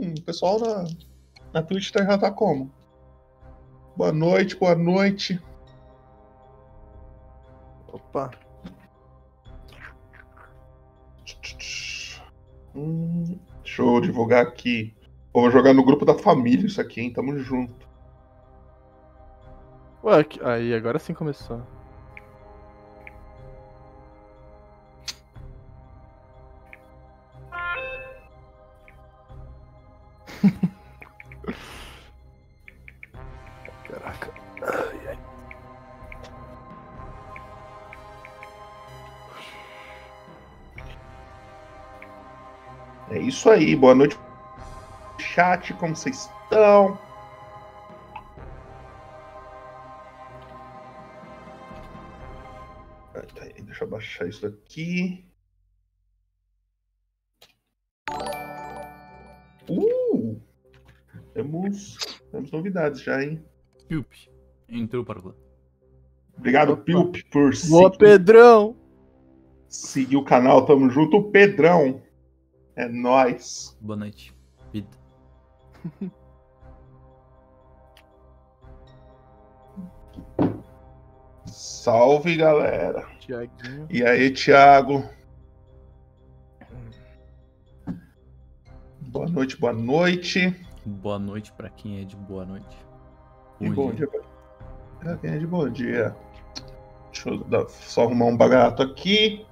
[0.00, 0.84] Hum, o pessoal na,
[1.52, 2.72] na Twitch já tá como?
[3.94, 5.38] Boa noite, boa noite.
[7.92, 8.30] Opa.
[12.74, 14.94] Hum, deixa eu divulgar aqui.
[15.34, 17.12] Vou jogar no grupo da família isso aqui, hein?
[17.12, 17.86] Tamo junto.
[20.02, 21.60] Ué, que- aí agora sim começou.
[43.50, 44.16] Isso aí, boa noite.
[45.18, 46.96] Chat, como vocês estão?
[53.14, 55.24] Ah, tá Deixa eu baixar isso aqui.
[59.68, 60.40] Uh!
[61.34, 61.96] Temos,
[62.30, 63.44] temos novidades já, hein?
[63.88, 64.08] Piup.
[64.68, 65.34] Entrou para lá.
[66.36, 66.82] Obrigado, Opa.
[66.82, 68.76] Pilp, por Boa, seguir, Pedrão!
[69.68, 70.64] seguir o canal.
[70.64, 71.16] Tamo junto.
[71.16, 72.00] O Pedrão.
[72.80, 73.76] É nóis.
[73.80, 74.34] Boa noite.
[74.72, 74.88] Vida.
[81.46, 83.06] Salve, galera.
[83.18, 83.86] Tiaguinho.
[83.90, 85.04] E aí, Thiago?
[89.00, 90.54] Boa noite, boa noite.
[90.86, 92.78] Boa noite pra quem é de boa noite.
[93.60, 94.08] E bom dia.
[95.00, 96.14] pra quem é de bom dia.
[97.12, 99.44] Deixa eu dar- só arrumar um bagato aqui.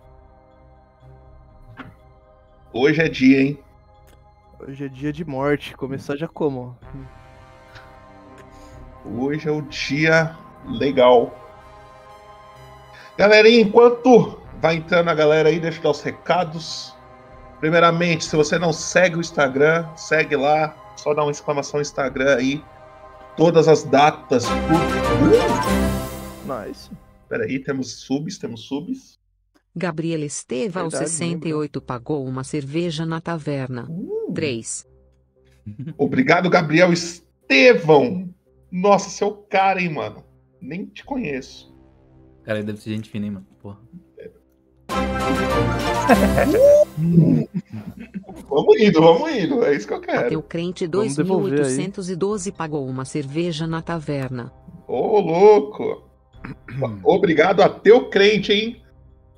[2.72, 3.58] Hoje é dia, hein?
[4.60, 5.74] Hoje é dia de morte.
[5.74, 6.76] Começar já como?
[9.04, 11.34] Hoje é o dia legal.
[13.16, 16.94] Galerinha, enquanto vai entrando a galera aí, deixa eu dar os recados.
[17.58, 20.76] Primeiramente, se você não segue o Instagram, segue lá.
[20.96, 22.62] Só dá uma exclamação Instagram aí.
[23.34, 24.44] Todas as datas.
[24.46, 25.08] Uh!
[26.44, 26.90] Nice.
[27.28, 29.17] Peraí, temos subs, temos subs.
[29.74, 33.86] Gabriela Esteva, aos Verdade, 68, pagou uma cerveja na taverna.
[33.88, 34.32] Uh!
[34.34, 34.86] 3.
[35.96, 38.28] Obrigado, Gabriel Estevão.
[38.70, 40.24] Nossa, seu cara, hein, mano.
[40.60, 41.74] Nem te conheço.
[42.44, 43.46] Cara, deve ser gente fina, hein, mano.
[43.60, 43.78] Porra.
[48.48, 49.64] Vamos indo, vamos indo.
[49.64, 50.42] É isso que eu quero.
[50.42, 51.76] Crente Vamos devolver aí.
[51.76, 54.52] 2812 pagou uma cerveja na taverna.
[54.86, 56.02] Ô, louco!
[57.04, 58.82] Obrigado a teu crente, hein?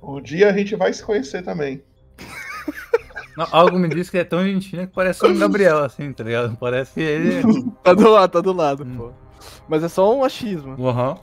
[0.02, 1.82] Um dia a gente vai se conhecer também.
[3.36, 6.56] Não, algo me diz que é tão gentil que parece um Gabriel, assim, tá ligado?
[6.56, 7.42] Parece ele.
[7.82, 8.96] Tá do lado, tá do lado, Hum.
[8.96, 9.12] pô.
[9.68, 10.74] Mas é só um achismo.
[10.86, 11.16] Aham.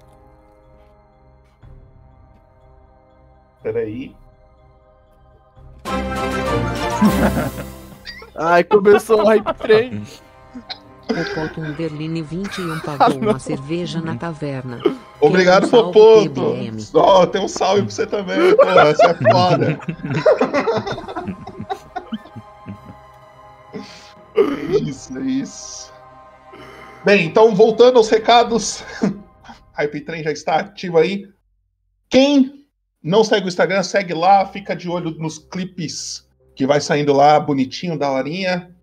[3.61, 4.15] Peraí.
[8.35, 10.03] Ai, começou o hype train.
[11.07, 14.81] Popoto Underline 21 pagou uma cerveja na taverna.
[15.19, 16.55] Obrigado, um Popoto.
[16.93, 18.65] Ó, tem um salve pra você também, pô.
[18.65, 19.79] Você é foda.
[24.37, 25.91] É isso, é isso.
[27.03, 28.83] Bem, então voltando aos recados.
[29.73, 31.27] Hype Train já está ativo aí.
[32.09, 32.67] Quem
[33.01, 37.39] não segue o Instagram, segue lá, fica de olho nos clipes que vai saindo lá,
[37.39, 38.75] bonitinho, da horinha.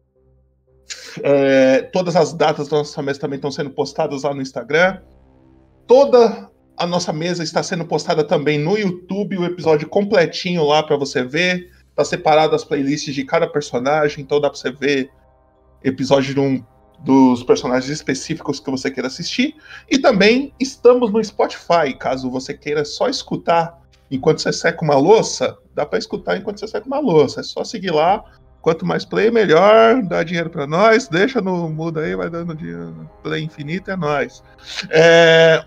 [1.22, 5.00] É, todas as datas da nossa mesa também estão sendo postadas lá no Instagram.
[5.86, 10.96] Toda a nossa mesa está sendo postada também no YouTube, o episódio completinho lá para
[10.96, 11.70] você ver.
[11.94, 15.10] Tá separado as playlists de cada personagem, então dá para você ver
[15.82, 16.64] episódio de um
[17.00, 19.54] dos personagens específicos que você queira assistir.
[19.90, 23.78] E também estamos no Spotify, caso você queira só escutar
[24.10, 27.40] enquanto você seca uma louça, dá para escutar enquanto você seca uma louça.
[27.40, 28.24] É só seguir lá.
[28.60, 30.02] Quanto mais play, melhor.
[30.02, 31.06] Dá dinheiro para nós.
[31.06, 33.08] Deixa no mudo aí, vai dando dinheiro.
[33.22, 34.42] Play infinito é nós.
[34.88, 35.62] É...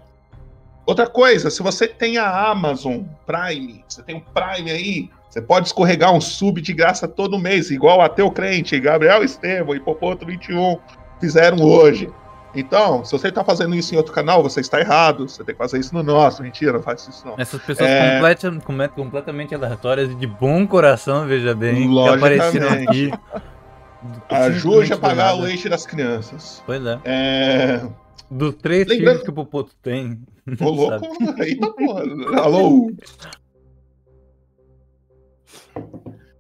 [0.87, 5.67] Outra coisa, se você tem a Amazon Prime, você tem o Prime aí, você pode
[5.67, 10.25] escorregar um sub de graça todo mês, igual a teu crente, Gabriel Estevam e Popoto
[10.25, 10.77] 21
[11.19, 12.09] fizeram hoje.
[12.56, 15.27] Então, se você está fazendo isso em outro canal, você está errado.
[15.29, 16.41] Você tem que fazer isso no nosso.
[16.41, 17.35] Mentira, não faz isso não.
[17.38, 18.13] Essas pessoas É.
[18.15, 23.12] completa- com- completamente aleatórias e de bom coração, veja bem, que apareceram aqui.
[24.29, 26.63] Ajude a pagar o leite das crianças.
[26.65, 27.00] Pois é.
[27.03, 27.81] É.
[28.29, 30.21] Dos três Lembrando- filhos que o Popoto tem.
[30.59, 31.05] Ô, louco.
[31.41, 32.03] Eita porra.
[32.41, 32.91] Alô?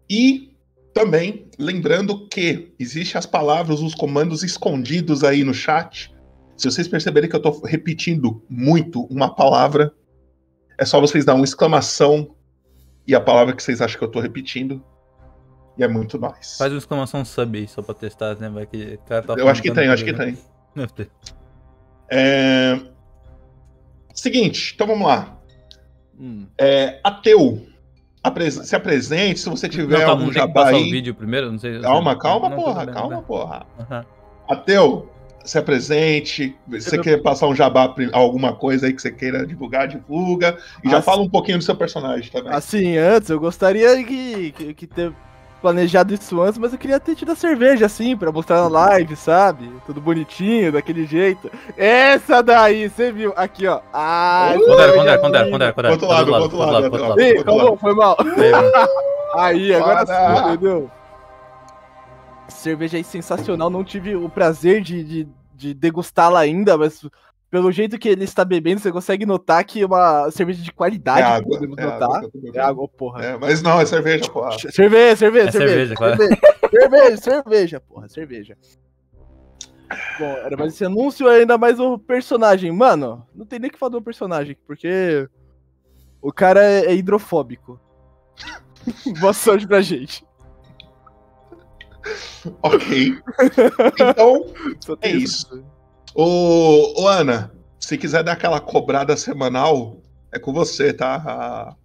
[0.09, 0.53] E
[0.93, 6.13] também lembrando que existem as palavras, os comandos escondidos aí no chat.
[6.55, 9.93] Se vocês perceberem que eu tô repetindo muito uma palavra,
[10.77, 12.35] é só vocês dar uma exclamação
[13.05, 14.83] e a palavra que vocês acham que eu tô repetindo.
[15.77, 16.57] E é muito nóis.
[16.57, 18.49] Faz uma exclamação sub aí, só pra testar, né?
[18.49, 20.35] Vai que cara tá Eu acho que tem, eu acho que tem.
[20.75, 21.11] Deve ter.
[22.09, 22.79] É...
[24.13, 25.37] Seguinte, então vamos lá.
[26.19, 26.47] Hum.
[26.57, 27.67] É, ateu,
[28.23, 30.89] apres- se apresente, se você tiver Não, calma, algum jabá passar o aí.
[30.89, 31.51] vídeo primeiro?
[31.51, 31.79] Não sei.
[31.81, 33.65] Calma, calma, Não, porra, bem, calma, porra.
[33.79, 34.05] Aham.
[34.49, 35.11] Ateu,
[35.43, 36.55] se apresente.
[36.71, 40.57] Se você quer passar um jabá, alguma coisa aí que você queira divulgar, divulga.
[40.83, 42.51] E já fala um pouquinho do seu personagem também.
[42.51, 45.13] Assim, antes, eu gostaria que, que, que ter
[45.67, 49.17] planejado isso antes, mas eu queria ter tido a cerveja, assim, pra mostrar na live,
[49.17, 49.69] sabe?
[49.85, 51.51] Tudo bonitinho, daquele jeito.
[51.75, 53.33] Essa daí, você viu?
[53.35, 53.81] Aqui, ó.
[53.93, 55.19] Ah, pondera, pondera, linda.
[55.51, 55.91] pondera, pondera.
[55.91, 57.21] Outro lado, outro lado, outro lado.
[57.21, 58.15] Ih, calma, foi mal.
[59.35, 60.89] Aí, agora sim, entendeu?
[62.47, 67.05] Cerveja aí sensacional, não tive o prazer de, de, de degustá-la ainda, mas
[67.49, 70.73] pelo jeito que ele está bebendo, você consegue notar que é uma cerveja de É
[70.73, 72.17] qualidade, água, podemos é notar.
[72.17, 72.31] água.
[72.53, 73.23] É água, porra.
[73.25, 74.57] É, mas não, é cerveja, porra.
[74.59, 75.51] Cerveja, cerveja, É cerveja.
[75.51, 76.17] cerveja, claro.
[76.17, 76.37] Cerveja,
[76.69, 78.57] cerveja, cerveja, porra, cerveja.
[80.19, 82.69] Bom, era mais esse anúncio ainda mais o personagem.
[82.73, 85.29] Mano, não tem nem que falar do personagem, porque
[86.21, 87.79] o cara é, é hidrofóbico.
[89.21, 90.25] Boa sorte pra gente.
[92.61, 93.17] Ok.
[93.99, 94.45] Então,
[94.89, 95.63] É tem isso.
[96.15, 99.97] Ô, ô, Ana, se quiser dar aquela cobrada semanal,
[100.31, 101.15] é com você, tá?
[101.15, 101.75] A-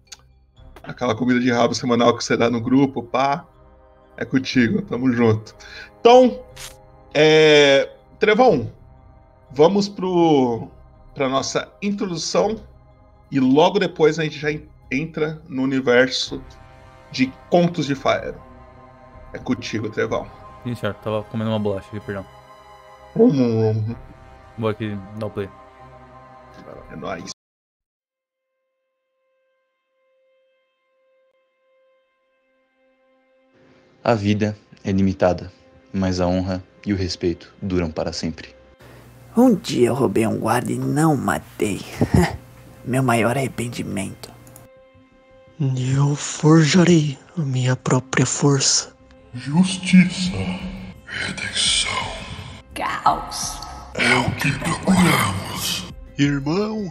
[0.83, 3.45] aquela comida de rabo semanal que você dá no grupo, pá.
[4.17, 5.55] É contigo, tamo junto.
[5.99, 6.43] Então,
[7.13, 7.89] é,
[8.19, 8.71] Trevão,
[9.49, 10.67] vamos pro,
[11.15, 12.57] pra nossa introdução
[13.31, 16.43] e logo depois a gente já en- entra no universo
[17.11, 18.39] de Contos de Faero.
[19.33, 20.27] É contigo, Trevão.
[20.63, 20.93] Sim, senhor.
[20.95, 22.25] Tava comendo uma bolacha aqui, perdão.
[23.15, 23.95] Hum,
[24.57, 25.49] Vou aqui dar o play.
[26.91, 27.31] É nóis.
[34.03, 35.51] A vida é limitada,
[35.93, 38.53] mas a honra e o respeito duram para sempre.
[39.35, 41.81] Um dia eu roubei um guarda e não matei.
[42.85, 44.31] Meu maior arrependimento.
[45.95, 48.93] Eu forjarei a minha própria força.
[49.33, 50.31] Justiça,
[51.05, 51.91] redenção.
[52.73, 53.62] Caos.
[53.95, 55.85] É o que procuramos.
[56.17, 56.89] Irmão,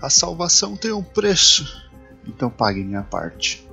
[0.00, 1.90] a salvação tem um preço.
[2.26, 3.66] Então pague minha parte.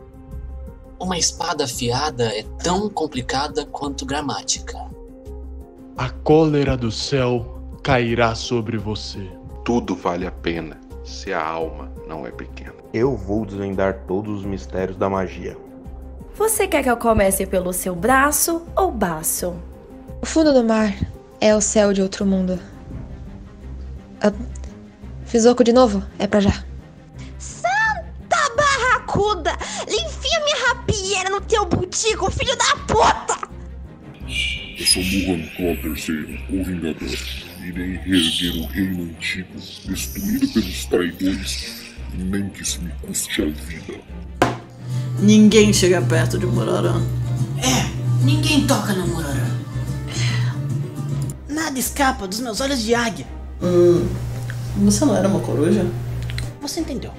[1.00, 4.78] Uma espada afiada é tão complicada quanto gramática.
[5.98, 9.30] A cólera do céu cairá sobre você.
[9.66, 12.76] Tudo vale a pena se a alma não é pequena.
[12.94, 15.58] Eu vou desvendar todos os mistérios da magia.
[16.36, 19.56] Você quer que eu comece pelo seu braço ou baço?
[20.22, 20.94] O fundo do mar
[21.42, 22.60] é o céu de outro mundo.
[24.22, 24.32] Ah,
[25.26, 26.04] fiz oco de novo?
[26.20, 26.64] É pra já.
[27.40, 29.58] Santa barracuda!
[29.88, 33.50] Enfia minha rapieira no teu butico, filho da puta!
[34.78, 37.18] Eu sou Muhan Claw III, o Vingador.
[37.64, 39.54] Irei reerguer o reino antigo,
[39.86, 44.02] destruído pelos traidores, nem que isso me custe a vida.
[45.20, 47.00] Ninguém chega perto de Murarã.
[47.60, 49.41] É, ninguém toca no Murarã.
[51.82, 53.26] Escapa dos meus olhos de águia.
[53.60, 54.08] Hum,
[54.86, 55.84] você não era uma coruja?
[56.62, 57.12] Você entendeu?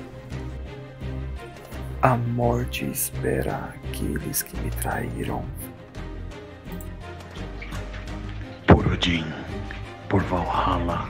[2.00, 5.44] A morte espera aqueles que me traíram.
[8.68, 9.24] Por Odin,
[10.08, 11.08] por Valhalla.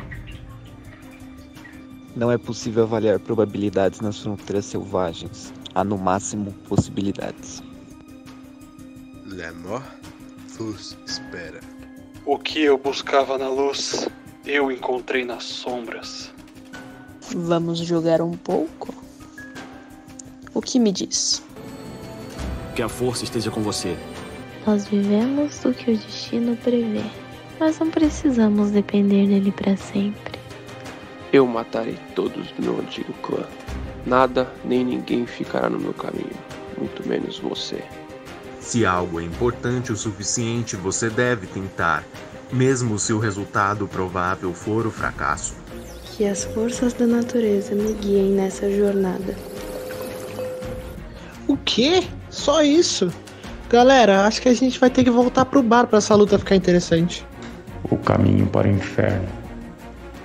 [2.16, 5.52] Não é possível avaliar probabilidades nas fronteiras selvagens.
[5.74, 7.62] Há no máximo possibilidades.
[9.26, 9.84] La mort
[10.56, 11.71] vos espera.
[12.24, 14.08] O que eu buscava na luz,
[14.46, 16.32] eu encontrei nas sombras.
[17.34, 18.94] Vamos jogar um pouco?
[20.54, 21.42] O que me diz?
[22.76, 23.96] Que a força esteja com você.
[24.64, 27.02] Nós vivemos do que o destino prevê,
[27.58, 30.38] mas não precisamos depender dele para sempre.
[31.32, 33.44] Eu matarei todos do meu antigo clã.
[34.06, 36.30] Nada nem ninguém ficará no meu caminho,
[36.78, 37.82] muito menos você.
[38.62, 42.04] Se algo é importante o suficiente, você deve tentar,
[42.52, 45.54] mesmo se o resultado provável for o fracasso.
[46.04, 49.34] Que as forças da natureza me guiem nessa jornada.
[51.48, 52.04] O quê?
[52.30, 53.12] Só isso?
[53.68, 56.54] Galera, acho que a gente vai ter que voltar pro bar pra essa luta ficar
[56.54, 57.26] interessante.
[57.90, 59.28] O caminho para o inferno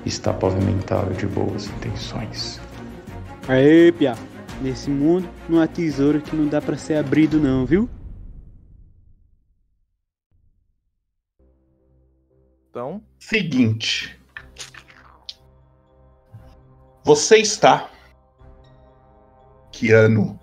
[0.05, 2.61] está pavimentado de boas intenções.
[3.47, 4.15] Aê, Pia.
[4.61, 7.89] Nesse mundo não há tesouro que não dá para ser abrido não, viu?
[12.77, 14.15] Então, seguinte.
[17.03, 17.89] Você está
[19.71, 20.39] que ano?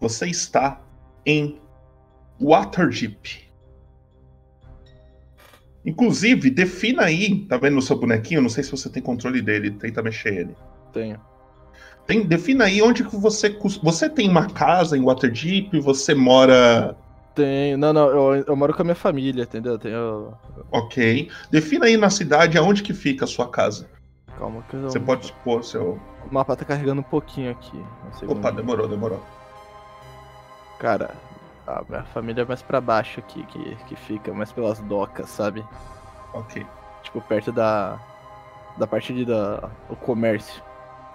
[0.00, 0.80] Você está
[1.26, 1.60] em
[2.40, 3.42] Waterdeep.
[5.84, 8.40] Inclusive, defina aí, tá vendo o seu bonequinho?
[8.42, 10.56] Não sei se você tem controle dele, tenta mexer ele.
[10.92, 11.20] Tenho.
[12.06, 13.50] Tem, defina aí onde que você.
[13.82, 16.96] Você tem uma casa em Waterdeep, você mora.
[17.34, 17.76] Tenho.
[17.76, 19.78] Não, não, eu, eu moro com a minha família, entendeu?
[19.78, 20.34] Tenho.
[20.70, 21.30] Ok.
[21.50, 23.88] Defina aí na cidade aonde que fica a sua casa.
[24.38, 24.82] Calma que eu.
[24.82, 26.00] Você pode expor seu.
[26.30, 27.76] O mapa tá carregando um pouquinho aqui.
[28.22, 28.30] um.
[28.30, 29.22] Opa, demorou, demorou.
[30.78, 31.14] Cara,
[31.66, 35.64] a minha família é mais pra baixo aqui, que, que fica mais pelas docas, sabe?
[36.32, 36.64] Ok.
[37.02, 37.98] Tipo, perto da.
[38.76, 39.70] Da parte ali da.
[39.88, 40.62] O comércio.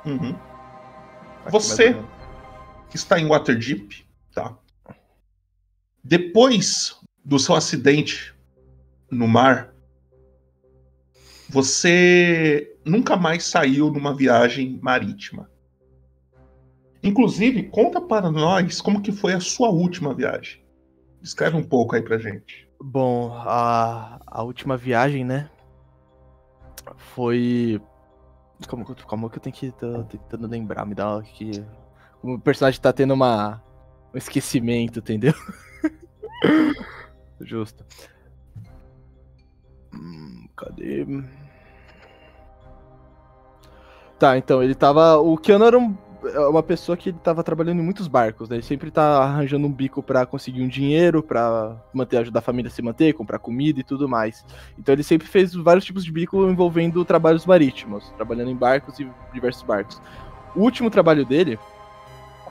[0.05, 0.35] Uhum.
[1.45, 1.95] Aqui Você
[2.89, 4.08] que está em Waterdeep?
[6.09, 8.33] Depois do seu acidente
[9.11, 9.75] no mar,
[11.47, 15.47] você nunca mais saiu numa viagem marítima.
[17.03, 20.65] Inclusive, conta para nós como que foi a sua última viagem.
[21.21, 22.67] Escreve um pouco aí pra gente.
[22.81, 25.47] Bom, a, a última viagem, né?
[27.13, 27.79] Foi.
[28.67, 29.71] Como, como que eu tenho que.
[29.73, 31.63] Tô tentando lembrar, me dá que.
[32.23, 33.63] O personagem tá tendo uma.
[34.11, 35.33] Um esquecimento, entendeu?
[37.41, 37.86] Justo.
[39.93, 41.05] Hum, cadê?
[44.17, 45.17] Tá, então, ele tava.
[45.17, 48.58] O Keanu era um- é uma pessoa que ele tava trabalhando em muitos barcos, né?
[48.58, 52.67] Ele sempre tá arranjando um bico pra conseguir um dinheiro, pra manter, ajudar a família
[52.67, 54.46] a se manter, comprar comida e tudo mais.
[54.77, 59.10] Então ele sempre fez vários tipos de bico envolvendo trabalhos marítimos, trabalhando em barcos e
[59.34, 60.01] diversos barcos.
[60.53, 61.58] O último trabalho dele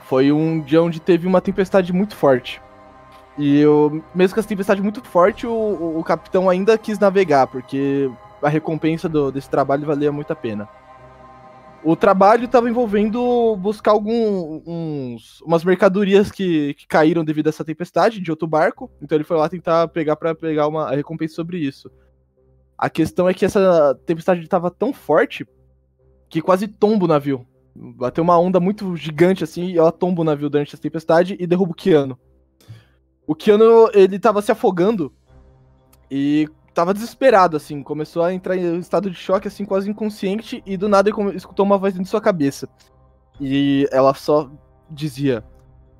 [0.01, 2.59] foi um dia onde teve uma tempestade muito forte.
[3.39, 7.47] E eu, mesmo com essa tempestade muito forte, o, o- o capitão ainda quis navegar,
[7.47, 8.11] porque
[8.43, 10.67] a recompensa do- desse trabalho valia muito a pena.
[11.81, 18.19] O trabalho estava envolvendo buscar alguns umas mercadorias que, que caíram devido a essa tempestade
[18.19, 18.91] de outro barco.
[19.01, 21.89] Então ele foi lá tentar pegar para pegar uma recompensa sobre isso.
[22.77, 25.47] A questão é que essa tempestade estava tão forte
[26.29, 27.45] que quase tomba o navio.
[27.73, 31.47] Bateu uma onda muito gigante assim e ela tomba o navio durante essa tempestade e
[31.47, 32.19] derruba o Keanu.
[33.29, 35.13] O Keanu, ele tava se afogando
[36.09, 37.83] e tava desesperado, assim.
[37.83, 40.63] Começou a entrar em estado de choque, assim, quase inconsciente.
[40.65, 42.67] E do nada ele escutou uma voz dentro de sua cabeça.
[43.39, 44.49] E ela só
[44.89, 45.43] dizia: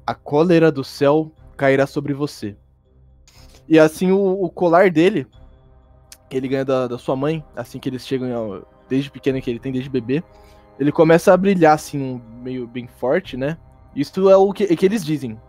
[0.08, 2.58] A cólera do céu cairá sobre você.
[3.68, 5.28] E assim, o, o colar dele,
[6.32, 9.60] que ele ganha da, da sua mãe, assim que eles chegam, desde pequeno, que ele
[9.60, 10.24] tem desde bebê,
[10.80, 13.56] ele começa a brilhar, assim, meio bem forte, né?
[13.96, 15.40] Isso é o que, que eles dizem.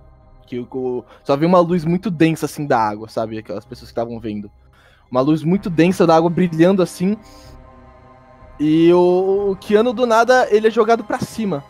[0.51, 3.39] Que o- só vê uma luz muito densa, assim, da água, sabe?
[3.39, 4.51] Aquelas pessoas que estavam vendo.
[5.09, 7.17] Uma luz muito densa da água brilhando assim.
[8.59, 11.65] E o, o Keanu, do nada, ele é jogado pra cima.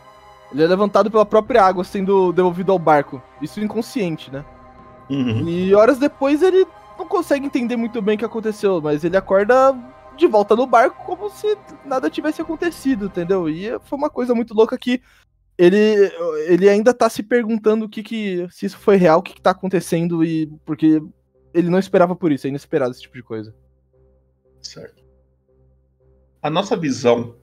[0.52, 3.22] Ele é levantado pela própria água, sendo devolvido ao barco.
[3.40, 4.44] Isso inconsciente, né?
[5.46, 6.66] E horas depois ele
[6.98, 9.76] não consegue entender muito bem o que aconteceu, mas ele acorda
[10.16, 13.48] de volta no barco como se nada tivesse acontecido, entendeu?
[13.48, 15.00] E foi uma coisa muito louca que
[15.60, 16.10] ele,
[16.46, 19.42] ele ainda tá se perguntando o que que se isso foi real, o que que
[19.42, 21.02] tá acontecendo e porque
[21.52, 23.54] ele não esperava por isso, é inesperado esse tipo de coisa.
[24.62, 25.04] Certo.
[26.40, 27.36] A nossa visão,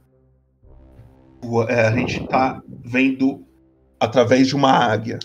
[1.70, 3.46] é, a gente tá vendo
[4.00, 5.20] através de uma águia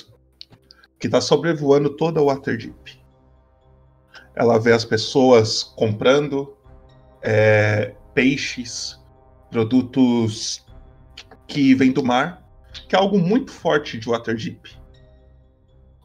[0.98, 3.00] que tá sobrevoando toda o Waterdeep.
[4.34, 6.54] Ela vê as pessoas comprando
[7.22, 9.00] é, peixes,
[9.50, 10.66] produtos
[11.46, 12.41] que vêm do mar,
[12.72, 14.76] que é algo muito forte de Waterdeep.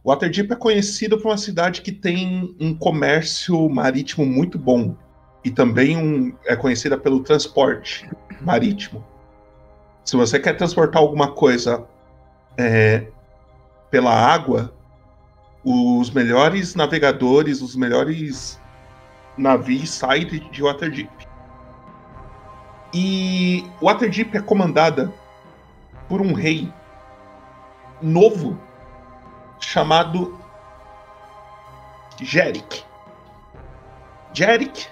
[0.05, 4.95] Waterdeep é conhecido por uma cidade que tem um comércio marítimo muito bom
[5.43, 8.09] e também um- é conhecida pelo transporte
[8.41, 9.05] marítimo.
[10.05, 11.85] Se você quer transportar alguma coisa
[12.57, 13.07] é,
[13.91, 14.73] pela água,
[15.63, 18.59] os melhores navegadores, os melhores
[19.37, 21.11] navios saem de, de Waterdeep.
[22.93, 25.13] E Waterdeep é comandada
[26.07, 26.71] por um rei
[28.01, 28.59] novo
[29.59, 30.39] chamado
[32.21, 32.83] Jerick.
[34.33, 34.87] Jerick,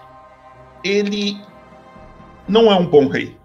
[0.84, 1.40] ele
[2.48, 3.38] não é um bom rei.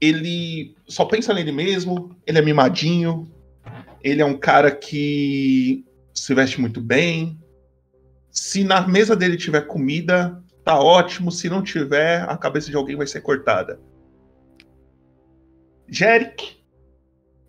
[0.00, 3.30] Ele só pensa nele mesmo, ele é mimadinho,
[4.02, 7.38] ele é um cara que se veste muito bem.
[8.30, 11.30] Se na mesa dele tiver comida, tá ótimo.
[11.30, 13.80] Se não tiver, a cabeça de alguém vai ser cortada.
[15.92, 16.56] Jerick,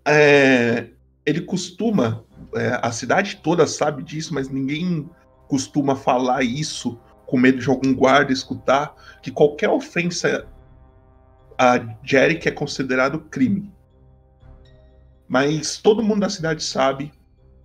[0.06, 0.90] é,
[1.26, 5.10] ele costuma, é, a cidade toda sabe disso, mas ninguém
[5.48, 10.46] costuma falar isso com medo de algum guarda escutar, que qualquer ofensa
[11.58, 13.72] a Jerick é considerado crime.
[15.26, 17.14] Mas todo mundo da cidade sabe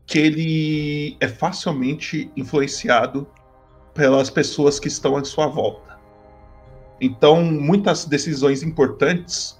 [0.06, 3.26] que ele é facilmente influenciado
[3.94, 5.98] pelas pessoas que estão à sua volta.
[7.00, 9.57] Então, muitas decisões importantes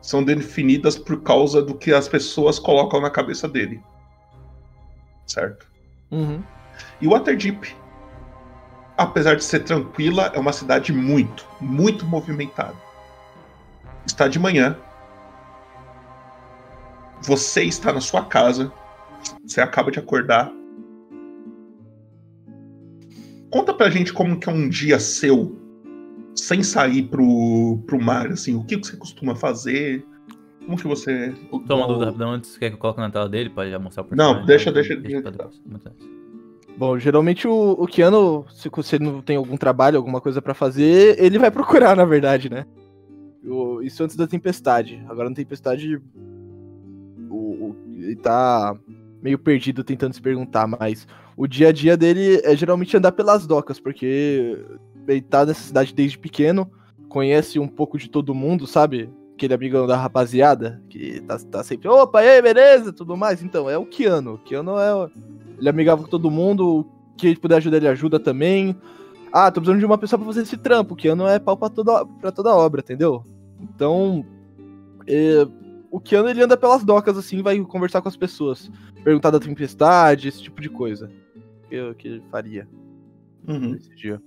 [0.00, 3.82] são definidas por causa do que as pessoas colocam na cabeça dele.
[5.26, 5.66] Certo?
[6.10, 6.42] Uhum.
[7.00, 7.76] E Waterdeep,
[8.96, 12.76] apesar de ser tranquila, é uma cidade muito, muito movimentada.
[14.06, 14.76] Está de manhã.
[17.22, 18.72] Você está na sua casa.
[19.44, 20.50] Você acaba de acordar.
[23.50, 25.67] Conta pra gente como que é um dia seu
[26.38, 30.04] sem sair pro, pro mar, assim, o que você costuma fazer?
[30.64, 31.34] Como que você.
[31.66, 34.06] Toma dúvida rapidão antes, quer que eu coloque na tela dele pra já mostrar o
[34.16, 34.96] Não, deixa, deixa.
[34.96, 35.60] pra depois.
[36.76, 41.16] Bom, geralmente o, o Keanu, se você não tem algum trabalho, alguma coisa pra fazer,
[41.18, 42.66] ele vai procurar, na verdade, né?
[43.44, 45.02] O- isso antes da tempestade.
[45.08, 46.00] Agora na tempestade.
[47.30, 48.76] O, o- ele tá
[49.22, 53.46] meio perdido tentando se perguntar, mas o dia a dia dele é geralmente andar pelas
[53.46, 54.56] docas, porque
[55.08, 56.70] ele tá nessa cidade desde pequeno,
[57.08, 59.10] conhece um pouco de todo mundo, sabe?
[59.34, 63.42] Aquele amigão da rapaziada, que tá, tá sempre, opa, e aí, beleza, tudo mais.
[63.42, 64.34] Então, é o Keanu.
[64.34, 65.10] O Keanu é.
[65.58, 66.84] Ele é amigável com todo mundo, o
[67.16, 68.76] que ele puder ajudar, ele ajuda também.
[69.32, 71.68] Ah, tô precisando de uma pessoa pra fazer esse trampo, o Keanu é pau pra
[71.68, 73.24] toda, pra toda obra, entendeu?
[73.60, 74.24] Então,
[75.06, 75.46] é,
[75.90, 78.70] o Keanu ele anda pelas docas assim, vai conversar com as pessoas,
[79.02, 81.10] perguntar da tempestade, esse tipo de coisa.
[81.70, 82.66] Eu- que ele faria
[83.46, 83.72] Uhum.
[83.72, 84.20] nesse dia.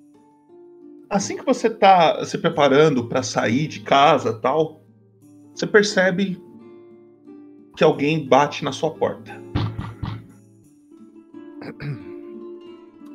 [1.12, 4.82] Assim que você tá se preparando pra sair de casa tal,
[5.54, 6.42] você percebe
[7.76, 9.34] que alguém bate na sua porta.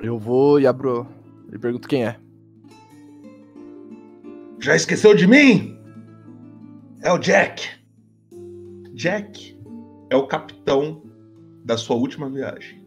[0.02, 1.08] Eu vou e abro
[1.50, 2.20] e pergunto quem é.
[4.60, 5.80] Já esqueceu de mim?
[7.02, 7.66] É o Jack.
[8.92, 9.58] Jack
[10.10, 11.02] é o capitão
[11.64, 12.84] da sua última viagem.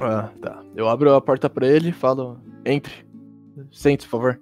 [0.00, 0.62] Ah, tá.
[0.76, 2.92] Eu abro a porta pra ele e falo: entre.
[3.70, 4.40] Sente, por favor.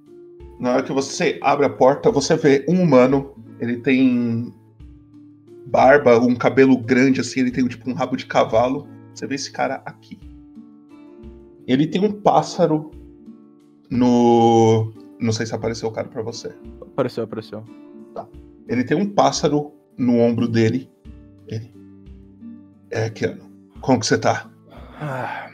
[0.58, 3.34] Na hora que você abre a porta, você vê um humano.
[3.58, 4.54] Ele tem
[5.66, 8.86] barba, um cabelo grande assim, ele tem tipo um rabo de cavalo.
[9.14, 10.18] Você vê esse cara aqui.
[11.66, 12.90] Ele tem um pássaro
[13.88, 14.92] no.
[15.18, 16.54] Não sei se apareceu o cara pra você.
[16.80, 17.64] Apareceu, apareceu.
[18.68, 20.90] Ele tem um pássaro no ombro dele.
[21.48, 21.72] Ele.
[22.90, 23.50] É, Keanu.
[23.80, 24.50] Como que você tá?
[25.00, 25.50] Ah,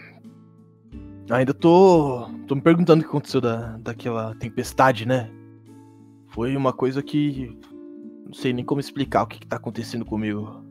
[1.30, 2.28] ainda tô.
[2.46, 5.30] tô me perguntando o que aconteceu da, daquela tempestade, né?
[6.28, 7.56] Foi uma coisa que.
[8.26, 10.62] Não sei nem como explicar o que, que tá acontecendo comigo.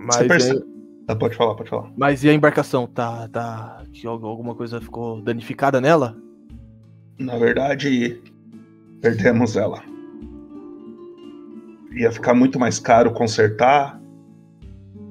[0.00, 0.60] Mas, Você percebe?
[0.60, 1.90] é- Ah, pode falar, pode falar.
[1.96, 2.86] mas e a embarcação?
[2.86, 3.28] Tá.
[3.28, 3.82] tá.
[3.92, 6.16] que al- alguma coisa ficou danificada nela?
[7.18, 8.22] Na verdade,
[9.00, 9.82] perdemos ela.
[11.92, 14.00] Ia ficar muito mais caro consertar.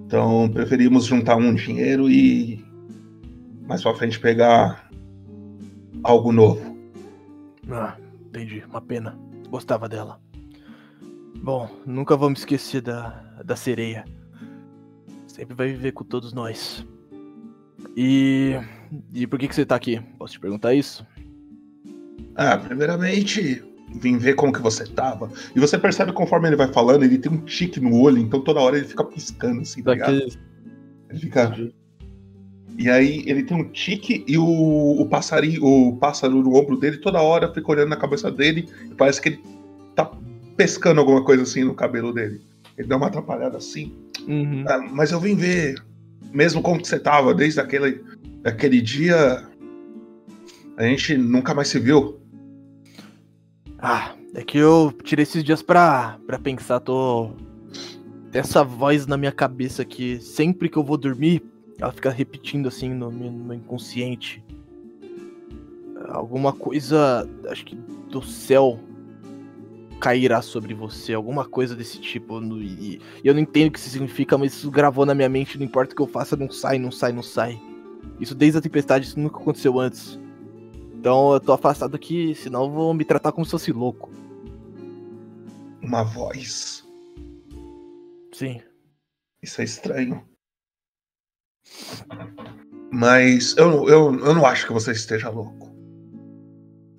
[0.05, 2.63] Então preferimos juntar um dinheiro e
[3.67, 4.89] mais pra frente pegar
[6.03, 6.77] algo novo.
[7.69, 8.63] Ah, entendi.
[8.69, 9.17] Uma pena.
[9.49, 10.19] Gostava dela.
[11.41, 13.09] Bom, nunca vou me esquecer da,
[13.43, 14.05] da sereia.
[15.27, 16.85] Sempre vai viver com todos nós.
[17.95, 18.55] E.
[19.13, 19.99] E por que, que você tá aqui?
[20.17, 21.05] Posso te perguntar isso?
[22.35, 23.63] Ah, primeiramente,
[23.99, 25.29] vim ver como que você tava.
[25.55, 28.61] E você percebe conforme ele vai falando, ele tem um tique no olho, então toda
[28.61, 30.13] hora ele fica piscando assim, tá ligado?
[31.09, 31.53] Ele fica.
[32.77, 34.45] E aí ele tem um tique e o,
[35.01, 38.93] o passarinho, o pássaro no ombro dele toda hora fica olhando na cabeça dele e
[38.93, 39.43] parece que ele
[39.95, 40.11] tá
[40.55, 42.39] pescando alguma coisa assim no cabelo dele.
[42.77, 43.91] Ele dá uma atrapalhada assim.
[44.27, 44.63] Uhum.
[44.67, 45.81] Ah, mas eu vim ver,
[46.31, 48.03] mesmo como você tava, desde aquele,
[48.43, 49.43] aquele dia.
[50.77, 52.19] A gente nunca mais se viu.
[53.79, 57.31] Ah, é que eu tirei esses dias pra, pra pensar, tô.
[58.31, 61.41] Essa voz na minha cabeça que sempre que eu vou dormir,
[61.79, 64.43] ela fica repetindo assim no meu, inconsciente.
[66.09, 68.79] Alguma coisa, acho que do céu
[69.99, 72.39] cairá sobre você, alguma coisa desse tipo.
[72.39, 75.27] no- E, e eu não entendo o que isso significa, mas isso gravou na minha
[75.29, 77.59] mente, não importa o que eu faça, não sai, não sai, não sai.
[78.19, 80.19] Isso desde a tempestade, isso nunca aconteceu antes.
[80.93, 84.09] Então eu tô afastado aqui, senão eu vou me tratar como se fosse louco.
[85.81, 86.85] Uma voz.
[88.33, 88.61] Sim.
[89.41, 90.23] Isso é estranho.
[92.91, 95.75] Mas eu, eu, eu não acho que você esteja louco.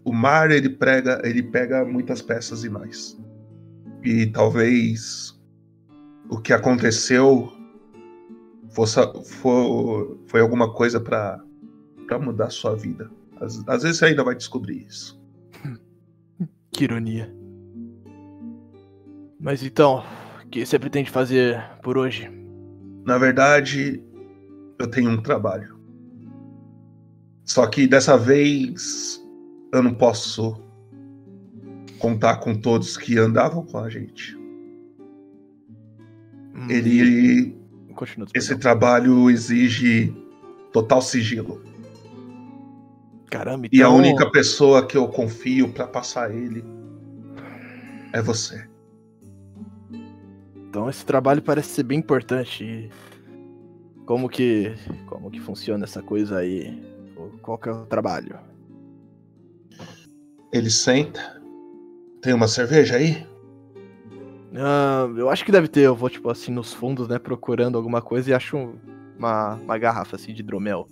[0.05, 3.19] O mar ele prega, ele pega muitas peças em nós.
[4.03, 5.39] E talvez
[6.31, 7.53] o que aconteceu
[8.71, 11.43] fosse, foi, foi alguma coisa pra
[12.09, 13.09] pra mudar sua vida.
[13.41, 15.21] Às, às vezes você ainda vai descobrir isso.
[16.73, 17.35] Que ironia.
[19.41, 20.05] Mas então,
[20.51, 22.31] que você pretende fazer por hoje?
[23.05, 24.03] Na verdade,
[24.79, 25.77] eu tenho um trabalho.
[27.45, 29.23] Só que dessa vez
[29.73, 30.61] eu não posso
[31.99, 34.37] contar com todos que andavam com a gente.
[36.69, 37.57] Ele.
[37.95, 38.29] Continua.
[38.35, 40.15] Esse trabalho exige
[40.73, 41.63] total sigilo.
[43.31, 46.65] Caramba, E a então- única pessoa que eu confio pra passar ele
[48.13, 48.67] é você.
[50.69, 52.63] Então esse trabalho parece ser bem importante.
[52.65, 52.91] E
[54.09, 54.73] Como que.
[55.07, 56.83] Como que funciona essa coisa aí?
[57.43, 58.39] Qual que é o trabalho?
[60.51, 61.21] Ele senta.
[62.23, 63.27] Tem uma cerveja aí?
[64.57, 68.01] Ah, eu acho que deve ter, eu vou, tipo, assim, nos fundos, né, procurando alguma
[68.01, 68.77] coisa e acho um-
[69.19, 70.89] uma, uma garrafa, assim, de hidromel.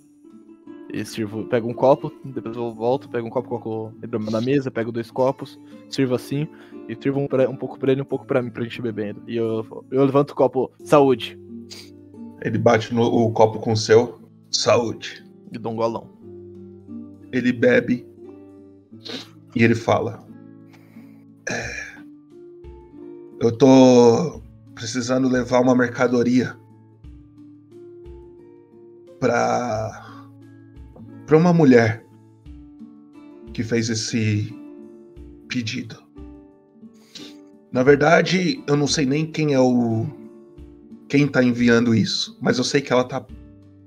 [0.93, 4.69] E sirvo, pego um copo, depois eu volto, pego um copo, coloco hidromel na mesa,
[4.69, 6.47] pego dois copos, sirvo assim,
[6.87, 8.79] e sirvo um, pra- um pouco pra ele e um pouco pra mim, pra gente
[8.79, 9.23] bebendo.
[9.27, 11.35] E eu, eu levanto o copo, saúde,
[12.41, 14.19] Ele bate no o copo com o seu.
[14.49, 15.25] Saúde.
[15.51, 16.09] e um golão.
[17.31, 18.05] Ele bebe.
[19.55, 20.25] E ele fala.
[21.49, 21.87] "É,
[23.39, 24.41] eu tô
[24.73, 26.55] precisando levar uma mercadoria
[29.19, 30.23] pra.
[31.25, 32.05] pra uma mulher
[33.53, 34.53] que fez esse
[35.47, 35.97] pedido.
[37.71, 40.05] Na verdade, eu não sei nem quem é o.
[41.07, 43.25] quem tá enviando isso, mas eu sei que ela tá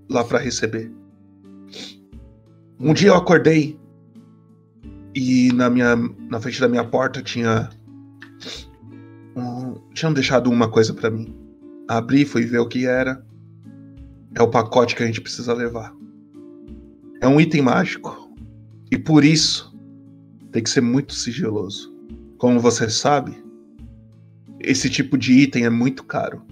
[0.09, 0.93] lá pra receber.
[2.79, 3.79] Um dia eu acordei
[5.15, 5.97] e na minha
[6.29, 7.69] na frente da minha porta tinha
[9.37, 11.35] um, tinham deixado uma coisa pra mim.
[11.89, 13.25] Abri, fui ver o que era.
[14.35, 15.95] É o pacote que a gente precisa levar.
[17.21, 18.31] É um item mágico
[18.91, 19.77] e por isso
[20.53, 21.95] tem que ser muito sigiloso.
[22.39, 23.37] Como você sabe,
[24.61, 26.43] esse tipo de item é muito caro.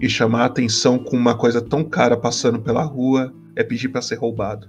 [0.00, 4.02] E chamar a atenção com uma coisa tão cara passando pela rua é pedir pra
[4.02, 4.68] ser roubado.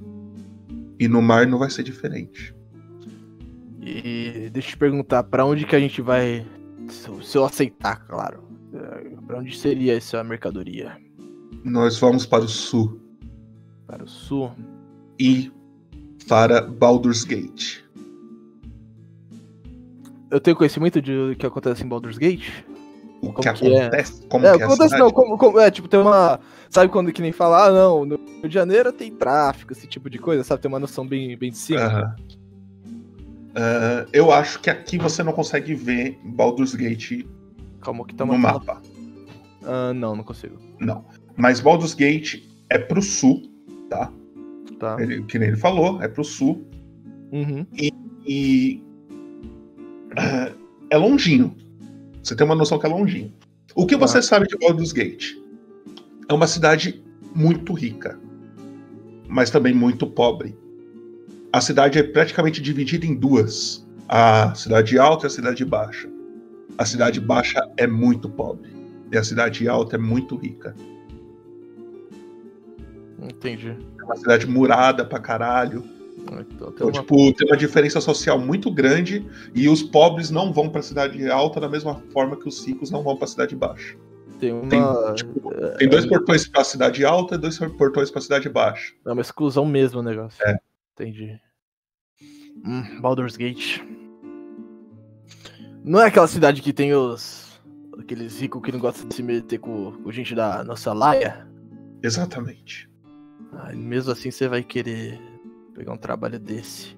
[1.00, 2.56] E no mar não vai ser diferente.
[3.82, 6.46] E deixa eu te perguntar, pra onde que a gente vai,
[6.89, 8.43] se eu- aceitar, claro,
[8.74, 10.98] eh, pra onde seria essa mercadoria?
[11.63, 13.00] Nós vamos para o sul
[13.86, 14.52] Para o sul?
[15.20, 15.52] e
[16.28, 17.80] para Baldur's Gate.
[20.30, 22.50] Eu tenho conhecimento de o que acontece em Baldur's Gate?
[23.21, 23.51] O Como que é?
[23.51, 24.21] acontece?
[24.27, 25.03] Como é, que é acontece cidade?
[25.03, 26.39] não, como, como- é, tipo, tem uma.
[26.69, 30.10] Sabe quando que nem fala, ah, não, no Rio de Janeiro tem tráfico, esse tipo
[30.10, 30.62] de coisa, sabe?
[30.62, 31.80] Tem uma noção bem, bem de cima.
[31.82, 32.15] Aham.
[33.56, 37.25] Ah, eu acho que aqui você não consegue ver Baldur's Gate
[37.82, 38.82] Calma que tá no mapa.
[39.63, 40.58] Ah, não, não consigo.
[40.80, 41.06] Não.
[41.36, 43.43] Mas Baldur's Gate é pro sul,
[43.89, 44.12] tá?
[44.80, 44.97] Tá.
[44.99, 46.67] Ele, que nem ele falou, é pro sul.
[47.32, 47.65] Uhum.
[47.73, 47.91] E,
[48.27, 48.84] e,
[50.17, 50.51] ah,
[50.89, 51.56] é longinho.
[52.28, 53.34] Você tem uma noção que é longinho.
[53.74, 55.38] O que você sabe de Baldur's Gate?
[56.28, 57.02] É uma cidade
[57.34, 58.20] muito rica,
[59.30, 60.54] mas também muito pobre.
[61.54, 66.10] A cidade é praticamente dividida em duas: a cidade alta e a cidade baixa.
[66.78, 68.76] A cidade baixa é muito pobre
[69.10, 70.76] e a cidade alta é muito rica.
[73.24, 73.74] Entendi.
[74.02, 75.82] É uma cidade murada pra caralho.
[76.34, 80.70] Então, Então, uma- tipo, tem uma diferença social muito grande e os pobres não vão
[80.70, 83.98] pra cidade alta da mesma forma que os ricos não vão pra cidade baixa.
[84.40, 84.68] Tem uma.
[84.70, 88.94] Tem, tipo, tem dois portões pra cidade alta e dois portões pra cidade baixa.
[89.06, 90.44] É uma exclusão mesmo o negócio.
[90.46, 90.58] É.
[90.94, 91.40] Entendi.
[92.66, 93.82] Hum, Baldur's Gate.
[95.84, 97.48] Não é aquela cidade que tem os.
[97.98, 101.48] aqueles ricos que não gostam de se meter com, com gente da nossa laia?
[102.04, 102.90] Exatamente.
[103.54, 105.20] Ah, mesmo assim você vai querer
[105.78, 106.98] pegar um trabalho desse.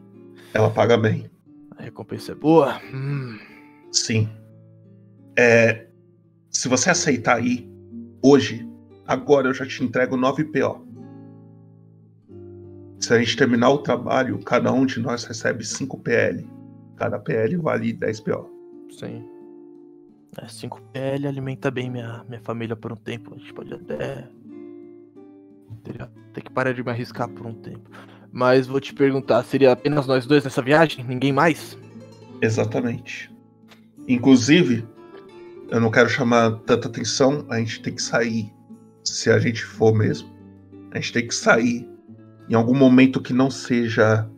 [0.54, 1.30] Ela paga bem.
[1.78, 2.80] A recompensa é boa?
[2.94, 3.38] Hum.
[3.92, 4.30] Sim.
[5.38, 5.88] É,
[6.50, 7.70] se você aceitar aí,
[8.24, 8.68] hoje,
[9.06, 10.88] agora eu já te entrego 9 PO.
[13.00, 16.48] Se a gente terminar o trabalho, cada um de nós recebe 5 PL.
[16.96, 18.50] Cada PL vale 10 PO.
[18.92, 19.26] Sim.
[20.38, 23.34] É, 5 PL alimenta bem minha, minha família por um tempo.
[23.36, 24.28] A gente pode até.
[26.34, 27.90] Ter que parar de me arriscar por um tempo.
[28.32, 31.04] Mas vou te perguntar, seria apenas nós dois nessa viagem?
[31.04, 31.78] Ninguém mais?
[32.42, 33.32] Exatamente.
[34.08, 34.88] Inclusive,
[35.70, 38.52] eu não quero chamar tanta atenção, a gente tem que sair.
[39.04, 40.30] Se a gente for mesmo.
[40.92, 41.88] A gente tem que sair
[42.50, 44.30] em algum momento que não seja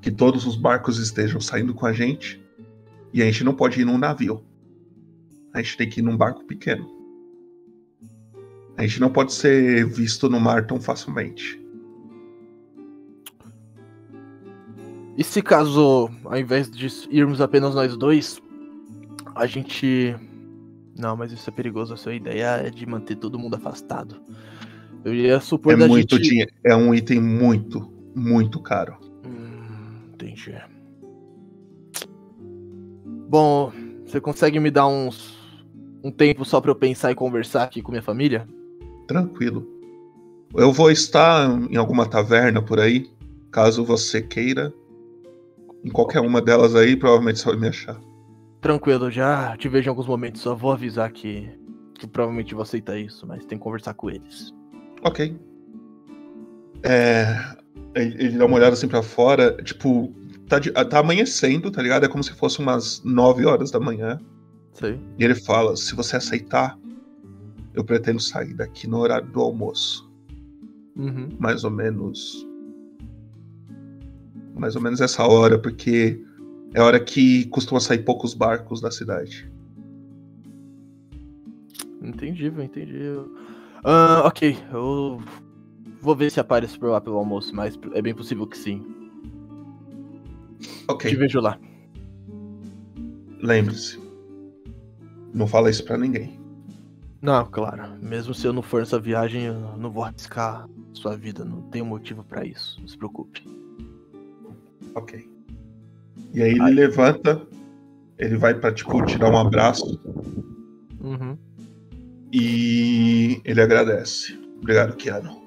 [0.00, 2.42] que todos os barcos estejam saindo com a gente.
[3.12, 4.44] E a gente não pode ir num navio.
[5.52, 6.88] A gente tem que ir num barco pequeno.
[8.76, 11.60] A gente não pode ser visto no mar tão facilmente.
[15.18, 18.40] E se caso, ao invés de irmos apenas nós dois,
[19.34, 20.14] a gente
[20.96, 21.92] Não, mas isso é perigoso.
[21.92, 24.22] A sua ideia é de manter todo mundo afastado.
[25.04, 26.28] Eu ia supor É da muito gente...
[26.28, 26.52] dinheiro.
[26.64, 28.96] É um item muito, muito caro.
[30.14, 30.54] Entendi.
[33.28, 33.72] Bom,
[34.06, 35.36] você consegue me dar uns
[36.02, 38.46] um tempo só pra eu pensar e conversar aqui com minha família?
[39.08, 39.66] Tranquilo.
[40.54, 43.10] Eu vou estar em alguma taverna por aí,
[43.50, 44.72] caso você queira.
[45.84, 47.98] Em qualquer uma delas aí, provavelmente você vai me achar.
[48.60, 50.40] Tranquilo, já te vejo em alguns momentos.
[50.42, 51.48] Só vou avisar que,
[51.94, 54.52] que provavelmente vou aceitar isso, mas tem que conversar com eles.
[55.04, 55.36] Ok.
[56.82, 57.54] É,
[57.94, 60.12] ele, ele dá uma olhada assim pra fora, tipo,
[60.48, 62.04] tá, de- tá amanhecendo, tá ligado?
[62.04, 64.18] É como se fosse umas 9 horas da manhã.
[64.72, 64.98] Sei.
[65.18, 66.76] E ele fala: se você aceitar,
[67.74, 70.08] eu pretendo sair daqui no horário do almoço.
[70.96, 71.28] Uhum.
[71.38, 72.47] Mais ou menos.
[74.58, 76.20] Mais ou menos essa hora, porque
[76.74, 79.50] é a hora que costuma sair poucos barcos da cidade.
[82.02, 82.98] Entendi, entendi.
[83.84, 85.20] Ah, ok, eu
[86.00, 88.84] vou ver se apareço por lá pelo almoço, mas é bem possível que sim.
[90.88, 91.10] Ok.
[91.10, 91.58] Te vejo lá.
[93.40, 94.00] Lembre-se.
[95.32, 96.40] Não fala isso pra ninguém.
[97.20, 97.96] Não, claro.
[98.00, 101.44] Mesmo se eu não for nessa viagem, eu não vou arriscar sua vida.
[101.44, 102.80] Não tenho motivo pra isso.
[102.80, 103.46] Não se preocupe.
[104.94, 105.28] Ok.
[106.34, 107.46] E aí ele levanta,
[108.18, 109.98] ele vai pra, tipo, te dar um abraço
[111.00, 111.36] Uhum.
[112.32, 114.38] e ele agradece.
[114.60, 115.40] Obrigado, Keanu.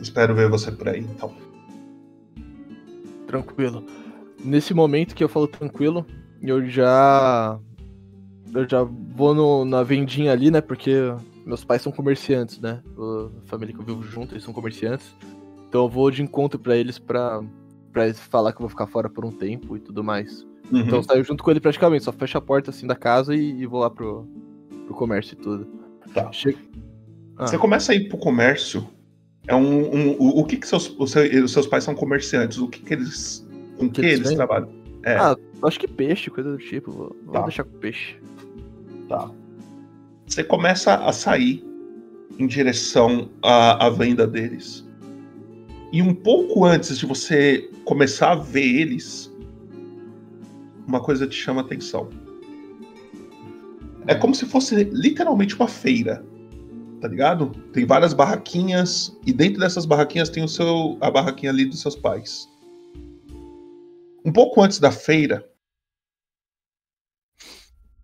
[0.00, 1.32] Espero ver você por aí, então.
[3.26, 3.84] Tranquilo.
[4.44, 6.04] Nesse momento que eu falo tranquilo,
[6.42, 7.58] eu já.
[8.52, 10.60] Eu já vou no- na vendinha ali, né?
[10.60, 10.92] Porque
[11.46, 12.82] meus pais são comerciantes, né?
[12.98, 15.14] A família que eu vivo junto, eles são comerciantes.
[15.68, 17.40] Então eu vou de encontro pra eles pra,
[17.92, 20.42] pra eles falar que eu vou ficar fora por um tempo e tudo mais.
[20.70, 20.80] Uhum.
[20.80, 23.60] Então eu saio junto com ele praticamente, só fecho a porta assim da casa e,
[23.60, 24.26] e vou lá pro,
[24.86, 25.66] pro comércio e tudo.
[26.14, 26.30] Tá.
[26.32, 26.56] Che-
[27.36, 27.46] Ah.
[27.46, 28.86] Você começa a ir pro comércio.
[29.48, 29.94] É um.
[29.94, 31.10] um- o, o que que seus, os
[31.50, 32.58] seus, pais são comerciantes?
[32.58, 33.44] O que que eles.
[33.78, 34.68] Com que, Que eles eles trabalham?
[35.02, 35.16] É.
[35.16, 36.92] Ah, acho que peixe, coisa do tipo.
[36.92, 37.42] Vou, vou Tá.
[37.42, 38.16] deixar com peixe.
[39.08, 39.30] Tá.
[40.26, 41.64] Você começa a sair
[42.38, 44.86] em direção à, à venda deles.
[45.92, 49.30] E um pouco antes de você começar a ver eles,
[50.88, 52.08] uma coisa te chama a atenção.
[54.06, 56.24] É como se fosse literalmente uma feira.
[56.98, 57.50] Tá ligado?
[57.74, 61.96] Tem várias barraquinhas e dentro dessas barraquinhas tem o seu a barraquinha ali dos seus
[61.96, 62.48] pais.
[64.24, 65.46] Um pouco antes da feira,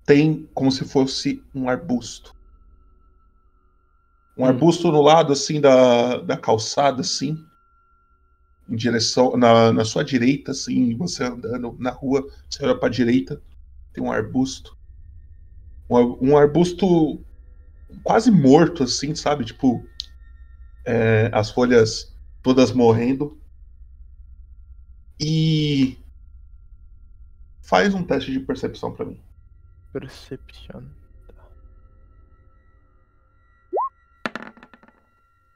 [0.04, 2.36] tem como se fosse um arbusto.
[4.36, 7.36] Um arbusto no lado assim da, da calçada, assim,
[8.68, 13.42] em direção na, na sua direita, assim, você andando na rua, você olha para direita,
[13.92, 14.76] tem um arbusto,
[15.88, 17.24] um, um arbusto
[18.02, 19.84] quase morto, assim, sabe, tipo
[20.84, 23.40] é, as folhas todas morrendo
[25.20, 25.98] e
[27.62, 29.20] faz um teste de percepção para mim.
[29.92, 30.82] Perception.
[31.34, 31.46] Tá.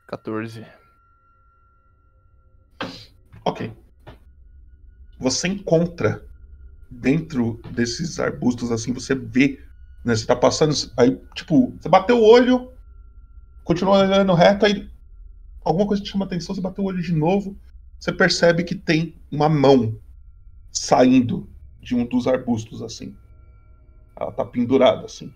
[0.09, 0.82] 14.
[3.45, 3.73] Ok.
[5.19, 6.25] Você encontra
[6.91, 9.61] dentro desses arbustos assim, você vê,
[10.05, 10.15] né?
[10.15, 12.73] Você tá passando, aí, tipo, você bateu o olho,
[13.65, 14.91] continua olhando reto, aí
[15.65, 17.57] alguma coisa te chama atenção, você bateu o olho de novo,
[17.99, 19.97] você percebe que tem uma mão
[20.71, 21.49] saindo
[21.81, 23.17] de um dos arbustos assim.
[24.17, 25.33] Ela tá pendurada assim.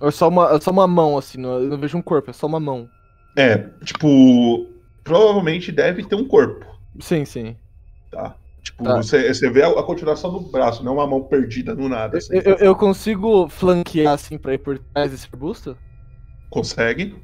[0.00, 2.32] É só uma, é só uma mão, assim, não, eu não vejo um corpo, é
[2.32, 2.88] só uma mão.
[3.36, 4.66] É, tipo,
[5.04, 6.66] provavelmente deve ter um corpo.
[7.00, 7.56] Sim, sim.
[8.10, 8.36] Tá.
[8.62, 8.96] Tipo, Tá.
[8.96, 12.18] Você, você vê a, a continuação do braço, não uma mão perdida no nada.
[12.18, 12.34] assim.
[12.36, 15.76] Eu, eu- eu consigo flanquear, assim, pra ir por trás desse arbusto?
[16.50, 17.14] Consegue?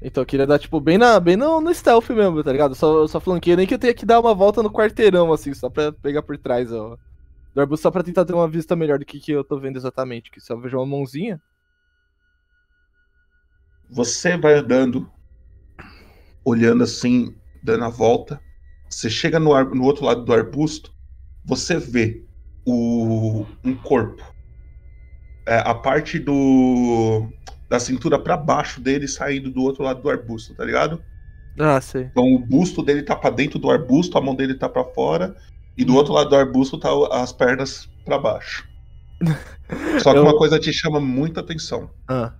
[0.00, 2.74] Então eu queria dar, tipo, bem, na, bem no, no stealth mesmo, tá ligado?
[2.74, 5.68] Só, só flanqueio, nem que eu tenha que dar uma volta no quarteirão, assim, só
[5.68, 6.96] pra pegar por trás, ó.
[7.54, 9.76] Do arbusto, só pra tentar ter uma vista melhor do que, que eu tô vendo
[9.76, 10.30] exatamente.
[10.30, 11.40] Que só vejo uma mãozinha.
[13.90, 15.10] Você vai andando,
[16.44, 18.40] olhando assim, dando a volta.
[18.98, 20.92] Você chega no, ar- no outro lado do arbusto,
[21.44, 22.24] você vê
[22.66, 24.20] o, um corpo.
[25.46, 27.28] É, a parte do
[27.70, 31.00] da cintura pra baixo dele saindo do outro lado do arbusto, tá ligado?
[31.60, 32.06] Ah, sei.
[32.10, 35.36] Então o busto dele tá pra dentro do arbusto, a mão dele tá pra fora,
[35.76, 38.66] e do outro lado do arbusto tá as pernas pra baixo.
[40.02, 41.88] Só que Eu- uma coisa te chama muita atenção.
[42.08, 42.34] Ah.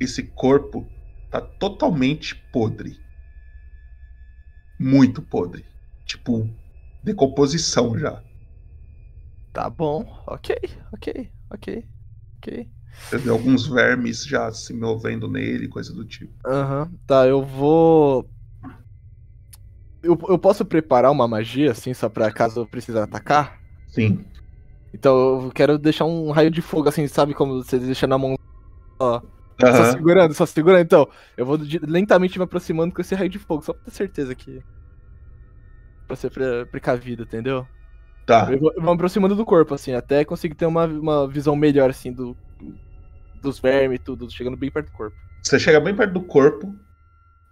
[0.00, 0.86] Esse corpo
[1.30, 3.03] tá totalmente podre.
[4.78, 5.64] Muito podre.
[6.04, 6.48] Tipo,
[7.02, 8.22] decomposição já.
[9.52, 10.56] Tá bom, ok,
[10.92, 11.84] ok, ok,
[12.38, 12.68] ok.
[13.12, 16.32] Vê alguns vermes já se movendo nele, coisa do tipo.
[16.46, 18.28] Aham, tá, eu vou.
[20.02, 23.58] Eu, eu posso preparar uma magia, assim, só pra caso eu precise atacar?
[23.88, 24.24] Sim.
[24.92, 28.34] Então eu quero deixar um raio de fogo, assim, sabe como você deixa na mão.
[29.00, 29.20] Ó,
[29.70, 29.92] só Aham.
[29.92, 30.82] segurando, só segurando.
[30.82, 34.34] Então, eu vou lentamente me aproximando com esse raio de fogo, só pra ter certeza
[34.34, 34.62] que.
[36.06, 37.66] Pra ser pre- precavido, entendeu?
[38.26, 38.52] Tá.
[38.52, 41.56] Eu vou, eu vou me aproximando do corpo, assim, até conseguir ter uma, uma visão
[41.56, 42.36] melhor, assim, do,
[43.42, 45.16] dos vermes e tudo, chegando bem perto do corpo.
[45.42, 46.74] Você chega bem perto do corpo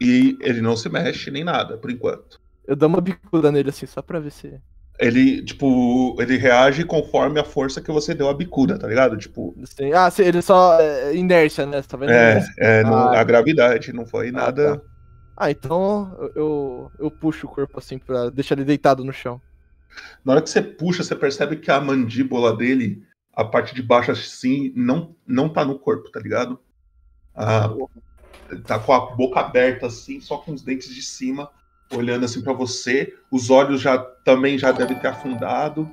[0.00, 2.40] e ele não se mexe nem nada, por enquanto.
[2.66, 4.60] Eu dou uma bicuda nele, assim, só pra ver se.
[4.98, 9.16] Ele, tipo, ele reage conforme a força que você deu a bicuda, tá ligado?
[9.16, 10.80] Tipo, Assim, ah, se- ele só.
[10.80, 11.82] É, inércia, né?
[11.82, 12.12] Você tá vendo?
[12.12, 14.76] é, é Ah, a gravidade, não foi nada.
[14.76, 14.82] tá.
[15.36, 19.40] Ah, então eu, eu, eu puxo o corpo assim pra deixar ele deitado no chão.
[20.24, 24.10] Na hora que você puxa, você percebe que a mandíbula dele, a parte de baixo
[24.10, 26.58] assim, não, não tá no corpo, tá ligado?
[27.34, 27.68] Ah,
[28.66, 31.50] tá com a boca aberta assim, só com os dentes de cima,
[31.92, 33.14] olhando assim pra você.
[33.30, 35.90] Os olhos já também já devem ter afundado.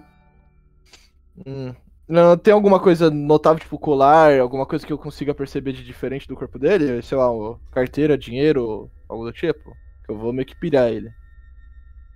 [1.45, 1.73] Hum.
[2.07, 6.27] Não, tem alguma coisa notável, tipo colar, alguma coisa que eu consiga perceber de diferente
[6.27, 7.01] do corpo dele?
[7.03, 7.27] Sei lá,
[7.71, 9.77] carteira, dinheiro, algo do tipo?
[10.03, 11.11] Que eu vou meio que pilhar ele.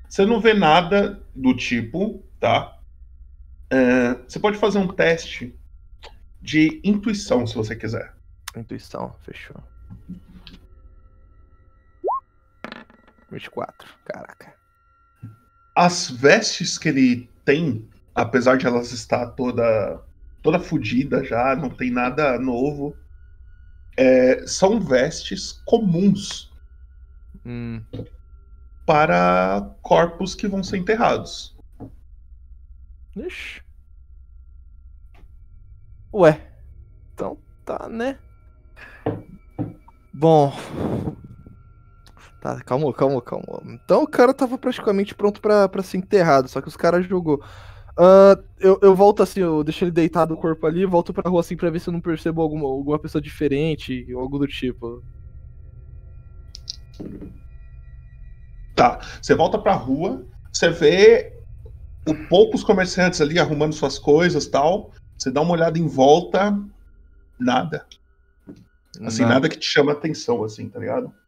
[0.09, 2.79] Você não vê nada do tipo, tá?
[3.69, 5.55] É, você pode fazer um teste
[6.41, 8.13] de intuição, se você quiser.
[8.55, 9.55] Intuição, fechou.
[13.33, 14.53] 24, caraca.
[15.75, 20.01] As vestes que ele tem, apesar de elas estar toda
[20.41, 22.95] toda fodida já, não tem nada novo,
[23.97, 26.51] é, são vestes comuns
[27.45, 27.81] Hum.
[28.85, 31.57] para corpos que vão ser enterrados.
[33.15, 33.61] Ixi.
[36.13, 36.41] Ué.
[37.13, 38.17] Então tá, né?
[40.13, 40.53] Bom.
[42.43, 43.62] Tá, calma, calma, calma.
[43.67, 47.41] Então o cara tava praticamente pronto pra, pra ser enterrado, só que os caras jogou.
[47.97, 51.39] Ah, eu, eu volto assim, eu deixo ele deitado o corpo ali, volto pra rua
[51.39, 55.01] assim pra ver se eu não percebo alguma, alguma pessoa diferente ou algo do tipo.
[58.75, 61.39] Tá, você volta pra rua, você vê
[62.06, 64.91] o poucos comerciantes ali arrumando suas coisas tal.
[65.17, 66.60] Você dá uma olhada em volta,
[67.39, 67.88] nada.
[68.99, 69.34] Assim, Nada.
[69.36, 71.22] nada que te chama atenção, assim, tá ligado?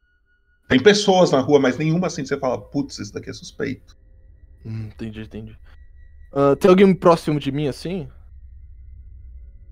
[0.67, 3.95] Tem pessoas na rua, mas nenhuma assim você fala, putz, isso daqui é suspeito.
[4.63, 5.58] Hum, entendi, entendi.
[6.34, 8.10] Ah, tem alguém próximo de mim assim?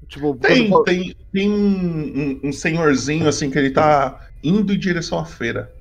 [0.08, 4.80] Tipo, Tem, quando- tem, tem um, um- um senhorzinho assim que ele tá indo em
[4.80, 5.74] direção à feira.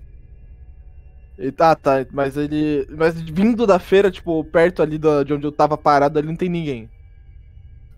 [1.37, 2.87] Ele tá, tá, mas ele.
[2.91, 6.37] Mas vindo da feira, tipo, perto ali da- de onde eu tava parado, ali não
[6.37, 6.91] tem ninguém.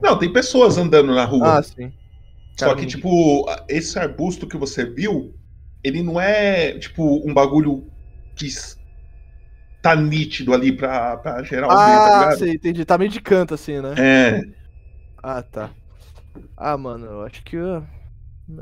[0.00, 1.50] Não, tem pessoas andando na rua.
[1.50, 1.92] Ah, sim.
[2.59, 5.35] Só Cara, que, tipo, esse arbusto que você viu,
[5.85, 7.87] ele não é, tipo, um bagulho
[8.35, 8.49] que
[9.83, 12.38] tá nítido ali pra, pra geral tá Ah, ligado?
[12.38, 12.85] sei, entendi.
[12.85, 13.94] Tá meio de canto, assim, né?
[13.99, 14.40] É.
[15.23, 15.70] Ah, tá.
[16.57, 17.57] Ah, mano, eu acho que.
[17.57, 17.85] eu-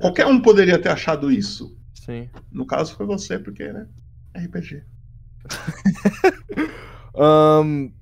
[0.01, 1.77] Qualquer um poderia ter achado isso.
[1.95, 2.29] Sim.
[2.51, 3.87] No caso foi você, porque, né?
[4.35, 4.83] RPG.
[7.15, 7.93] Ahn,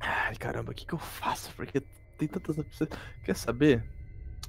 [0.00, 1.50] Ai, caramba, o que, que eu faço?
[1.56, 1.82] Porque
[2.18, 2.90] tem tantas opções.
[3.24, 3.84] Quer saber?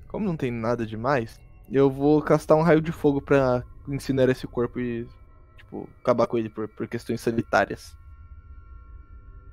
[0.08, 1.40] Como não tem nada demais,
[1.72, 5.08] eu vou castar um raio de fogo pra incinerar esse corpo e,
[5.58, 7.96] tipo, acabar com ele por, por questões sanitárias.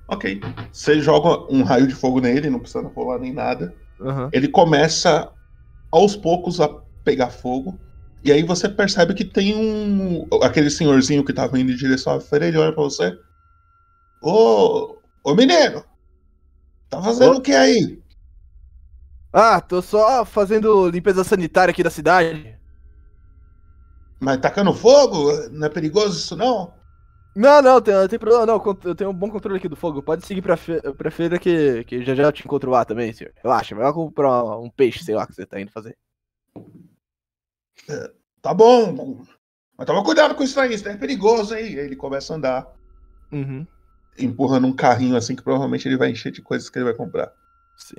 [0.07, 0.39] Ok.
[0.71, 3.73] Você joga um raio de fogo nele, não precisa rolar nem nada.
[3.99, 4.29] Aham.
[4.31, 5.31] Ele começa
[5.91, 6.69] aos poucos a
[7.03, 7.77] pegar fogo.
[8.23, 10.27] E aí você percebe que tem um.
[10.41, 13.17] Aquele senhorzinho que tava indo em direção à feira, ele olha pra você.
[14.21, 14.97] Ô.
[15.23, 15.83] Ô menino!
[16.89, 17.37] Tá fazendo Ô.
[17.37, 18.01] o que aí?
[19.31, 22.57] Ah, tô só fazendo limpeza sanitária aqui da cidade.
[24.19, 25.31] Mas tacando fogo?
[25.51, 26.73] Não é perigoso isso não?
[27.35, 28.61] Não, não, tem, tem problema não.
[28.83, 30.01] Eu tenho um bom controle aqui do fogo.
[30.01, 33.31] Pode seguir pra, fe pra feira que, que já já te encontro lá também, senhor.
[33.43, 35.95] Relaxa, vai lá comprar um peixe, sei lá, que você tá indo fazer.
[38.41, 39.21] Tá bom.
[39.77, 41.65] Mas toma cuidado com isso aí, isso aí é perigoso, hein?
[41.65, 42.67] Aí ele começa a andar,
[43.31, 43.67] Uhum.
[44.17, 47.31] empurrando um carrinho assim que provavelmente ele vai encher de coisas que ele vai comprar.
[47.77, 47.95] Sim.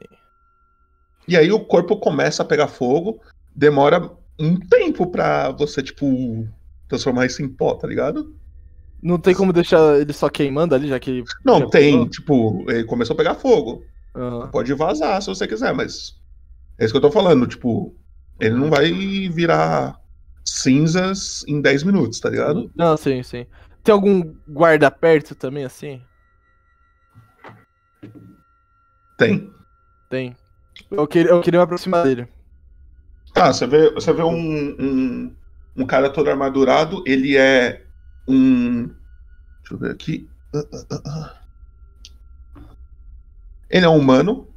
[1.29, 3.21] E aí o corpo começa a pegar fogo,
[3.55, 6.47] demora um tempo pra você, tipo,
[6.87, 8.35] transformar isso em pó, tá ligado?
[9.03, 11.23] Não tem como deixar ele só queimando ali, já que.
[11.45, 13.85] Não, tem, tipo, ele começou a pegar fogo.
[14.15, 14.49] Aham.
[14.49, 16.17] Pode vazar se você quiser, mas.
[16.79, 17.95] É isso que eu tô falando, tipo,
[18.41, 18.93] ele não vai
[19.29, 20.01] virar
[20.45, 22.71] cinzas em 10 minutos, tá ligado?
[22.75, 23.47] Não, sim, sim.
[23.83, 26.03] Tem algum guarda perto também, assim?
[29.17, 29.53] Tem.
[30.09, 30.37] Tem.
[30.91, 32.29] Eu queria, eu queria me aproximar dele.
[33.39, 35.37] Tá, você vê, você vê um, um,
[35.77, 37.85] um cara todo armadurado, ele é
[38.27, 38.89] um.
[39.61, 40.29] Deixa eu ver aqui.
[40.53, 41.35] Ah, ah, ah.
[43.71, 44.49] Ele é um humano.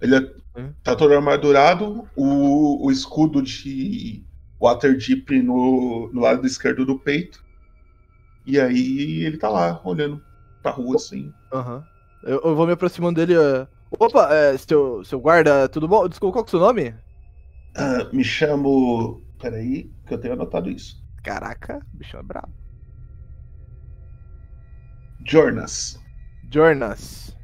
[0.00, 2.08] Ele é, tá todo armadurado.
[2.16, 4.24] O, o escudo de
[4.58, 7.44] Waterdeep no, no lado esquerdo do peito.
[8.46, 10.22] E aí ele tá lá, olhando
[10.62, 11.30] pra rua assim.
[11.52, 11.84] Aham.
[12.22, 13.34] Eu, eu vou me aproximando dele.
[13.38, 16.08] é, Opa, é, seu, seu guarda, tudo bom?
[16.08, 16.94] Desculpa, qual que é o seu nome?
[17.76, 19.22] Ah, me chamo.
[19.40, 21.02] Peraí, que eu tenho anotado isso.
[21.22, 22.52] Caraca, o bichão é brabo.
[25.24, 25.98] Jonas.
[26.50, 27.36] Jonas.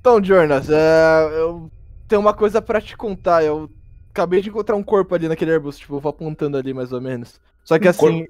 [0.00, 1.70] Então, Jonas, é, eu
[2.06, 3.44] tenho uma coisa pra te contar.
[3.44, 3.68] Eu
[4.10, 7.00] acabei de encontrar um corpo ali naquele arbusto, tipo, eu vou apontando ali mais ou
[7.00, 7.40] menos.
[7.64, 8.26] Só que Um assim,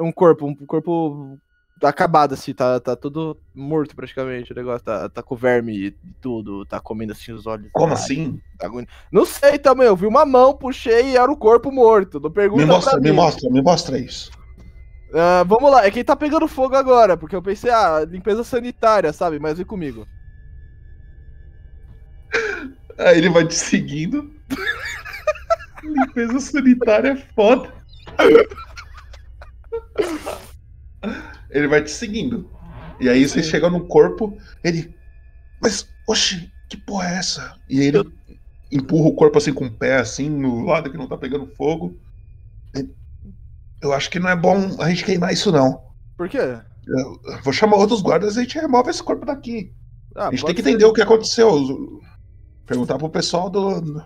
[0.00, 1.38] um corpo, um corpo
[1.82, 4.52] acabado assim, tá, tá tudo morto praticamente.
[4.52, 7.68] O negócio tá, tá com verme e tudo, tá comendo assim os olhos.
[7.72, 8.40] Como Ai, assim?
[8.58, 8.70] tá
[9.12, 12.18] Não sei também, eu vi uma mão, puxei e era o corpo morto.
[12.20, 14.30] Não pergunta Me mostra, me mostra, me mostra isso.
[15.14, 19.12] Ah, vamos lá, é quem tá pegando fogo agora, porque eu pensei, ah, limpeza sanitária,
[19.12, 19.38] sabe?
[19.38, 20.06] Mas vem comigo.
[22.98, 24.30] Aí ele vai te seguindo.
[25.82, 27.72] Limpeza sanitária é foda.
[31.50, 32.50] Ele vai te seguindo.
[33.00, 34.94] E aí você chega no corpo, ele.
[35.60, 37.54] Mas, oxe, que porra é essa?
[37.68, 38.10] E aí ele
[38.70, 41.96] empurra o corpo assim com o pé, assim, no lado que não tá pegando fogo.
[42.74, 42.92] Ele,
[43.80, 45.80] Eu acho que não é bom a gente queimar isso, não.
[46.16, 46.38] Por quê?
[46.38, 49.72] Eu eu vou chamar outros guardas e a gente remove esse corpo daqui.
[50.16, 50.70] Ah, a gente tem que ser.
[50.70, 52.00] entender o que aconteceu.
[52.66, 54.02] Perguntar pro pessoal do,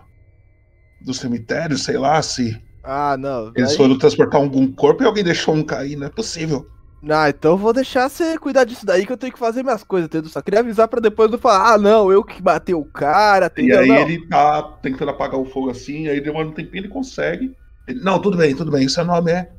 [1.01, 3.51] do cemitério, sei lá, se Ah, não.
[3.55, 5.95] eles daí- foram transportar algum corpo e alguém deixou um cair.
[5.95, 6.65] Não é possível.
[7.09, 9.83] Ah, então eu vou deixar você cuidar disso daí que eu tenho que fazer minhas
[9.83, 10.29] coisas, entendeu?
[10.29, 13.65] Só queria avisar pra depois não falar, ah, não, eu que batei o cara, E
[13.65, 13.79] entendeu?
[13.81, 13.97] aí Não.
[13.97, 17.55] ele tá tentando apagar o fogo assim, aí demora um tempinho ele consegue.
[17.87, 18.87] Ele, não, tudo bem, tudo bem.
[18.87, 19.51] Seu nome é.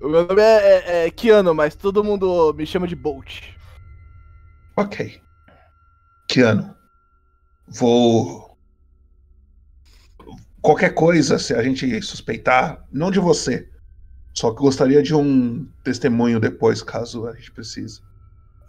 [0.00, 3.42] O meu nome é, é, é Keanu, mas todo mundo me chama de Bolt.
[4.76, 5.20] Ok.
[6.28, 6.74] Keanu.
[7.68, 8.56] Vou.
[10.62, 13.69] Qualquer coisa, se a gente suspeitar, não de você.
[14.36, 18.00] Só que gostaria de um testemunho depois, caso a gente precise.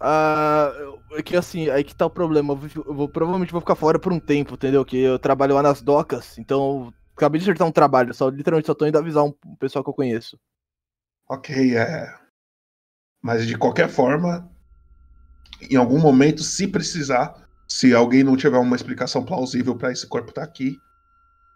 [0.00, 0.72] Ah,
[1.12, 2.52] é que assim, aí que tá o problema.
[2.52, 4.84] Eu vou, eu vou- provavelmente vou ficar fora por um tempo, entendeu?
[4.84, 8.12] Que eu trabalho lá nas docas, então acabei de acertar um trabalho.
[8.14, 10.38] Só, literalmente só tô indo avisar um, um pessoal que eu conheço.
[11.26, 12.22] Ok, é.
[13.20, 14.48] Mas de qualquer forma,
[15.70, 20.30] em algum momento, se precisar, se alguém não tiver uma explicação plausível pra esse corpo
[20.30, 20.82] estar aqui,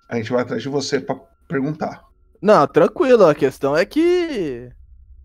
[0.08, 1.16] a gente vai atrás de você pra
[1.48, 2.05] perguntar.
[2.40, 4.70] Não, tranquilo, a questão é que.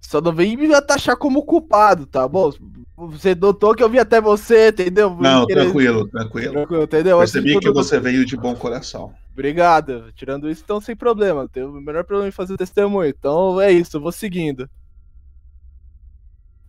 [0.01, 2.51] Só não vem me taxar como culpado, tá bom?
[2.97, 5.15] Você notou que eu vim até você, entendeu?
[5.15, 6.51] Não, Querer- tranquilo, tranquilo.
[6.53, 7.17] Tranquilo, entendeu?
[7.19, 9.13] Percebi que você veio de bom coração.
[9.31, 10.11] Obrigado.
[10.13, 11.47] Tirando isso, então sem problema.
[11.47, 13.09] Tenho o menor problema em fazer testemunho.
[13.09, 14.69] Então é isso, eu vou seguindo.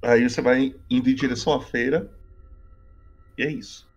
[0.01, 2.11] Aí você vai indo em direção à feira.
[3.37, 3.89] E é isso.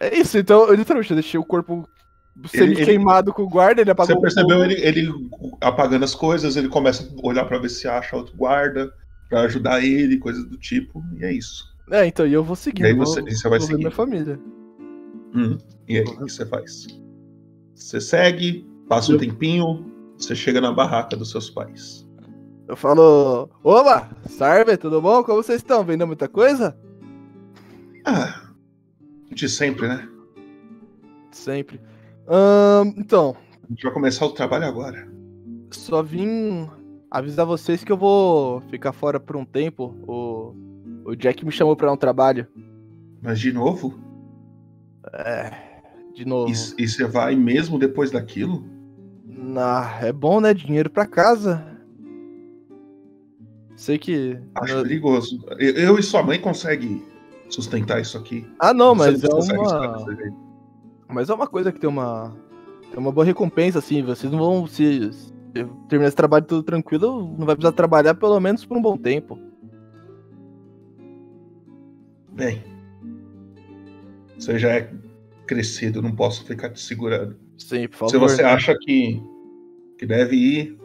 [0.00, 1.88] É isso, então eu literalmente deixei o corpo
[2.46, 5.12] semi-queimado com o guarda, ele apagou Você percebeu ele, ele
[5.60, 8.92] apagando as coisas, ele começa a olhar pra ver se acha outro guarda,
[9.28, 11.02] pra ajudar ele, coisas do tipo.
[11.18, 11.64] E é isso.
[11.90, 12.84] É, então, e eu vou seguindo.
[12.84, 13.78] E aí vou- você- e você vai vou seguir.
[13.78, 14.38] minha família.
[15.34, 15.58] Hum,
[15.88, 16.86] E aí, o que você faz?
[17.74, 22.06] Você segue, passa um tempinho, você chega na barraca dos seus pais.
[22.68, 25.24] Eu falo, oba, Sarve, tudo bom?
[25.24, 25.82] Como vocês estão?
[25.82, 26.76] Vendendo muita coisa?
[28.04, 28.42] Ah,
[29.32, 30.06] de sempre, né?
[31.30, 31.80] Sempre.
[32.96, 35.08] Então, A gente vai começar o trabalho agora.
[35.70, 36.68] só vim
[37.10, 39.94] avisar vocês que eu vou ficar fora por um tempo.
[40.06, 40.54] O,
[41.10, 42.46] o Jack me chamou pra um trabalho.
[43.22, 43.98] Mas de novo?
[45.14, 45.52] É,
[46.14, 46.52] de novo.
[46.52, 48.64] E, e você vai mesmo depois daquilo?
[49.56, 50.52] Ah, é bom, né?
[50.52, 51.64] Dinheiro pra casa.
[53.76, 54.38] Sei que.
[54.56, 55.38] Acho perigoso.
[55.58, 57.02] Eu, eu e sua mãe conseguem
[57.48, 58.46] sustentar isso aqui.
[58.58, 60.04] Ah, não, Você mas é uma.
[61.08, 62.36] Mas é uma coisa que tem uma.
[62.90, 64.02] Tem uma boa recompensa, assim.
[64.02, 65.12] Vocês não vão se.
[65.12, 65.38] se
[65.88, 69.38] terminar esse trabalho tudo tranquilo, não vai precisar trabalhar pelo menos por um bom tempo.
[72.32, 72.62] Bem,
[74.38, 74.92] você já é
[75.46, 77.36] crescido, não posso ficar te segurando.
[77.56, 78.10] Sim, por favor.
[78.10, 79.20] Se você acha que,
[79.98, 80.78] que deve ir,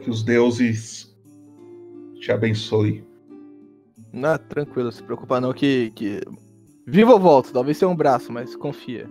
[0.00, 1.16] que os deuses
[2.20, 3.04] te abençoe.
[4.12, 5.90] Não, tranquilo, se preocupa não que.
[5.94, 6.20] que...
[6.86, 9.08] Viva ou volto, talvez seja um braço, mas confia.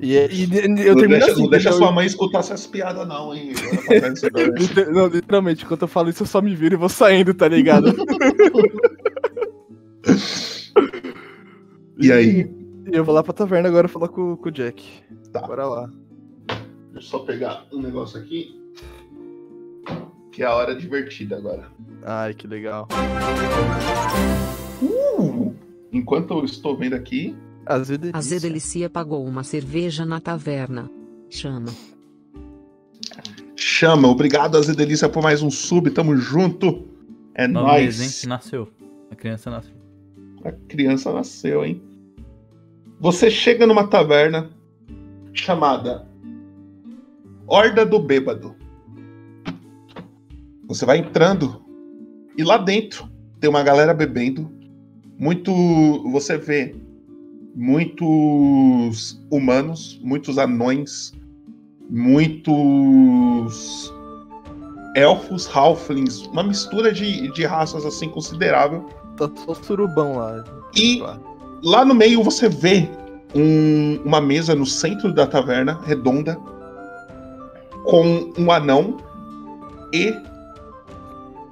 [0.00, 1.42] E, e- e eu não termino deixa, assim.
[1.42, 1.86] não deixa entendeu?
[1.86, 3.52] sua mãe escutar essas piadas, não, hein?
[4.92, 7.94] Não, literalmente, quando eu falo isso, eu só me viro e vou saindo, tá ligado?
[11.96, 12.50] E aí?
[12.92, 14.84] E eu vou lá pra taverna agora falar com, com o Jack.
[15.32, 15.40] Tá.
[15.46, 15.88] Bora lá.
[16.92, 18.60] Deixa eu só pegar um negócio aqui.
[20.32, 21.68] Que é a hora divertida agora.
[22.02, 22.88] Ai, que legal.
[24.82, 25.53] Uh!
[25.94, 27.34] Enquanto eu estou vendo aqui.
[27.64, 28.18] A Zedelicia.
[28.18, 30.90] A Zedelicia pagou uma cerveja na taverna.
[31.30, 31.72] Chama.
[33.56, 35.90] Chama, obrigado, Azedelícia, por mais um sub.
[35.90, 36.88] Tamo junto.
[37.34, 38.00] É nóis.
[38.00, 38.28] hein?
[38.28, 38.68] Nasceu.
[39.10, 39.74] A criança nasceu.
[40.44, 41.82] A criança nasceu, hein?
[43.00, 44.50] Você chega numa taverna
[45.32, 46.06] chamada
[47.46, 48.54] Horda do Bêbado.
[50.66, 51.62] Você vai entrando
[52.36, 53.08] e lá dentro
[53.40, 54.50] tem uma galera bebendo.
[55.18, 55.52] Muito.
[56.10, 56.74] Você vê
[57.54, 61.12] muitos humanos, muitos anões,
[61.88, 63.92] muitos
[64.96, 68.86] elfos, halflings, uma mistura de, de raças assim considerável.
[69.16, 70.44] Tá só surubão lá.
[70.76, 71.02] E
[71.62, 72.88] lá no meio você vê
[73.34, 76.36] um- uma mesa no centro da taverna, redonda,
[77.84, 78.96] com um anão
[79.92, 80.12] e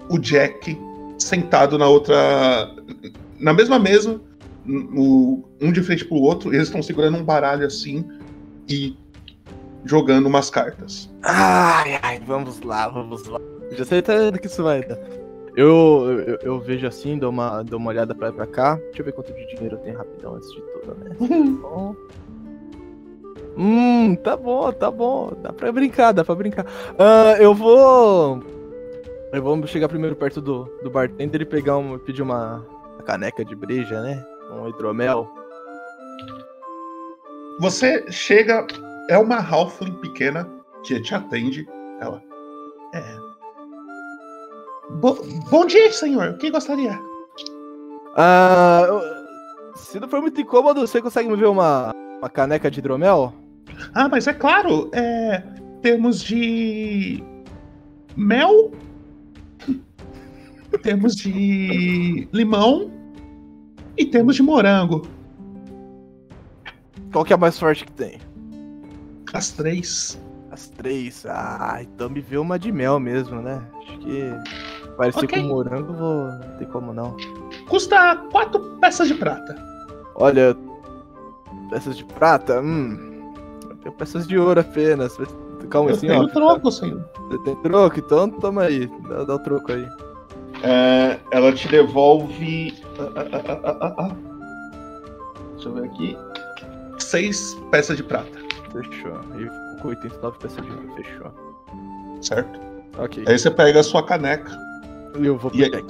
[0.09, 0.79] o Jack
[1.19, 2.71] sentado na outra.
[3.43, 4.21] Na mesma mesa,
[4.67, 8.09] um de frente pro outro, eles estão segurando um baralho assim
[8.69, 8.97] e
[9.85, 11.11] jogando umas cartas.
[11.23, 13.41] Ai, ai, vamos lá, vamos lá.
[13.73, 14.99] Já sei até onde que isso vai dar.
[15.57, 18.77] Eu, eu, eu vejo assim, dou uma, dou uma olhada pra pra cá.
[18.77, 21.17] Deixa eu ver quanto de dinheiro eu tenho rapidão antes de tudo, né?
[21.61, 21.97] Bom.
[23.55, 25.33] Hum, tá bom, tá bom.
[25.43, 26.65] Dá pra brincar, dá pra brincar.
[26.99, 28.43] Ah, eu vou.
[29.31, 32.65] Eu vou chegar primeiro perto do, do bartender e pegar um, pedir uma,
[32.95, 34.25] uma caneca de breja, né?
[34.51, 35.29] Um hidromel.
[37.61, 38.67] Você chega,
[39.09, 40.49] é uma halfling pequena
[40.85, 41.69] que te atende.
[42.01, 42.23] Ela.
[42.95, 43.17] É.
[45.01, 46.31] Bo- bom dia, senhor.
[46.31, 46.99] O que gostaria?
[48.17, 49.01] Ah, eu-
[49.77, 53.33] se não for muito incômodo, você consegue me ver uma, uma caneca de hidromel?
[53.95, 55.43] Ah, mas é claro, é,
[55.81, 57.23] temos de
[58.17, 58.71] mel,
[60.79, 62.91] temos de limão
[63.97, 65.03] e temos de morango.
[67.13, 68.19] Qual que é a mais forte que tem?
[69.33, 70.21] As três.
[70.51, 71.25] As três?
[71.27, 73.63] Ah, então me vê uma de mel mesmo, né?
[73.83, 74.31] Acho que
[74.97, 75.43] parecer Ok.
[75.43, 76.25] com morango, vou...
[76.27, 77.17] não tem como não.
[77.69, 79.57] Custa quatro peças de prata.
[80.15, 80.57] Olha,
[81.71, 82.61] peças de prata?
[82.61, 83.33] Hum,
[83.69, 85.17] eu tenho peças de ouro apenas.
[85.71, 86.29] Calma Eu assim, tenho ó.
[86.29, 87.09] troco, senhor.
[87.29, 87.99] Você tem troco?
[87.99, 89.87] Então toma aí, dá, dá o troco aí.
[90.63, 92.75] É, ela te devolve.
[92.99, 94.17] ah, ah, ah, ah, ah, ah.
[95.55, 96.17] Deixa eu ver aqui.
[96.99, 98.39] Seis peças de prata.
[98.73, 99.21] Fechou.
[99.39, 101.33] E com 89 peças de ouro, fechou.
[102.21, 102.61] Certo?
[102.99, 103.25] Ok.
[103.27, 104.51] Aí você pega a sua caneca.
[105.19, 105.87] E eu vou pro e, aí- Jack.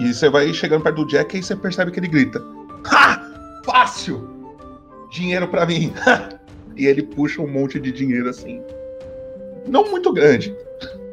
[0.00, 2.40] e você vai chegando perto do Jack e você percebe que ele grita:
[2.90, 3.20] Ha!
[3.64, 4.28] Fácil!
[5.10, 5.92] Dinheiro pra mim!
[6.76, 8.62] e ele puxa um monte de dinheiro assim.
[9.66, 10.54] Não muito grande.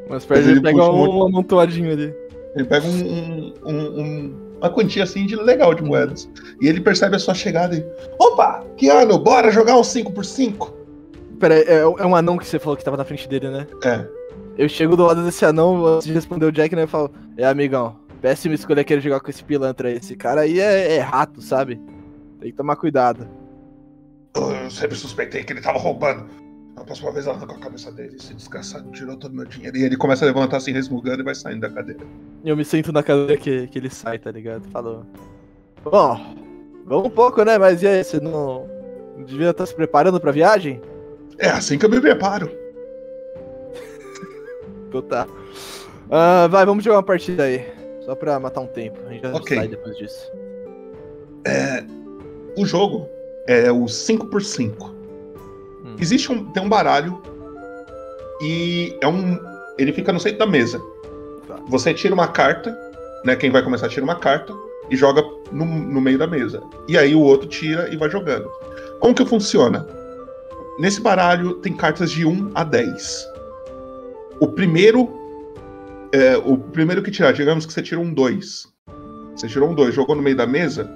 [0.09, 2.13] Mas perto ele pega um, monte- amontoadinho ali.
[2.55, 6.29] Ele pega um, um- um- um- uma quantia assim de legal de moedas.
[6.61, 7.83] E ele percebe a sua chegada e.
[8.19, 8.63] Opa!
[8.77, 9.17] Que ano?
[9.17, 10.71] Bora jogar um 5x5?
[11.39, 13.67] Pera aí, é, é um anão que você falou que tava na frente dele, né?
[13.83, 14.07] É.
[14.57, 16.83] Eu chego do lado desse anão, antes de responder o Jack, né?
[16.83, 19.95] Eu falo, é amigão, péssima escolha querer jogar com esse pilantra aí.
[19.97, 21.81] Esse cara aí é, é rato, sabe?
[22.39, 23.27] Tem que tomar cuidado.
[24.35, 26.25] Eu sempre suspeitei que ele tava roubando.
[26.75, 29.77] Na próxima vez ela com a cabeça dele, esse desgraçado tirou todo o meu dinheiro.
[29.77, 32.05] E ele começa a levantar assim, resmungando e vai saindo da cadeira.
[32.43, 34.67] E eu me sento na cadeira que, que ele sai, tá ligado?
[34.69, 35.05] Falou.
[35.83, 36.35] Bom,
[36.85, 37.57] vamos um pouco, né?
[37.57, 38.67] Mas e aí, você não,
[39.17, 40.81] não devia estar se preparando pra viagem?
[41.37, 42.49] É assim que eu me preparo.
[44.87, 45.27] Então tá.
[46.11, 47.65] Ah, vai, vamos jogar uma partida aí.
[48.05, 48.99] Só pra matar um tempo.
[49.07, 49.57] A gente já Ok.
[49.57, 50.31] sai depois disso.
[51.47, 51.83] É,
[52.55, 53.07] o jogo
[53.47, 54.93] é o 5x5.
[55.93, 55.97] Hum.
[55.99, 56.45] Existe um.
[56.45, 57.21] Tem um baralho.
[58.41, 59.39] E é um.
[59.77, 60.79] Ele fica no centro da mesa.
[61.47, 61.55] Tá.
[61.67, 62.77] Você tira uma carta,
[63.23, 63.35] né?
[63.35, 64.53] Quem vai começar tira uma carta
[64.89, 66.61] e joga no, no meio da mesa.
[66.87, 68.49] E aí o outro tira e vai jogando.
[68.99, 69.87] Como que funciona?
[70.79, 73.27] Nesse baralho tem cartas de 1 a 10.
[74.39, 75.09] O primeiro.
[76.11, 78.67] é, o primeiro que tirar, digamos que você tirou um 2.
[79.35, 80.89] Você tirou um 2, jogou no meio da mesa.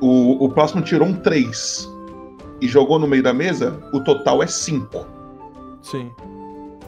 [0.00, 1.88] O, o próximo tirou um 3
[2.60, 5.06] e jogou no meio da mesa, o total é 5.
[5.82, 6.10] Sim.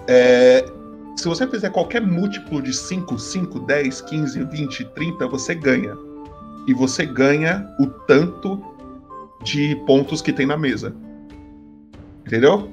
[0.07, 0.70] É,
[1.16, 5.97] se você fizer qualquer múltiplo de 5, 5, 10, 15, 20, 30, você ganha.
[6.66, 8.62] E você ganha o tanto
[9.43, 10.95] de pontos que tem na mesa.
[12.27, 12.70] Entendeu?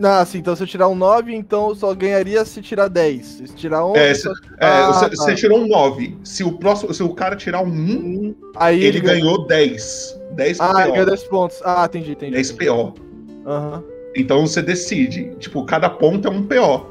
[0.00, 3.26] Ah, sim, então se eu tirar um 9, então eu só ganharia se tirar 10.
[3.26, 3.98] Se tirar 11.
[3.98, 5.16] É, só- se- é, Ah, você, tá.
[5.16, 6.16] você tirou um 9.
[6.24, 10.18] Se o, próximo, se o cara tirar um 1, Aí ele, ele ganhou 10.
[10.32, 10.92] 10 Ah, ele PO.
[10.92, 11.60] ganhou 10 pontos.
[11.64, 12.32] Ah, entendi, entendi.
[12.32, 12.94] 10 PO.
[13.46, 13.84] Aham.
[14.16, 15.34] Então você decide.
[15.38, 16.90] Tipo, cada ponto é um PO.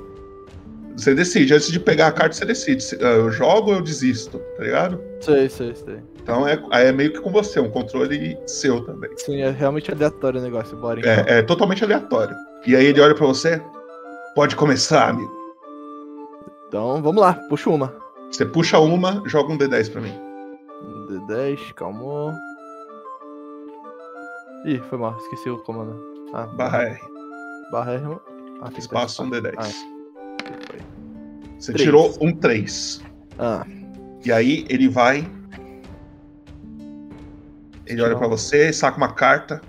[0.96, 1.54] Você decide.
[1.54, 2.84] Antes de pegar a carta, você decide.
[3.02, 5.02] ah, Eu jogo ou eu desisto, tá ligado?
[5.22, 5.98] Sei, sei, sei.
[6.22, 9.10] Então é, aí é meio que com você, um controle seu também.
[9.18, 11.12] Sim, é realmente aleatório o negócio, bora então.
[11.12, 12.36] É, é totalmente aleatório.
[12.66, 13.62] E aí ele olha pra você.
[14.36, 15.32] Pode começar, amigo.
[16.68, 17.94] Então, vamos lá, puxa uma.
[18.32, 20.14] Você puxa uma, joga um D10 pra mim.
[20.82, 22.32] Um D10, calmou.
[24.66, 26.00] Ih, foi mal, esqueci o comando.
[26.34, 27.00] Ah, Barra R.
[27.72, 28.18] Barra R.
[28.62, 29.54] Ah, Espaço um D10.
[29.58, 29.64] Ah.
[31.60, 31.84] Você Três.
[31.86, 33.02] tirou um 3.
[33.38, 33.66] Ah.
[34.24, 35.28] E aí ele vai.
[37.86, 39.62] Ele olha pra você, saca uma carta.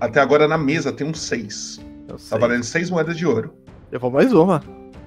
[0.00, 1.80] Até agora na mesa tem um 6.
[2.28, 3.52] Tá valendo 6 moedas de ouro.
[3.92, 4.62] Eu vou mais uma.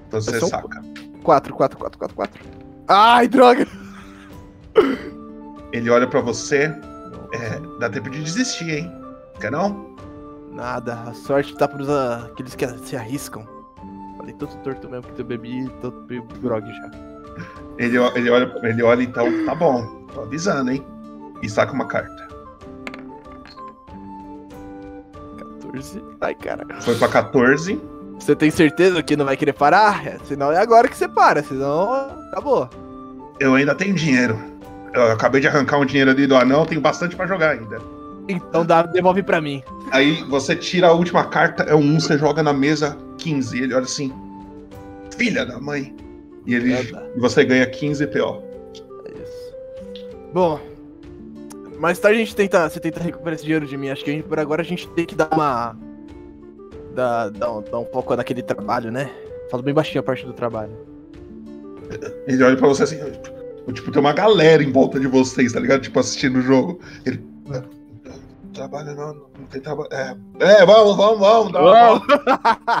[0.06, 0.82] Então você um- saca.
[1.22, 2.44] 4, 4, 4, 4, 4.
[2.88, 3.66] Ai, droga!
[5.72, 6.72] Ele olha pra você.
[7.32, 8.92] É, dá tempo de desistir, hein?
[9.40, 9.94] Quer não?
[10.52, 13.44] Nada, a sorte tá pros aqueles que se arriscam.
[14.16, 16.06] Falei tanto torto mesmo porque eu bebi tanto
[16.40, 16.90] grog já.
[17.78, 19.84] Ele, ele, olha, ele olha então, tá bom,
[20.14, 20.86] tô avisando, hein?
[21.42, 22.23] E saca uma carta.
[25.74, 26.02] 14.
[26.20, 26.66] Ai, cara.
[26.80, 27.80] Foi pra 14.
[28.18, 30.06] Você tem certeza que não vai querer parar?
[30.06, 31.92] É, senão é agora que você para, senão
[32.30, 32.68] acabou.
[33.40, 34.38] Eu ainda tenho dinheiro.
[34.92, 37.78] Eu acabei de arrancar um dinheiro ali do anão, tenho bastante pra jogar ainda.
[38.28, 39.62] Então dá, devolve pra mim.
[39.90, 43.62] Aí você tira a última carta, é um 1, você joga na mesa 15.
[43.62, 44.12] Ele olha assim.
[45.16, 45.94] Filha da mãe.
[46.46, 48.42] E ele, e você ganha 15 PO.
[50.32, 50.60] Bom,
[51.84, 53.90] mais tarde a gente tenta, você tenta recuperar esse dinheiro de mim.
[53.90, 55.76] Acho que gente, por agora a gente tem que dar uma.
[56.94, 59.10] Dar, dar, um, dar um foco naquele trabalho, né?
[59.50, 60.72] Falo bem baixinho a parte do trabalho.
[62.26, 62.98] Ele olha pra você assim.
[63.72, 65.82] Tipo, tem uma galera em volta de vocês, tá ligado?
[65.82, 66.80] Tipo, assistindo o jogo.
[67.04, 67.22] Ele.
[67.52, 67.62] "Ah,
[68.54, 69.88] Trabalho não, não tem trabalho.
[69.92, 71.52] É, é, vamos, vamos, vamos.
[71.52, 72.06] Uma volta.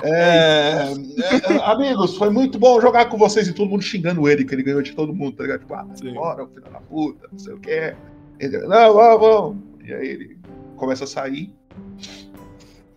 [0.04, 4.54] É, é, amigos, foi muito bom jogar com vocês e todo mundo xingando ele, que
[4.54, 5.60] ele ganhou de todo mundo, tá ligado?
[5.60, 7.94] Tipo, ah, bora, filho da puta, não sei o que.
[8.38, 9.56] Ele, não, vamos, vamos.
[9.84, 10.38] E aí ele
[10.76, 11.52] começa a sair.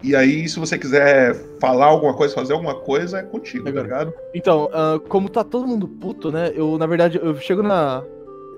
[0.03, 4.13] E aí, se você quiser falar alguma coisa, fazer alguma coisa, é contigo, tá ligado?
[4.33, 6.51] Então, ah, como tá todo mundo puto, né?
[6.53, 8.03] Eu, na verdade, eu chego na.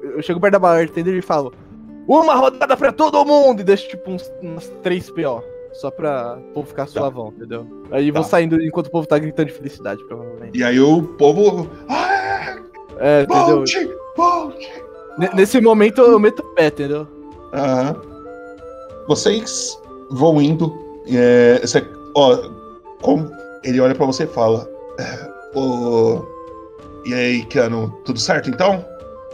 [0.04, 1.54] Eu chego perto da bartender e falo.
[2.08, 3.62] Uma rodada pra todo mundo!
[3.62, 5.44] E deixo tipo uns, uns 3 PO.
[5.74, 7.68] Só pra o povo ficar suavão, entendeu?
[7.92, 10.58] Aí vou saindo enquanto o povo tá gritando de felicidade, provavelmente.
[10.58, 11.70] E aí o povo.
[12.98, 13.58] É, entendeu?
[13.58, 13.90] Volte!
[14.18, 14.89] Volte!
[15.34, 17.08] Nesse momento eu meto o pé, entendeu?
[17.54, 17.96] Aham.
[19.08, 19.78] Vocês
[20.12, 20.74] vão indo.
[21.08, 22.38] É, você- ó,
[23.02, 23.30] como
[23.64, 24.68] ele olha pra você e fala:
[25.00, 26.26] é, "Ô,
[27.06, 28.86] E aí, Keanu, tudo certo então?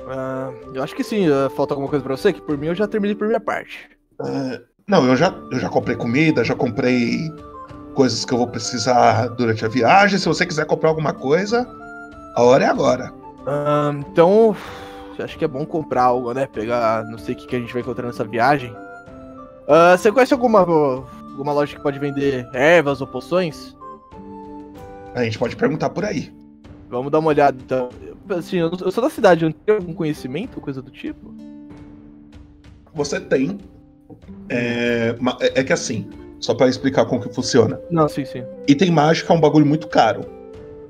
[0.08, 1.28] Ah, eu acho que sim.
[1.30, 2.32] ah, falta alguma coisa pra você?
[2.32, 3.90] Que por mim eu já terminei por minha parte.
[4.24, 7.18] É, não, eu já, eu já comprei comida, já comprei
[7.96, 10.18] coisas que eu vou precisar durante a viagem.
[10.20, 11.68] Se você quiser comprar alguma coisa,
[12.36, 13.12] a hora é agora.
[13.48, 14.56] Ah, então,
[15.22, 16.46] acho que é bom comprar algo, né?
[16.48, 18.76] Pegar, não sei o que, que a gente vai encontrar nessa viagem.
[19.68, 23.76] Ah, você conhece alguma, alguma loja que pode vender ervas ou poções?
[25.14, 26.34] A gente pode perguntar por aí.
[26.90, 27.90] Vamos dar uma olhada, então.
[28.30, 31.34] Assim, eu, eu sou da cidade, eu não tenho algum conhecimento, coisa do tipo?
[32.94, 33.60] Você tem.
[34.50, 36.10] É, é- é que assim,
[36.40, 37.80] só pra explicar como que funciona.
[37.90, 38.44] Não, sim, sim.
[38.68, 40.22] Item mágico é um bagulho muito caro,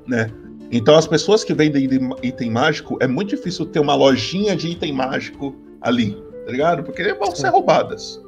[0.06, 0.30] né?
[0.70, 4.68] Então as pessoas que vendem item- item mágico, é muito difícil ter uma lojinha de
[4.68, 6.14] item mágico ali,
[6.44, 6.82] tá ligado?
[6.82, 8.20] Porque vão ser roubadas.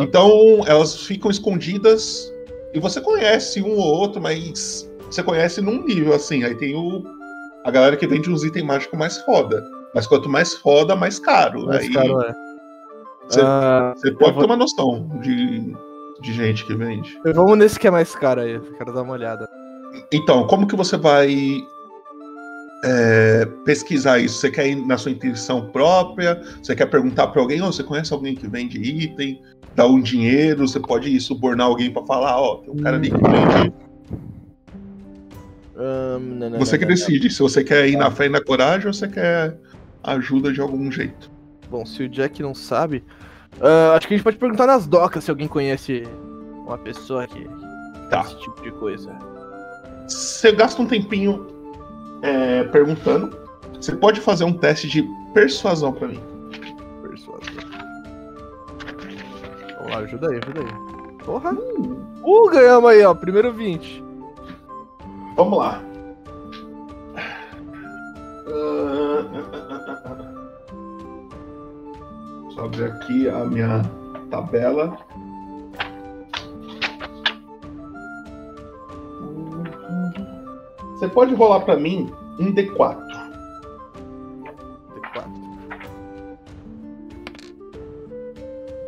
[0.00, 2.32] Então elas ficam escondidas
[2.74, 6.44] e você conhece um ou outro, mas você conhece num nível assim.
[6.44, 7.02] Aí tem o
[7.64, 9.64] a galera que vende uns itens mágicos mais foda.
[9.94, 11.66] Mas quanto mais foda, mais caro.
[11.66, 12.34] Mais Aí caro, é.
[13.28, 15.74] Você, Ah, você pode ter uma noção de,
[16.20, 17.18] de gente que vende.
[17.34, 19.48] Vamos nesse que é mais caro aí, quero dar uma olhada.
[20.12, 21.62] Então, como que você vai
[22.84, 24.38] é, pesquisar isso?
[24.38, 26.42] Você quer ir na sua intuição própria?
[26.62, 27.60] Você quer perguntar para alguém?
[27.62, 29.40] Oh, você conhece alguém que vende item?
[29.74, 30.66] Dá um dinheiro?
[30.66, 33.72] Você pode ir subornar alguém para falar, ó, tem um cara ali que vende.
[35.76, 38.28] Ahn, não, não, Você não, que não, decide se você quer ir na fé e
[38.28, 39.56] na coragem ou você quer
[40.02, 41.30] ajuda de algum jeito.
[41.70, 43.04] Bom, se o Jack não sabe,
[43.60, 46.02] ah, acho que a gente pode perguntar nas docas se alguém conhece
[46.66, 47.46] uma pessoa que
[48.10, 48.22] Tá.
[48.22, 49.37] esse tipo de coisa.
[50.08, 51.46] Você gasta um tempinho
[52.22, 53.36] é, perguntando.
[53.74, 55.02] Você pode fazer um teste de
[55.32, 56.20] persuasão para mim.
[57.02, 57.54] Persuasão.
[59.76, 61.24] Vamos lá, ajuda aí, ajuda aí.
[61.24, 61.52] Porra!
[61.52, 64.02] Uh, ganhamos aí, ó, primeiro 20.
[65.36, 65.82] Vamos lá.
[72.44, 73.82] Deixa eu abrir aqui a minha
[74.30, 74.98] tabela.
[80.98, 82.98] Você pode rolar pra mim um D4.
[84.96, 85.30] D4.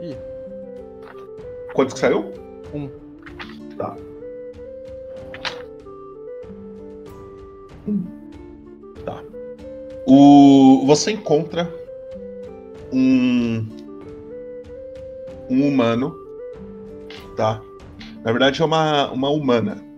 [0.03, 0.17] Ih,
[1.73, 2.33] Quantos que saiu?
[2.75, 2.89] um.
[3.77, 3.97] Tá.
[9.05, 9.23] Tá.
[10.05, 11.73] O, você encontra
[12.93, 13.65] um
[15.49, 16.17] um humano,
[17.37, 17.61] tá?
[18.25, 19.90] Na verdade é uma, uma humana.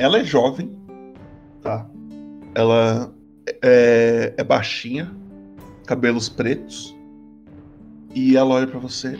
[0.00, 0.74] Ela é jovem,
[1.60, 1.86] tá?
[2.54, 3.12] Ela
[3.62, 5.14] é, é baixinha,
[5.86, 6.96] cabelos pretos,
[8.14, 9.18] e ela olha pra você.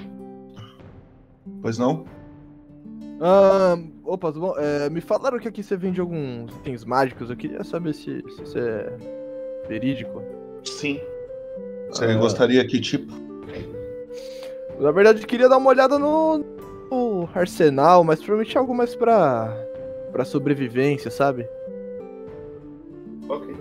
[1.60, 2.06] Pois não?
[3.20, 4.54] Ah, opa, tudo bom?
[4.56, 7.28] É, me falaram que aqui você vende alguns itens mágicos.
[7.28, 8.96] Eu queria saber se, se isso é
[9.68, 10.22] verídico.
[10.64, 10.98] Sim.
[11.90, 12.14] Você Ah.
[12.16, 13.12] gostaria que tipo?
[14.80, 16.38] Na verdade, eu queria dar uma olhada no,
[16.90, 19.54] no arsenal, mas provavelmente algo mais pra,
[20.12, 21.48] pra sobrevivência, sabe?
[23.28, 23.54] Ok.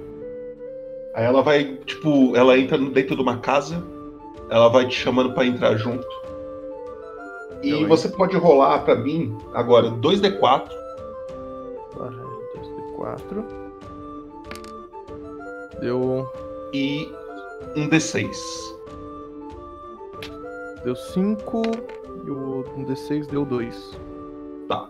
[1.16, 3.84] Aí ela vai, tipo, ela entra dentro de uma casa,
[4.50, 6.08] ela vai te chamando pra entrar junto.
[7.62, 10.80] E Eu, você pode rolar pra mim agora 2D4
[13.00, 13.44] 2D4.
[15.80, 16.28] Deu.
[16.74, 17.12] e
[17.76, 18.30] um D6.
[20.84, 21.62] Deu 5
[22.26, 23.98] e o um D6 deu 2.
[24.68, 24.90] Tá.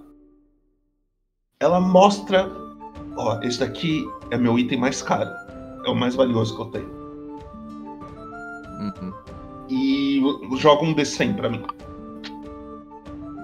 [1.61, 2.49] Ela mostra,
[3.17, 5.29] ó, esse daqui é meu item mais caro.
[5.85, 6.89] É o mais valioso que eu tenho.
[8.79, 9.13] Uhum.
[9.69, 10.21] E
[10.57, 11.61] joga um D100 pra mim.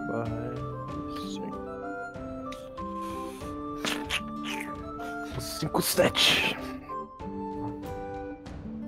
[0.08, 0.56] Vai.
[5.38, 6.58] 5, 7.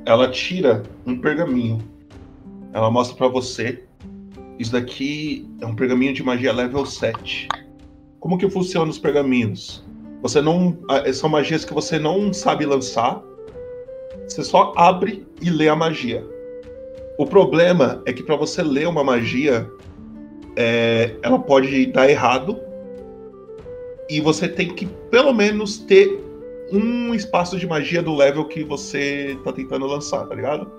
[0.05, 1.79] Ela tira um pergaminho.
[2.71, 3.83] Ela mostra pra você.
[4.57, 7.49] Isso daqui é um pergaminho de magia level 7.
[8.27, 9.81] Como que funcionam os pergaminhos?
[10.21, 10.77] Você não.
[11.13, 13.23] São magias que você não sabe lançar.
[14.27, 16.27] Você só abre e lê a magia.
[17.17, 19.71] O problema é que pra você ler uma magia,
[20.57, 22.59] é, ela pode dar errado.
[24.09, 26.21] E você tem que pelo menos ter
[26.69, 30.69] um espaço de magia do level que você tá tentando lançar, tá ligado?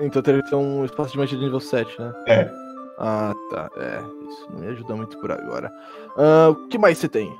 [0.00, 2.14] Então teria que ter um espaço de magia de nível 7, né?
[2.28, 2.63] É.
[2.98, 3.70] Ah, tá.
[3.76, 5.72] É, isso não me ajuda muito por agora.
[6.16, 7.34] Ah, o que mais você tem?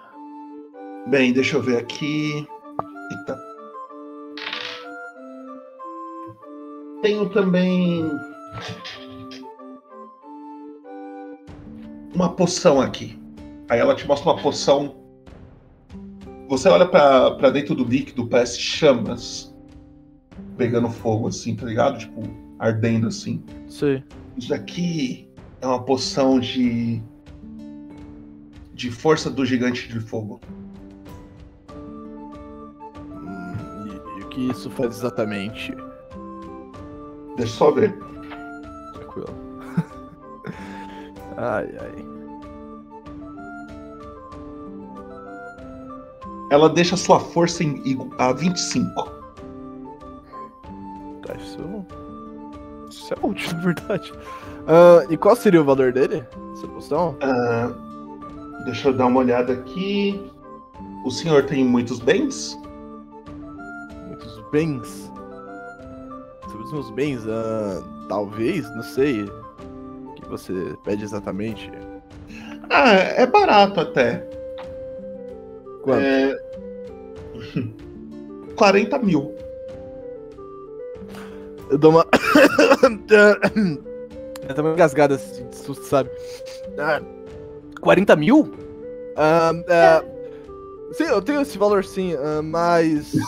[1.07, 2.47] Bem, deixa eu ver aqui.
[3.11, 3.39] Eita.
[7.03, 8.11] Tenho também.
[12.15, 13.19] Uma poção aqui.
[13.69, 14.97] Aí ela te mostra uma poção.
[16.49, 19.55] Você olha pra, pra dentro do líquido, parece chamas
[20.57, 21.99] pegando fogo, assim, tá ligado?
[21.99, 22.23] Tipo,
[22.59, 23.43] ardendo assim.
[23.67, 24.03] Sei.
[24.37, 25.29] Isso daqui
[25.65, 27.03] é uma poção de.
[28.75, 30.39] de força do gigante de fogo.
[33.87, 35.75] E, e o que isso faz exatamente?
[37.37, 37.97] Deixa eu só ver.
[38.93, 39.35] Tranquilo.
[41.39, 42.15] ai, ai.
[46.51, 47.83] Ela deixa sua força em,
[48.19, 48.93] a 25.
[51.23, 51.87] Tá, isso.
[52.91, 54.13] Isso é útil, na verdade.
[54.67, 56.25] Ah, e qual seria o valor dele?
[56.55, 57.17] Essa poção?
[57.21, 57.73] Ah,
[58.65, 60.31] deixa eu dar uma olhada aqui.
[61.05, 62.59] O senhor tem muitos bens?
[64.07, 65.13] Muitos bens.
[66.49, 69.25] Sobre os meus bens, ah, talvez, não sei.
[69.25, 71.71] O que você pede exatamente?
[72.71, 74.27] Ah, é barato até.
[75.83, 76.01] Quanto?
[76.01, 76.37] É...
[78.57, 79.35] 40 mil.
[81.71, 82.07] Eu dou uma.
[84.49, 86.11] eu dou uma engasgada assim, de susto, sabe?
[86.79, 87.01] Ah,
[87.81, 88.55] 40 mil?
[89.17, 90.05] Ah, ah,
[90.93, 93.13] sim, eu tenho esse valor sim, ah, mas.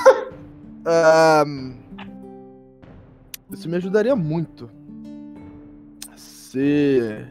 [3.53, 4.69] isso me ajudaria muito.
[6.17, 7.25] Se.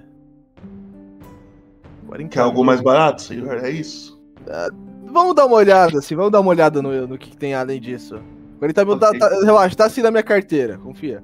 [2.08, 3.64] 40 Quer algo mais barato, senhor?
[3.64, 4.22] É isso?
[4.48, 4.70] Ah,
[5.06, 7.82] vamos dar uma olhada, assim, vamos dar uma olhada no, no que, que tem além
[7.82, 8.20] disso.
[8.60, 9.20] 40 mil, tá, Ok.
[9.20, 11.24] tá- relaxa, tá assim na minha carteira, confia.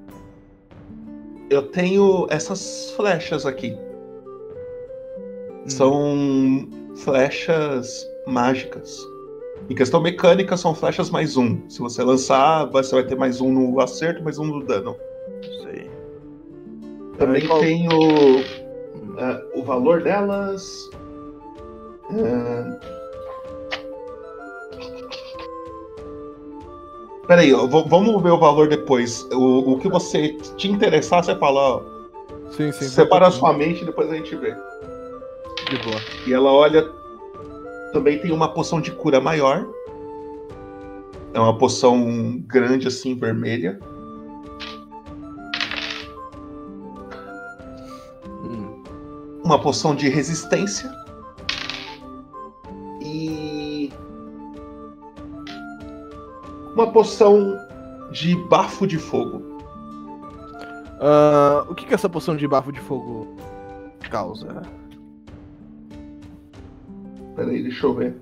[1.52, 3.76] Eu tenho essas flechas aqui.
[5.66, 8.98] São flechas mágicas.
[9.68, 11.60] Em questão mecânica, são flechas mais um.
[11.68, 14.96] Se você lançar, você vai ter mais um no acerto, mais um no dano.
[15.62, 15.90] Sei.
[17.18, 17.90] Também Aí, qual- tenho
[19.18, 20.88] ah, o valor delas.
[22.10, 22.80] Ah,
[27.32, 29.26] Peraí, vamos ver o valor depois.
[29.32, 31.82] O, o que você te interessar, você fala, ó.
[32.50, 32.84] Sim, sim.
[32.84, 34.50] Separa a sua mente e depois a gente vê.
[34.50, 35.98] De boa.
[36.26, 36.86] E ela olha.
[37.94, 39.66] Também tem uma poção de cura maior.
[41.32, 43.80] É uma poção grande assim, vermelha.
[49.42, 51.01] Uma poção de resistência.
[56.74, 57.58] Uma poção
[58.10, 59.42] de bafo de fogo.
[61.00, 63.36] Ah, o que, que essa poção de bafo de fogo
[64.12, 64.62] causa?
[67.34, 68.14] Peraí, deixa eu ver.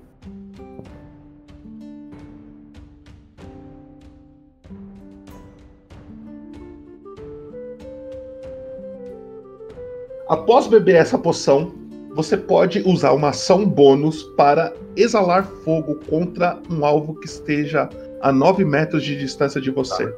[10.29, 11.73] Após beber essa poção,
[12.15, 17.89] você pode usar uma ação bônus para exalar fogo contra um alvo que esteja
[18.21, 20.13] a 9 metros de distância de você.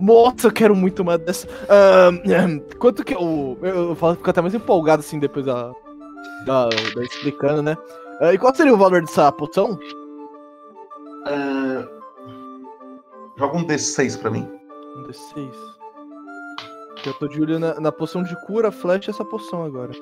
[0.00, 1.48] Nossa, eu quero muito uma dessa.
[2.78, 3.58] Quanto que eu.
[3.62, 5.72] Eu falo fico até mais empolgado assim depois da.
[6.46, 7.76] Da, da explicando, né?
[8.20, 9.78] Ah, e qual seria o valor dessa poção?
[11.26, 11.86] Ah,
[13.38, 14.48] joga um D6 pra mim.
[14.96, 15.50] Um D6.
[17.06, 19.92] Eu tô de olho na, na poção de cura, flash e essa poção agora.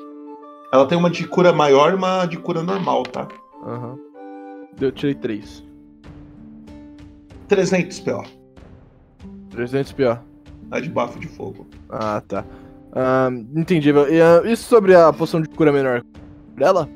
[0.72, 3.28] Ela tem uma de cura maior e uma de cura normal, tá?
[3.64, 3.98] Aham.
[4.80, 5.65] Eu tirei 3.
[7.48, 8.24] 300 PO.
[9.50, 10.18] 300 PO.
[10.70, 11.66] A de bafo de fogo.
[11.88, 12.44] Ah, tá.
[12.92, 13.90] Ah, entendi.
[13.90, 16.04] E, ah, isso sobre a poção de cura menor
[16.56, 16.88] dela?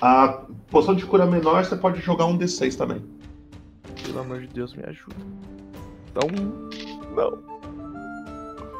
[0.00, 3.02] A poção de cura menor você pode jogar um D6 também.
[4.04, 5.16] Pelo amor de Deus, me ajuda.
[6.10, 6.28] Então.
[7.16, 7.38] Não.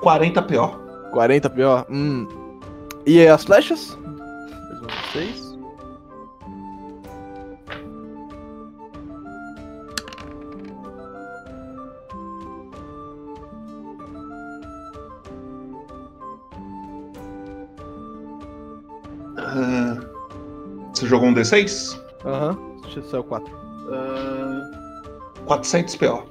[0.01, 0.85] 40 PO.
[1.13, 1.87] 40 PO?
[1.91, 2.27] Hum.
[3.07, 3.97] E as flechas?
[5.13, 5.41] 6.
[5.41, 5.44] Ah,
[21.05, 22.01] você jogou um D6?
[22.25, 22.59] Aham.
[22.83, 23.55] Deixa eu saiu 4.
[23.93, 24.71] Ah,
[25.47, 26.23] 400 PO.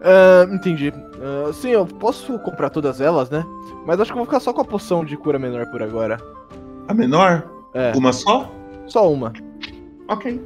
[0.00, 0.92] Ah, entendi.
[1.20, 3.44] Ah, sim, eu posso comprar todas elas, né?
[3.86, 6.18] Mas acho que eu vou ficar só com a poção de cura menor por agora.
[6.86, 7.48] A menor?
[7.74, 7.92] É.
[7.96, 8.50] Uma só?
[8.86, 9.32] Só uma.
[10.08, 10.40] Ok.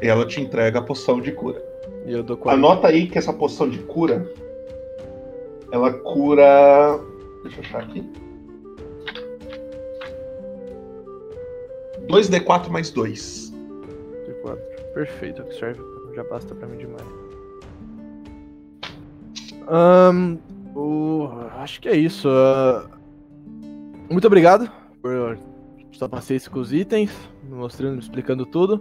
[0.00, 1.60] E ela te entrega a poção de cura.
[2.04, 2.66] E eu dou 40.
[2.66, 4.30] Anota aí que essa poção de cura.
[5.72, 7.00] Ela cura.
[7.42, 8.08] Deixa eu achar aqui.
[12.08, 13.52] 2D4 mais 2.
[14.26, 14.56] D4.
[14.94, 15.80] Perfeito, serve.
[16.14, 17.02] Já basta pra mim demais.
[20.74, 21.28] O-
[21.58, 22.28] acho que é isso.
[22.28, 22.84] ah,
[24.10, 24.70] muito obrigado
[25.02, 25.38] por
[25.92, 27.10] sua paciência com os itens,
[27.42, 28.80] me mostrando, me explicando tudo.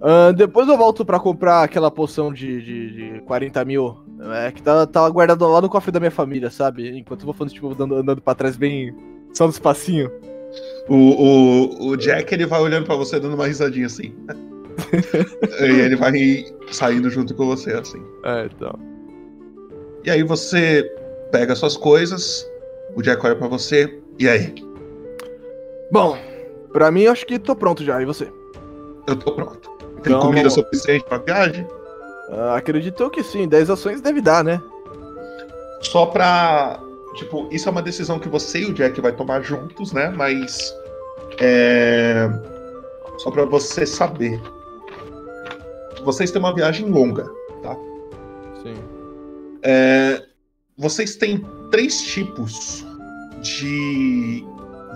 [0.00, 3.96] Ahn, depois eu volto pra comprar aquela poção de, de, de 40 mil.
[4.44, 6.96] É, que tá, tá guardado lá no cofre da minha família, sabe?
[6.96, 8.94] Enquanto eu vou falando, tipo, andando, andando pra trás bem.
[9.34, 10.10] Só no espacinho.
[10.88, 14.14] O, o, o Jack ele vai olhando pra você dando uma risadinha assim.
[15.60, 18.02] e ele vai saindo junto com você, assim.
[18.24, 18.78] É, então.
[20.04, 20.88] E aí você
[21.32, 22.48] pega suas coisas,
[22.94, 24.54] o Jack olha pra você, e aí?
[25.90, 26.16] Bom,
[26.72, 28.30] pra mim eu acho que tô pronto já, e você?
[29.08, 29.70] Eu tô pronto.
[30.02, 31.66] Tem Então, comida suficiente pra viagem?
[32.30, 34.60] Ah, acredito que sim, 10 ações deve dar, né?
[35.80, 36.80] Só pra.
[37.16, 40.10] Tipo, isso é uma decisão que você e o Jack vai tomar juntos, né?
[40.10, 40.72] Mas.
[41.40, 42.28] É.
[43.18, 44.40] Só pra você saber.
[46.04, 47.24] Vocês têm uma viagem longa,
[47.62, 47.74] tá?
[48.62, 48.74] Sim.
[49.62, 50.22] É,
[50.78, 52.86] vocês têm três tipos
[53.40, 54.44] de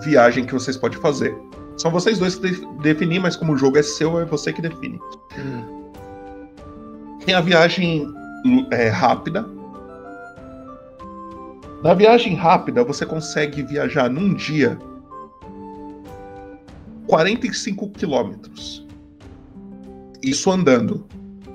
[0.03, 1.35] viagem que vocês podem fazer.
[1.77, 4.61] São vocês dois que de- definir, mas como o jogo é seu, é você que
[4.61, 4.99] define.
[7.25, 8.07] Tem a viagem
[8.71, 9.45] é, rápida.
[11.83, 14.77] Na viagem rápida, você consegue viajar num dia
[17.07, 18.85] 45 quilômetros.
[20.21, 21.07] Isso andando.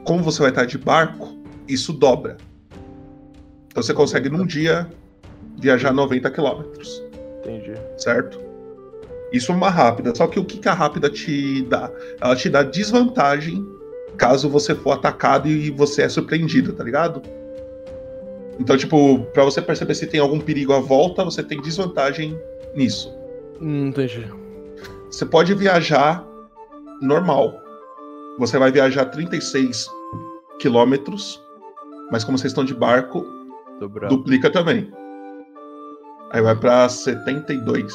[0.05, 2.37] Como você vai estar de barco, isso dobra.
[3.69, 4.91] Então você consegue num dia
[5.59, 7.03] viajar 90 quilômetros,
[7.41, 7.75] Entendi.
[7.97, 8.41] certo?
[9.33, 10.13] Isso é uma rápida.
[10.13, 11.89] Só que o que que a rápida te dá?
[12.21, 13.65] Ela te dá desvantagem
[14.17, 17.23] caso você for atacado e você é surpreendido, tá ligado?
[18.59, 22.39] Então, tipo, pra você perceber se tem algum perigo à volta, você tem desvantagem
[22.75, 23.13] nisso.
[23.61, 24.27] Entendi.
[25.11, 26.27] Você pode viajar
[27.01, 27.55] normal.
[28.39, 29.89] Você vai viajar 36
[30.59, 31.43] quilômetros,
[32.11, 33.25] mas como vocês estão de barco,
[33.81, 34.17] Dobrado.
[34.17, 34.91] duplica também.
[36.31, 37.95] Aí vai pra 72.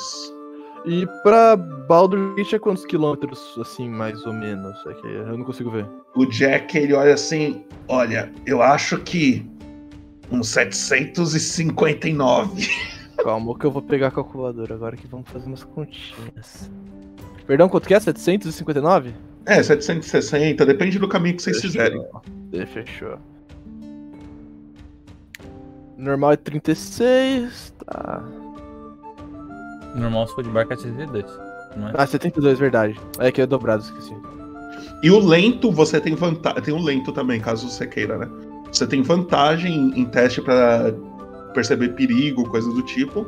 [0.86, 4.76] E pra Baldur's Gate é quantos quilômetros, assim, mais ou menos?
[4.88, 5.86] É que eu não consigo ver.
[6.16, 9.46] O Jack, ele olha assim: Olha, eu acho que
[10.32, 12.68] uns 759.
[13.24, 16.70] Calma, que eu vou pegar a calculadora agora que vamos fazer umas continhas.
[17.46, 18.00] Perdão, quanto que é?
[18.00, 19.14] 759?
[19.46, 21.72] É, 760, depende do caminho que vocês Fechou.
[21.72, 22.04] fizerem.
[22.54, 23.18] É, Fechou.
[25.98, 28.24] Normal é 36, tá.
[29.96, 31.26] Normal se for de barco é 62.
[31.76, 31.94] Não é?
[31.96, 33.00] Ah, 72, verdade.
[33.20, 34.16] É que é dobrado, esqueci.
[35.04, 36.62] E o lento, você tem vantagem.
[36.62, 38.28] Tem o lento também, caso você queira, né?
[38.72, 40.94] Você tem vantagem em teste pra
[41.54, 43.26] perceber perigo, coisas do tipo.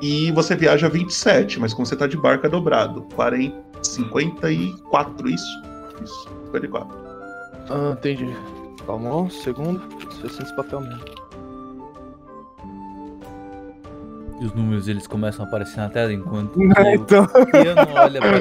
[0.00, 3.02] E você viaja 27, mas como você tá de barco é dobrado.
[3.14, 5.62] 40, 54, isso?
[6.02, 6.96] Isso, 54.
[7.70, 8.34] Ah, entendi.
[8.86, 9.80] Calma um segundo.
[9.88, 11.21] Deixa eu ver esse papel mesmo.
[14.42, 17.22] E os números eles começam a aparecer na tela enquanto Ah, então.
[17.24, 18.40] o piano olha para,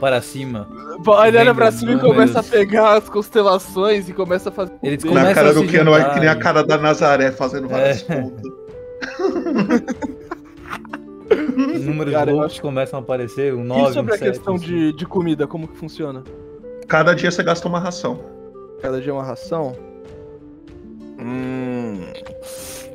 [0.00, 0.66] para cima.
[1.26, 4.72] Ele olha pra cima e começa a pegar as constelações e começa a fazer.
[4.82, 7.30] Eles Na começam cara a do Keanu vai juntar que nem a cara da Nazaré
[7.32, 8.14] fazendo várias É.
[8.22, 8.42] contas.
[11.74, 14.54] Os números Cara, loucos começam a aparecer, um 9, E sobre um a 7, questão
[14.54, 14.64] assim.
[14.64, 16.22] de, de comida, como que funciona?
[16.88, 18.20] Cada dia você gasta uma ração.
[18.80, 19.76] Cada dia é uma ração?
[21.18, 22.00] Hum.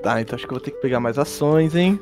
[0.02, 2.00] Tá, então acho que eu vou ter que pegar mais ações, hein?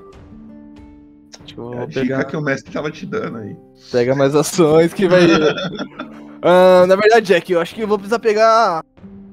[1.57, 2.23] Eu É vou dica pegar.
[2.25, 3.55] que o mestre tava te dando aí.
[3.91, 5.21] Pega mais ações que vai.
[6.41, 8.81] Ah, na verdade, Jack, eu acho que eu vou precisar pegar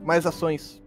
[0.05, 0.83] mais ações.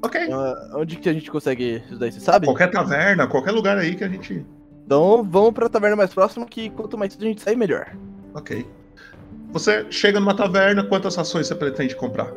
[0.00, 0.20] Ok.
[0.32, 2.46] Ah, onde que a gente consegue isso daí, você sabe?
[2.46, 4.46] Qualquer taverna, qualquer lugar aí que a gente.
[4.86, 7.88] Então vamos pra taverna mais próxima que quanto mais cedo a gente sair, melhor.
[8.32, 8.64] Ok.
[9.50, 12.32] Você chega numa taverna, quantas ações você pretende comprar?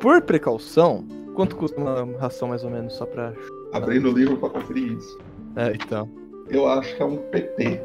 [0.00, 1.04] Por precaução,
[1.34, 3.32] quanto custa uma ração mais ou menos, só pra.
[3.72, 5.18] Abrindo o livro pra conferir isso.
[5.56, 6.08] É, então.
[6.48, 7.80] Eu acho que é um PP.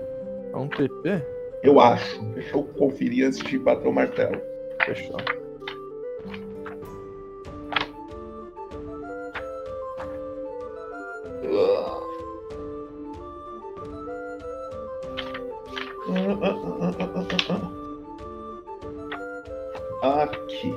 [0.54, 1.24] É um PP?
[1.64, 2.22] Eu acho.
[2.34, 4.42] Deixa eu conferir antes de bater o martelo.
[4.86, 5.18] Fechou.
[20.02, 20.76] Aqui.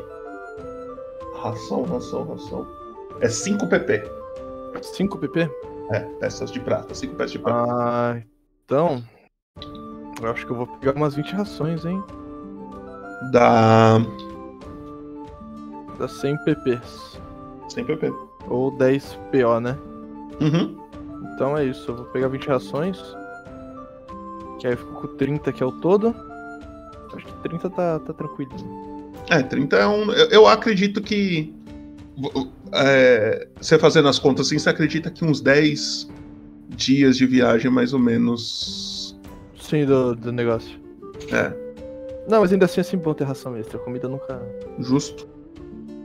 [1.37, 2.67] Ração, ração, ração.
[3.21, 4.03] É 5 PP.
[4.83, 5.72] 5 PP?
[5.91, 6.95] É, peças de prata.
[6.95, 7.73] 5 peças de prata.
[7.73, 8.23] Ah,
[8.65, 9.03] então.
[10.21, 12.03] Eu acho que eu vou pegar umas 20 rações, hein?
[13.33, 13.99] Dá.
[15.99, 17.21] Dá 100 PPs.
[17.69, 18.13] 100 PP.
[18.49, 19.77] Ou 10 PO, né?
[20.41, 20.83] Uhum.
[21.35, 22.99] Então é isso, eu vou pegar 20 rações.
[24.59, 26.15] Que aí eu fico com 30 que é o todo.
[27.15, 28.53] Acho que 30 tá, tá tranquilo.
[29.29, 30.13] É, 30 é um.
[30.13, 31.55] Eu, eu acredito que.
[32.73, 36.09] É, você fazendo as contas assim, você acredita que uns 10
[36.71, 39.19] dias de viagem, mais ou menos.
[39.61, 40.81] Sim, do, do negócio.
[41.31, 41.53] É,
[42.29, 43.79] Não, mas ainda assim é sempre bom ter ração extra.
[43.79, 44.41] A comida nunca
[44.79, 45.29] justo.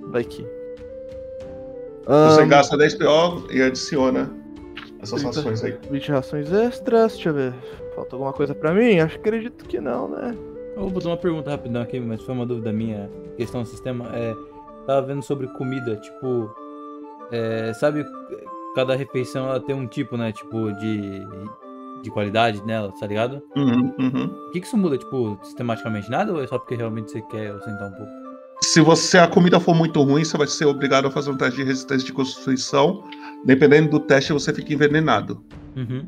[0.10, 0.46] vai que.
[2.06, 4.32] Você Ahn, gasta 10 PO e adiciona
[5.02, 5.78] essas 30, ações aí.
[5.92, 7.54] 20 rações extras, deixa eu ver.
[7.96, 9.00] Falta alguma coisa pra mim?
[9.00, 10.34] Acho que acredito que não, né?
[10.76, 14.10] Eu vou botar uma pergunta rapidão aqui, mas foi uma dúvida minha, questão do sistema.
[14.16, 14.34] É,
[14.88, 16.50] tava vendo sobre comida, tipo.
[17.32, 18.06] é, sabe,
[18.74, 20.32] cada refeição ela tem um tipo, né?
[20.32, 21.22] Tipo, de,
[22.02, 23.44] de qualidade nela, tá ligado?
[23.56, 24.26] Uhum, uhum.
[24.48, 27.52] O que, que isso muda, tipo, sistematicamente nada ou é só porque realmente você quer
[27.52, 28.12] ausentar um pouco?
[28.62, 31.58] Se você a comida for muito ruim, você vai ser obrigado a fazer um teste
[31.58, 33.04] de resistência de constituição.
[33.46, 35.44] Dependendo do teste, você fica envenenado.
[35.76, 36.08] Uhum.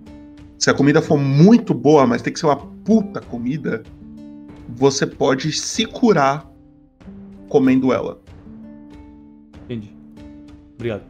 [0.58, 3.84] Se a comida for muito boa, mas tem que ser uma puta comida,
[4.68, 6.50] você pode se curar
[7.48, 8.20] comendo ela.
[9.70, 9.94] Entendi.
[10.74, 11.04] Obrigado.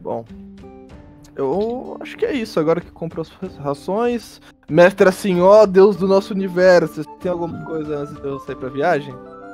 [0.00, 0.24] Bom.
[1.34, 2.60] Eu acho que é isso.
[2.60, 4.40] Agora que comprou as rações.
[4.70, 7.04] Mestre assim, ó Deus do nosso universo.
[7.20, 9.12] Tem alguma coisa antes de eu sair pra viagem?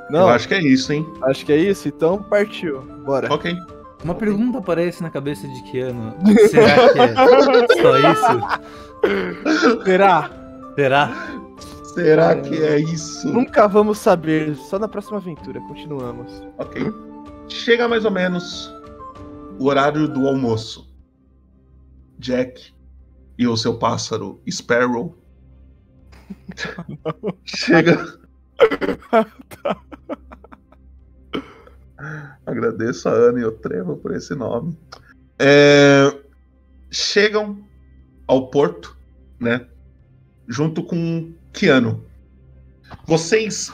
[0.09, 0.21] Não?
[0.21, 1.05] Eu acho que é isso, hein?
[1.23, 2.81] Acho que é isso, então partiu.
[3.03, 3.33] Bora.
[3.33, 3.55] Ok.
[4.03, 6.13] Uma pergunta aparece na cabeça de Keanu.
[6.49, 7.15] Será que é
[7.81, 9.83] só isso?
[9.83, 10.29] Será?
[10.75, 11.11] Será?
[11.95, 13.27] Será que é isso?
[13.31, 14.55] Nunca vamos saber.
[14.55, 15.59] Só na próxima aventura.
[15.61, 16.43] Continuamos.
[16.59, 17.12] Ok.
[17.49, 18.71] Chega mais ou menos
[19.59, 20.91] o horário do almoço.
[22.17, 22.73] Jack
[23.37, 25.17] e o seu pássaro Sparrow.
[27.45, 28.19] Chega.
[32.45, 34.77] Agradeço a Ana e o Trevo por esse nome.
[35.39, 36.15] É,
[36.91, 37.65] chegam
[38.27, 38.97] ao porto,
[39.39, 39.67] né?
[40.47, 42.05] Junto com Keanu.
[43.07, 43.71] Vocês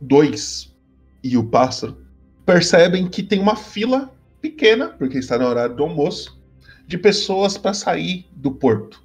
[0.00, 0.74] dois
[1.22, 2.01] e o pássaro
[2.44, 6.40] percebem que tem uma fila pequena, porque está no horário do almoço,
[6.86, 9.02] de pessoas para sair do porto.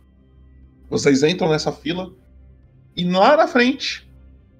[0.90, 2.12] Vocês entram nessa fila
[2.96, 4.10] e lá na frente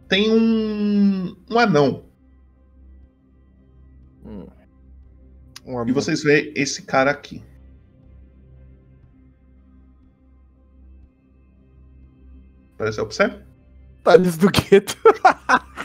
[0.08, 2.06] tem um, um anão.
[5.66, 7.44] Um E vocês veem esse cara aqui.
[12.76, 13.40] Apareceu pra você?
[14.04, 14.96] Thales do gueto.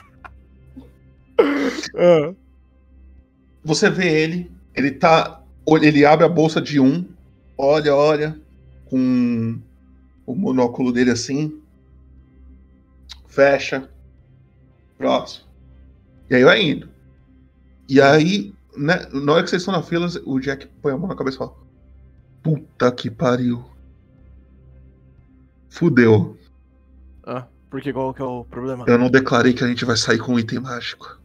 [1.97, 2.34] Ah.
[3.64, 5.40] Você vê ele, ele tá.
[5.80, 7.06] Ele abre a bolsa de um,
[7.56, 8.40] olha, olha,
[8.86, 9.60] com
[10.26, 11.60] o monóculo dele assim.
[13.28, 13.88] Fecha.
[14.98, 15.46] Próximo.
[16.28, 16.88] E aí vai indo.
[17.88, 21.08] E aí, né, na hora que vocês estão na fila, o Jack põe a mão
[21.08, 21.54] na cabeça e fala:
[22.42, 23.64] Puta que pariu.
[25.70, 26.36] Fudeu.
[27.24, 28.84] Ah, porque qual que é o problema?
[28.86, 31.21] Eu não declarei que a gente vai sair com um item mágico.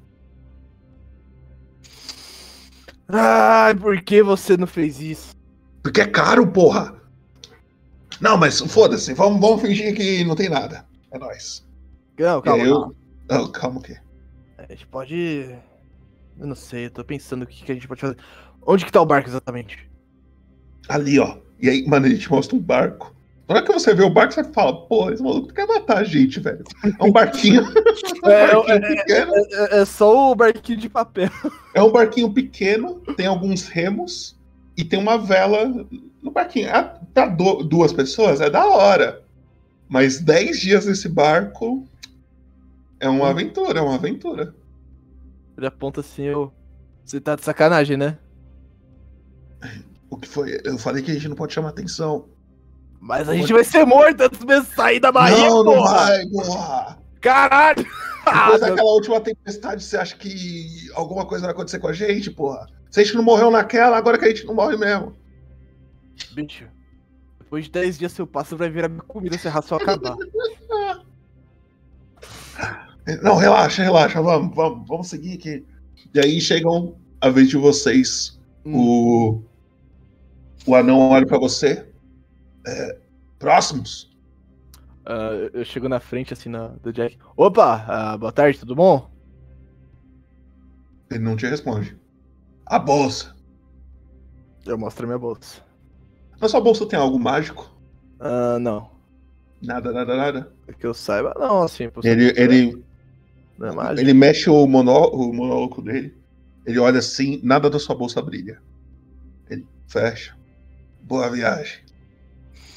[3.09, 5.35] Ai, por que você não fez isso?
[5.81, 6.95] Porque é caro, porra!
[8.19, 10.85] Não, mas foda-se, vamos, vamos fingir que não tem nada.
[11.11, 11.65] É nóis.
[12.17, 12.63] Não, calma.
[12.63, 12.95] Eu- calma.
[13.29, 13.97] Ah, calma o quê?
[14.57, 15.55] A gente pode.
[16.39, 18.17] Eu não sei, eu tô pensando o que, que a gente pode fazer.
[18.65, 19.89] Onde que tá o barco exatamente?
[20.89, 21.37] Ali, ó.
[21.61, 23.15] E aí, mano, ele te mostra um barco.
[23.47, 26.03] Na hora que você vê o barco, você fala, pô, esse maluco quer matar a
[26.03, 26.63] gente, velho.
[26.99, 27.63] É um barquinho.
[28.25, 29.33] É, um barquinho é, pequeno.
[29.35, 31.29] é- é- é só o barquinho de papel.
[31.73, 34.37] É um barquinho pequeno, tem alguns remos
[34.75, 35.65] e tem uma vela
[36.21, 36.69] no barquinho.
[36.73, 39.23] Ah, pra du- duas pessoas é da hora.
[39.87, 41.87] Mas 10 dias nesse barco
[42.99, 44.53] é uma aventura, é uma aventura.
[45.57, 46.51] Ele aponta assim, eu.
[47.05, 48.17] Você tá de sacanagem, né?
[50.09, 50.59] O que foi?
[50.65, 52.27] Eu falei que a gente não pode chamar atenção.
[52.99, 55.93] Mas a gente vai ser morto antes mesmo de sair da barriga, não, não porra!
[55.93, 56.97] vai, porra!
[57.21, 57.77] Caralho!
[57.77, 57.97] Depois
[58.29, 62.67] Ah, daquela última tempestade, você acha que alguma coisa vai acontecer com a gente, porra?
[62.91, 65.15] Se a gente não morreu naquela, agora que a gente não morre mesmo.
[66.33, 66.65] Bicho,
[67.39, 70.17] depois de 10 dias seu pássaro vai virar minha comida se a ração acabar.
[73.23, 75.65] Não, relaxa, relaxa, vamos, vamos, vamos seguir aqui.
[76.13, 78.37] E aí chegam a vez de vocês.
[78.65, 79.41] O,
[80.65, 81.87] o anão olha pra você.
[82.68, 82.97] É,
[83.39, 84.11] próximos.
[85.05, 87.18] Ah, eu- chego na frente assim na, do Jack.
[87.38, 89.09] Opa, ah, boa tarde, tudo bom?
[91.09, 91.97] Ele não te responde.
[92.65, 93.34] A bolsa.
[94.65, 95.61] Eu mostro a minha bolsa.
[96.41, 97.74] Na sua bolsa tem algo mágico?
[98.20, 98.91] Ah, não.
[99.61, 100.53] Nada, nada, nada.
[100.78, 101.89] Que eu saiba, não, assim.
[101.89, 102.84] por Ele, ele,
[103.61, 106.13] é ele mexe o, monó, o monólogo dele.
[106.65, 108.61] Ele olha assim, nada da sua bolsa brilha.
[109.49, 110.36] Ele fecha.
[111.03, 111.86] Boa viagem.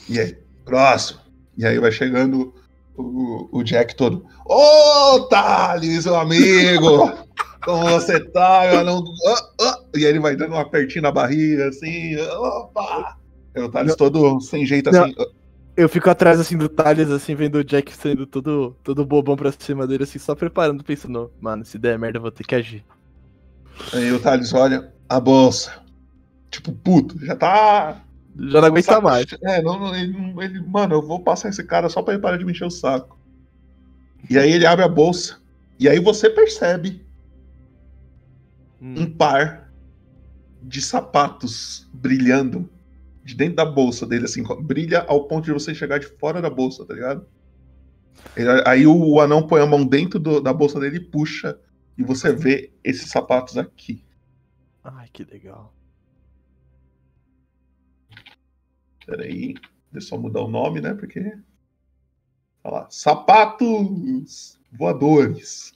[0.09, 1.21] E aí, próximo.
[1.57, 2.55] E aí vai chegando
[2.97, 4.25] o, o Jack todo.
[4.47, 7.13] Ô, Thales, meu amigo!
[7.65, 9.05] Como você tá, meu anão?
[9.27, 9.79] Ah, ah.
[9.95, 12.17] E aí ele vai dando um apertinho na barriga, assim.
[12.17, 13.17] Opa!
[13.55, 15.05] Aí o Thales todo sem jeito Não.
[15.05, 15.15] assim.
[15.77, 19.53] Eu fico atrás assim do Thales, assim, vendo o Jack sendo todo, todo bobão pra
[19.53, 22.85] cima dele, assim, só preparando, pensando, mano, se der merda, eu vou ter que agir.
[23.93, 25.73] Aí o Thales olha a bolsa.
[26.51, 28.03] Tipo, puto, já tá.
[28.49, 29.27] Já não aguenta saco mais.
[29.43, 32.23] É, não, não, ele, não- ele- mano, eu vou passar esse cara só pra ele
[32.23, 33.19] parar de me encher o saco.
[34.29, 35.39] E aí ele abre a bolsa.
[35.79, 37.05] E aí você percebe
[38.81, 39.71] um par
[40.63, 42.69] de sapatos brilhando
[43.25, 46.49] de dentro da bolsa dele, assim, brilha ao ponto de você chegar de fora da
[46.51, 47.27] bolsa, tá ligado?
[48.37, 51.59] Ele- aí o, o anão põe a mão dentro do- da bolsa dele e puxa.
[51.97, 54.03] E você vê esses sapatos aqui.
[54.83, 55.75] Ai, que legal.
[59.11, 59.55] Peraí,
[59.91, 60.95] deixa eu só mudar o nome, né?
[60.95, 61.21] Porque.
[62.63, 65.73] Olha lá, sapatos voadores.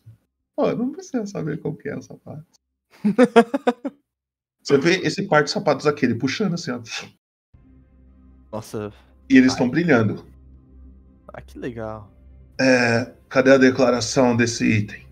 [0.56, 2.46] Ó, não precisa saber qual que é o sapato.
[4.62, 6.80] Você vê esse par de sapatos aqui, ele puxando assim, ó.
[8.52, 8.92] Nossa,
[9.28, 10.24] E eles estão brilhando.
[11.32, 12.10] ah, que legal.
[12.60, 15.04] É, cadê a declaração desse item?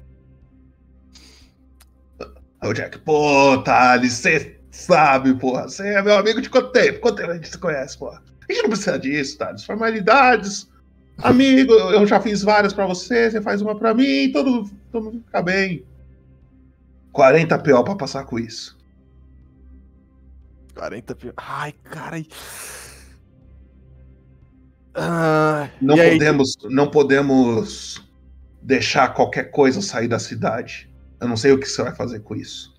[2.63, 5.69] O Jack, pô, Thales, você sabe, porra.
[5.69, 7.01] Você é meu amigo de quanto tempo?
[7.01, 8.21] Quanto tempo a gente se conhece, porra?
[8.49, 9.65] A gente não precisa disso, Thales.
[9.65, 10.69] Formalidades.
[11.23, 15.23] Amigo, eu já fiz várias pra você, você faz uma pra mim, todo, todo mundo
[15.25, 15.85] fica bem.
[17.13, 18.77] 40 PO pra passar com isso.
[20.75, 21.33] 40 pi...
[21.37, 22.27] Ai, carai.
[24.95, 28.03] Ah, Não aí, podemos, não podemos
[28.63, 30.91] deixar qualquer coisa sair da cidade.
[31.21, 32.72] Eu não sei o que você vai fazer com isso.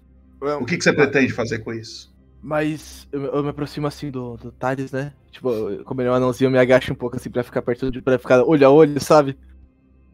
[0.60, 2.14] O que, que você pretende fazer com isso?
[2.42, 5.14] Mas eu, eu me aproximo assim do, do Thales, né?
[5.32, 7.62] Tipo, eu- como ele é um anãozinho, eu me agacho um pouco assim pra ficar
[7.62, 8.02] perto de.
[8.02, 9.38] pra ficar olho a olho, sabe?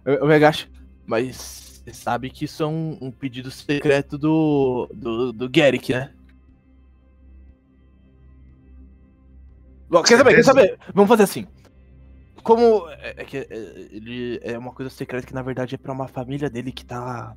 [0.06, 0.70] Eu, eu me agacho.
[1.06, 4.88] Mas você sabe que isso é um, um pedido secreto do.
[4.94, 6.12] do, do Garrick, né?
[9.90, 10.36] Bom, quer saber?
[10.36, 10.80] Quer saber?
[10.94, 11.48] Vamos fazer assim.
[12.44, 13.48] Como é, é que é,
[13.92, 17.36] ele é uma coisa secreta que na verdade é pra uma família dele que tá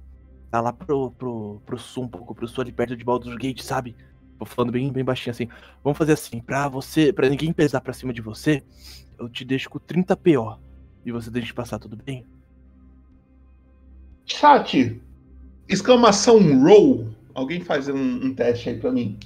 [0.53, 3.63] tá lá pro, pro, pro sul, um pouco pro sul, ali perto de Baldur's Gate,
[3.63, 3.97] sabe?
[4.39, 5.49] Tô falando bem, bem baixinho assim.
[5.83, 8.63] Vamos fazer assim, pra você, para ninguém pesar pra cima de você,
[9.19, 10.59] eu te deixo com 30 PO.
[11.07, 12.27] E você deixa de passar, tudo bem?
[14.27, 15.01] Chat,
[15.69, 17.09] exclamação roll.
[17.35, 19.19] Alguém faz um, um teste aí pra mim.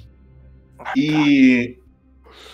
[0.95, 1.77] E.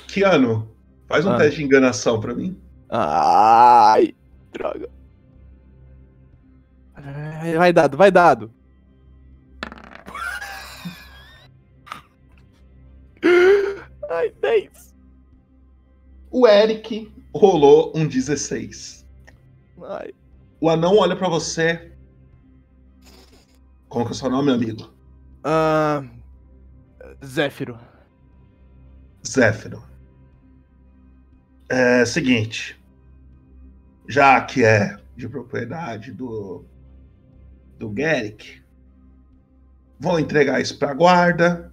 [0.07, 0.67] Keanu,
[1.07, 1.37] faz um Ah.
[1.37, 2.57] teste de enganação pra mim.
[2.89, 4.15] Ai,
[4.51, 4.89] droga.
[6.95, 8.51] Ai, Vai dado, vai dado.
[14.13, 14.93] Ai, 10.
[16.29, 19.03] O Eric rolou um 16.
[19.81, 20.13] Ai.
[20.61, 21.91] O anão olha pra você.
[23.89, 24.93] Qual que é o seu nome, amigo?
[25.43, 26.03] Ah,
[27.25, 27.79] Zéfiro.
[29.27, 29.83] Zéfiro.
[31.69, 32.79] É seguinte.
[34.07, 36.65] Já que é de propriedade do.
[37.79, 38.61] do Garrick,
[39.99, 41.72] vou entregar isso pra guarda.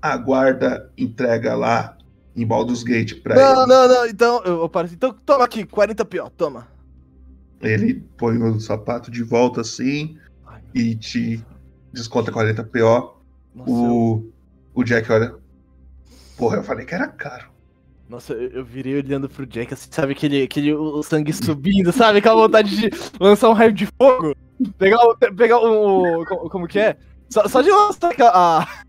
[0.00, 1.96] A guarda entrega lá
[2.36, 3.66] em Baldur's Gate pra Não, ele.
[3.66, 4.06] não, não.
[4.06, 4.94] Então, eu, paro assim.
[4.94, 6.68] Então, toma aqui, 40 pior, toma.
[7.60, 10.16] Ele põe o sapato de volta assim
[10.72, 11.44] e te
[11.92, 13.16] desconta 40 PO.
[13.66, 14.24] O,
[14.74, 15.34] o Jack olha.
[16.36, 17.48] Porra, eu falei que era caro.
[18.08, 22.18] Nossa, eu, eu virei olhando pro Jack, assim, sabe aquele, aquele o sangue subindo, sabe?
[22.20, 22.88] Aquela vontade de
[23.20, 24.34] lançar um raio de fogo.
[24.78, 26.24] Pegar, o- pegar o.
[26.24, 26.96] Como, como que é?
[27.28, 28.84] Só, só de lançar a.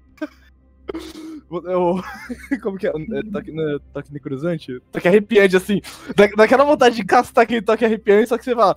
[1.50, 2.02] o-
[2.62, 2.92] como que é?
[2.92, 4.80] é toque, não é toque necrosante?
[4.92, 5.82] Toque arrepiante, assim.
[6.16, 8.76] Da, daquela vontade de castar aquele toque arrepiante, só que você fala.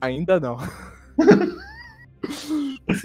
[0.00, 0.56] Ainda não.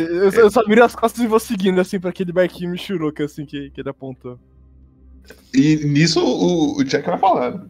[0.10, 3.26] eu, só- eu só viro as costas e vou seguindo, assim, pra aquele barquinho Michuruca,
[3.26, 4.40] assim, que, que ele apontou.
[5.54, 7.70] E nisso o, o Jack vai falando.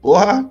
[0.00, 0.50] Porra,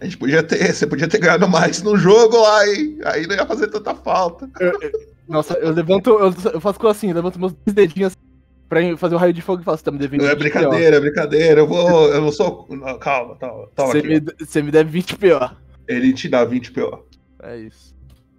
[0.00, 0.72] a gente podia ter.
[0.72, 2.98] Você podia ter ganhado mais no jogo lá, hein?
[3.04, 4.48] Aí não ia fazer tanta falta.
[5.28, 8.32] Nossa, eu levanto, eu, eu faço coisa assim, eu levanto meus dois dedinhos assim,
[8.68, 10.38] pra fazer o raio de fogo e falo, você tá me devendo Não é 20
[10.38, 11.60] brincadeira, é brincadeira.
[11.60, 12.08] Eu vou.
[12.08, 12.66] Eu não sou.
[12.70, 13.68] não, calma, calma.
[13.74, 14.08] Toma Você aqui.
[14.08, 15.56] me, você me deve 20 PO.
[15.86, 17.06] Ele te dá 20 PO.
[17.42, 17.94] É isso.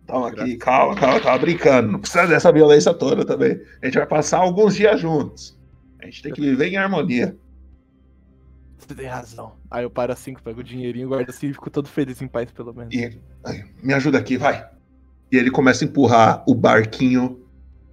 [0.08, 1.92] Toma aqui, calma, calma, tava brincando.
[1.92, 3.62] Não precisa dessa violência toda também.
[3.82, 5.58] A gente vai passar alguns dias juntos.
[6.02, 7.38] A gente tem que viver em harmonia.
[8.78, 9.54] Você tem razão.
[9.72, 12.52] Aí eu paro assim, pego o dinheirinho, guardo assim e fico todo feliz em paz,
[12.52, 12.94] pelo menos.
[12.94, 14.68] E aí, me ajuda aqui, vai.
[15.34, 17.44] E ele começa a empurrar o barquinho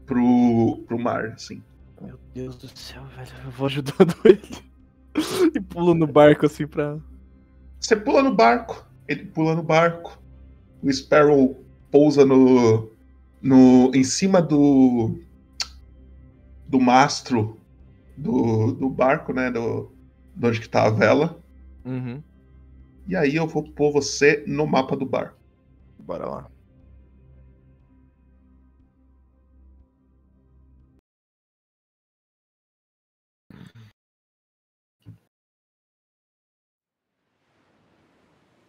[0.04, 1.62] pro, pro mar, assim.
[1.98, 3.30] Meu Deus do céu, velho.
[3.46, 4.42] Eu vou ajudando ele.
[5.54, 6.98] e pulo no barco assim pra.
[7.80, 10.22] Você pula no barco, ele pula no barco.
[10.82, 11.58] O Sparrow
[11.90, 12.90] pousa no,
[13.40, 15.18] no em cima do
[16.68, 17.58] do mastro
[18.18, 19.90] do, do barco, né, do
[20.36, 21.40] de onde que tá a vela.
[21.86, 22.22] Uhum.
[23.08, 25.38] E aí eu vou pôr você no mapa do barco.
[25.98, 26.50] Bora lá.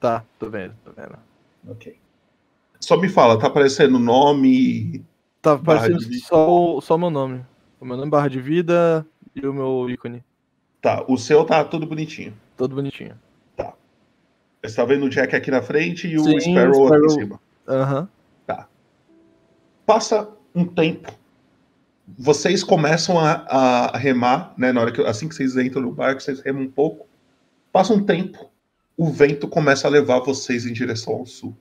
[0.01, 1.15] Tá, tô vendo, tô vendo.
[1.69, 1.95] Ok.
[2.79, 5.05] Só me fala, tá aparecendo nome.
[5.39, 7.45] Tá aparecendo só o só meu nome.
[7.79, 9.05] O meu nome, barra de vida
[9.35, 10.23] e o meu ícone.
[10.81, 12.33] Tá, o seu tá tudo bonitinho.
[12.57, 13.15] Todo bonitinho.
[14.63, 17.39] Você tá vendo o Jack aqui na frente e o Sim, Sparrow, aqui em cima.
[17.67, 18.09] Aham.
[18.47, 18.67] Tá.
[19.85, 21.11] Passa um tempo.
[22.17, 23.33] Vocês começam a,
[23.91, 24.71] a remar, né?
[24.71, 27.07] Na hora que, assim que vocês entram no barco, vocês remam um pouco.
[27.71, 28.50] Passa um tempo.
[29.01, 31.55] O vento começa a levar vocês em direção ao sul.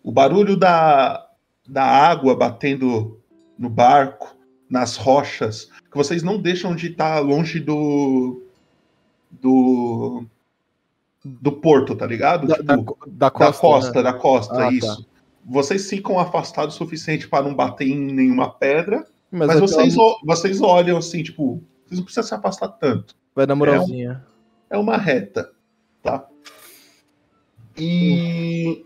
[0.00, 1.28] O barulho da,
[1.68, 3.18] da água batendo
[3.58, 4.36] no barco,
[4.70, 8.40] nas rochas, que vocês não deixam de estar longe do.
[9.32, 10.24] do.
[11.24, 12.46] do porto, tá ligado?
[12.46, 14.02] Da- Tipo, da- da costa, costa, né?
[14.04, 14.72] da costa, Ah, tá.
[14.72, 15.04] isso.
[15.44, 19.94] Vocês ficam afastados o suficiente para não bater em nenhuma pedra, Mas mas, é vocês,
[20.24, 23.16] vocês olham assim, tipo, vocês não precisam se afastar tanto.
[23.34, 24.24] Vai na moralzinha.
[24.28, 24.31] É
[24.78, 25.52] uma reta,
[26.02, 26.28] tá?
[27.76, 28.84] E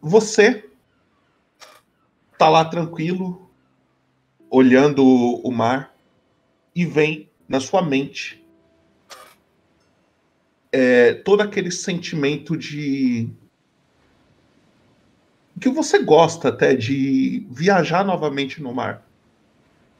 [0.00, 0.68] você
[2.36, 3.50] tá lá tranquilo,
[4.50, 5.94] olhando o mar
[6.74, 8.42] e vem na sua mente
[10.72, 13.28] é, todo aquele sentimento de
[15.60, 19.06] que você gosta até de viajar novamente no mar.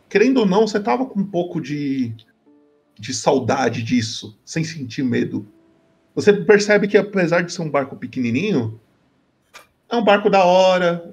[0.09, 2.13] Querendo ou não, você tava com um pouco de
[3.03, 5.45] de saudade disso, sem sentir medo.
[6.15, 8.81] Você percebe que apesar de ser um barco pequenininho,
[9.91, 11.13] é um barco da hora,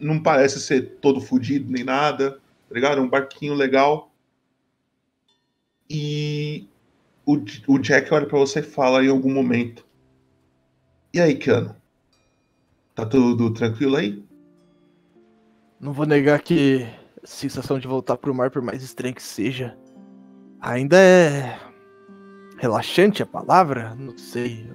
[0.00, 2.98] não parece ser todo fodido nem nada, tá ligado?
[2.98, 4.10] É um barquinho legal.
[5.90, 6.66] E
[7.26, 7.36] o,
[7.66, 9.84] o Jack olha pra você e fala em algum momento:
[11.12, 11.76] E aí, Keanu?
[12.94, 14.24] Tá tudo tranquilo aí?
[15.78, 16.86] Não vou negar que
[17.22, 19.76] a sensação de voltar pro mar, por mais estranho que seja,
[20.60, 21.58] ainda é
[22.58, 23.94] relaxante a palavra?
[23.94, 24.70] Não sei.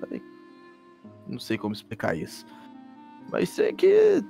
[1.27, 2.45] Não sei como explicar isso.
[3.31, 4.23] Mas sei que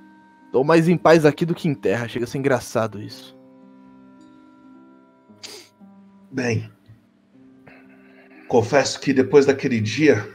[0.51, 2.07] tô mais em paz aqui do que em terra.
[2.07, 3.37] Chega a ser engraçado isso.
[6.31, 6.71] Bem,
[8.47, 10.27] confesso que depois daquele dia,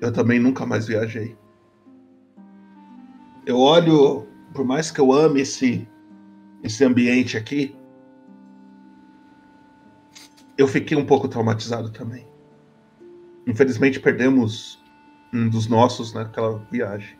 [0.00, 1.36] eu também nunca mais viajei.
[3.46, 5.86] Eu olho, por mais que eu ame esse,
[6.62, 7.76] esse ambiente aqui,
[10.56, 12.26] eu fiquei um pouco traumatizado também.
[13.46, 14.82] Infelizmente perdemos
[15.32, 17.18] um dos nossos naquela viagem.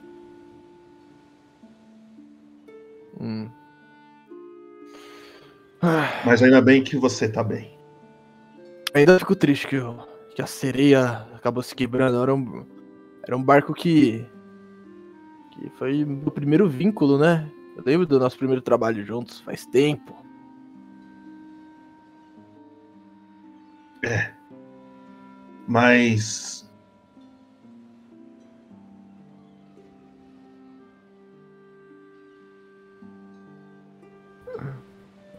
[3.21, 3.49] Hum.
[6.25, 7.77] Mas ainda bem que você tá bem.
[8.95, 9.99] Ainda fico triste que, eu-
[10.35, 12.23] que a sereia acabou se quebrando.
[12.23, 12.67] Era um,
[13.27, 14.25] era um barco que.
[15.53, 17.51] que foi o primeiro vínculo, né?
[17.77, 20.24] Eu lembro do nosso primeiro trabalho juntos, faz tempo.
[24.05, 24.33] É.
[25.67, 26.69] Mas.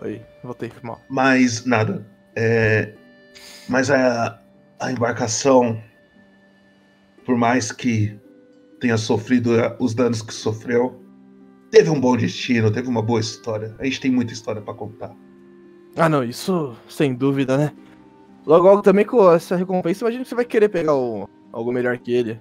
[0.02, 1.02] Oi, voltei, mal.
[1.10, 2.06] Mas nada.
[2.36, 2.94] É,
[3.70, 4.42] mas a,
[4.80, 5.82] a embarcação,
[7.26, 8.20] por mais que
[8.80, 11.02] tenha sofrido eh, os danos que sofreu,
[11.72, 13.76] teve um bom destino, teve uma boa história.
[13.80, 15.16] A gente tem muita história pra contar.
[15.96, 17.72] Ah, não, isso sem dúvida, né?
[18.46, 21.98] Logo, logo também com essa recompensa, imagina que você vai querer pegar o, algo melhor
[21.98, 22.40] que ele.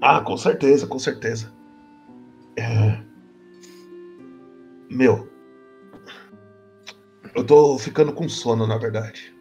[0.00, 1.52] Ah, com certeza, com certeza.
[2.56, 2.98] É...
[4.90, 5.28] Meu.
[7.34, 9.34] Eu tô ficando com sono, na verdade.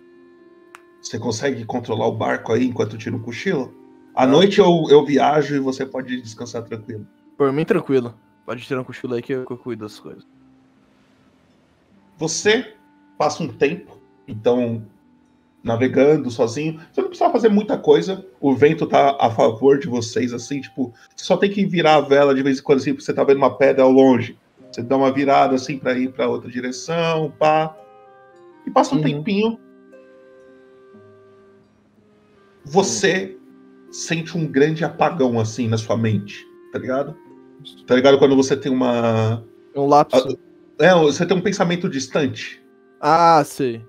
[1.02, 3.74] Você consegue controlar o barco aí enquanto eu tiro um cochilo?
[4.14, 7.07] À noite eu, eu viajo e você pode descansar tranquilo.
[7.38, 8.14] Por mim, tranquilo.
[8.45, 10.28] Pode tirar um cochilo aí que eu, que eu cuido das coisas.
[12.18, 12.74] Você
[13.18, 14.86] passa um tempo, então,
[15.63, 16.79] navegando sozinho.
[16.91, 18.25] Você não precisa fazer muita coisa.
[18.39, 22.01] O vento tá a favor de vocês, assim, tipo, você só tem que virar a
[22.01, 24.38] vela de vez em quando, assim, porque você tá vendo uma pedra ao longe.
[24.71, 27.75] Você dá uma virada, assim, pra ir pra outra direção, pá.
[28.65, 29.59] E passa um tempinho.
[32.65, 33.38] Você
[33.89, 37.15] sente um grande apagão, assim, na sua mente, tá ligado?
[37.85, 39.43] Tá ligado quando você tem uma.
[39.75, 40.38] Um lapso.
[40.79, 42.61] É, você tem um pensamento distante.
[42.99, 43.81] Ah, sei.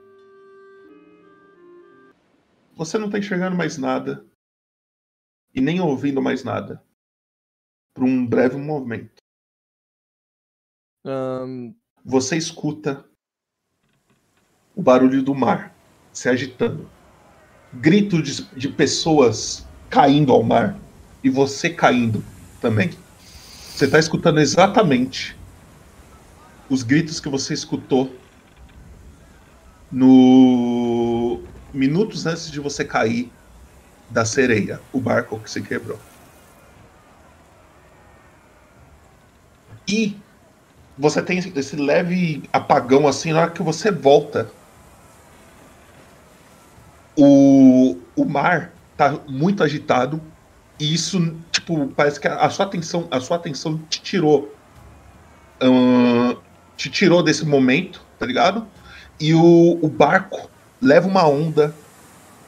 [2.78, 4.24] Você não tá enxergando mais nada.
[5.52, 6.80] E nem ouvindo mais nada.
[7.92, 9.20] Por um breve momento.
[11.04, 11.74] Ahn,
[12.04, 13.04] Você escuta
[14.76, 15.74] o barulho do mar
[16.12, 16.88] se agitando.
[17.74, 20.78] Grito de, de pessoas caindo ao mar.
[21.24, 22.22] E você caindo
[22.60, 22.90] também.
[23.74, 25.36] Você está escutando exatamente
[26.70, 28.14] os gritos que você escutou
[29.90, 30.67] no
[31.72, 33.32] minutos antes de você cair
[34.10, 35.98] da sereia, o barco que se quebrou.
[39.86, 40.16] E
[40.96, 44.50] você tem esse leve apagão assim na hora que você volta.
[47.16, 50.20] O, o mar tá muito agitado
[50.78, 54.54] e isso, tipo, parece que a sua atenção, a sua atenção te tirou.
[56.76, 58.66] te tirou desse momento, tá ligado?
[59.18, 60.48] E o, o barco
[60.80, 61.74] leva uma onda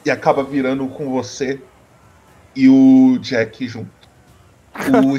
[0.05, 1.61] e acaba virando com você
[2.55, 3.90] e o Jack junto.
[4.74, 5.16] O,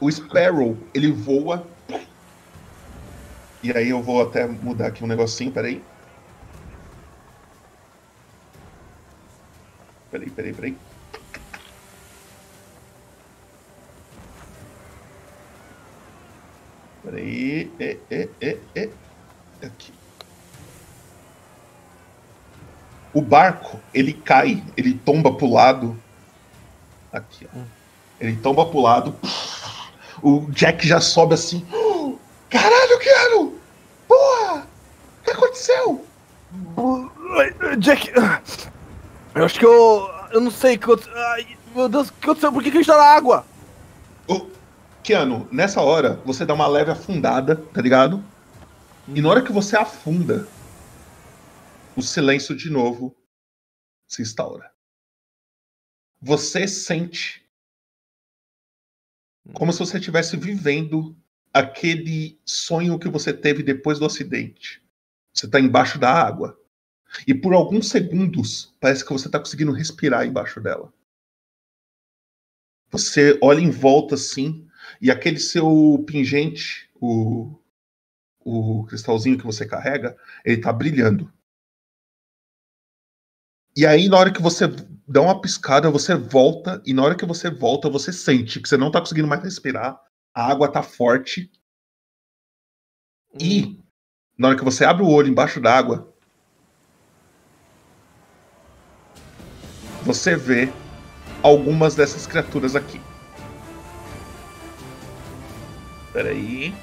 [0.06, 1.66] o Sparrow, ele voa.
[3.62, 5.82] E aí eu vou até mudar aqui um negocinho, peraí.
[10.10, 10.76] Peraí, peraí, peraí.
[17.02, 17.72] Peraí.
[17.78, 18.90] É, é, é, é.
[19.62, 19.95] Aqui.
[23.16, 25.98] O barco, ele cai, ele tomba pro lado.
[27.10, 27.60] Aqui, ó.
[28.20, 29.16] Ele tomba pro lado.
[30.22, 31.66] O Jack já sobe assim.
[32.50, 33.54] Caralho, Keanu!
[34.06, 34.66] Porra!
[35.20, 36.04] O que aconteceu?
[37.78, 38.12] Jack,
[39.34, 40.10] eu acho que eu.
[40.32, 41.14] Eu não sei o que aconteceu.
[41.74, 42.52] Meu Deus, o que aconteceu?
[42.52, 43.46] Por que, que a gente tá na água?
[44.28, 44.46] Ô,
[45.02, 48.22] Keanu, nessa hora, você dá uma leve afundada, tá ligado?
[49.08, 50.46] E na hora que você afunda,
[51.96, 53.16] o silêncio de novo
[54.06, 54.70] se instaura.
[56.20, 57.44] Você sente
[59.52, 61.16] como se você estivesse vivendo
[61.52, 64.82] aquele sonho que você teve depois do acidente.
[65.32, 66.60] Você tá embaixo da água.
[67.26, 70.92] E por alguns segundos, parece que você tá conseguindo respirar embaixo dela.
[72.90, 74.68] Você olha em volta assim,
[75.00, 77.58] e aquele seu pingente, o,
[78.40, 81.32] o cristalzinho que você carrega, ele tá brilhando.
[83.76, 84.64] E aí, na hora que você
[85.06, 88.76] dá uma piscada, você volta, e na hora que você volta, você sente que você
[88.78, 90.00] não tá conseguindo mais respirar,
[90.34, 91.50] a água tá forte.
[93.38, 93.78] E
[94.38, 96.10] na hora que você abre o olho embaixo d'água,
[100.02, 100.72] você vê
[101.42, 102.98] algumas dessas criaturas aqui.
[106.14, 106.74] Peraí.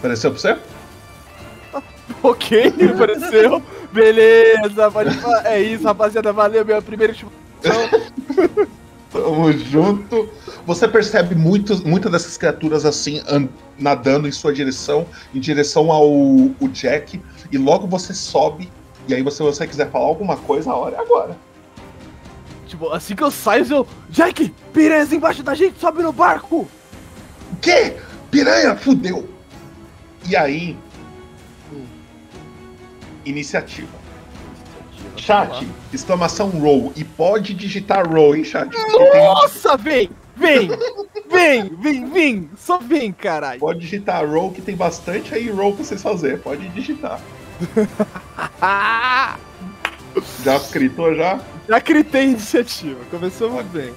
[0.00, 0.58] Apareceu pra você?
[2.24, 3.62] Ok, apareceu.
[3.92, 5.46] Beleza, pode falar.
[5.46, 6.32] É isso, rapaziada.
[6.32, 7.38] Valeu, minha primeira estimação.
[9.12, 10.28] Tamo junto.
[10.66, 13.48] Você percebe muitas dessas criaturas assim an-
[13.78, 16.04] nadando em sua direção, em direção ao
[16.72, 17.20] Jack,
[17.50, 18.70] e logo você sobe.
[19.08, 21.36] E aí, se você quiser falar alguma coisa, a hora é agora.
[22.66, 23.86] Tipo, assim que eu saio, eu.
[24.10, 26.68] Jack, piranhas embaixo da gente, sobe no barco!
[27.52, 27.96] O quê?
[28.30, 29.28] Piranha, fudeu!
[30.28, 30.76] E aí.
[33.24, 34.00] Iniciativa.
[35.16, 36.92] Chat, exclamação roll.
[36.96, 38.68] E pode digitar roll, hein, chat?
[38.70, 40.10] Porque tem- Nossa, vem!
[40.36, 40.70] Vem!
[41.30, 42.50] Vem, vem, vem!
[42.56, 43.60] Só vem, caralho!
[43.60, 46.40] Pode digitar roll, que tem bastante aí roll pra vocês fazer.
[46.40, 47.20] Pode digitar.
[50.42, 51.38] Já gritou já?
[51.68, 53.92] Já gritei iniciativa, começamos bem.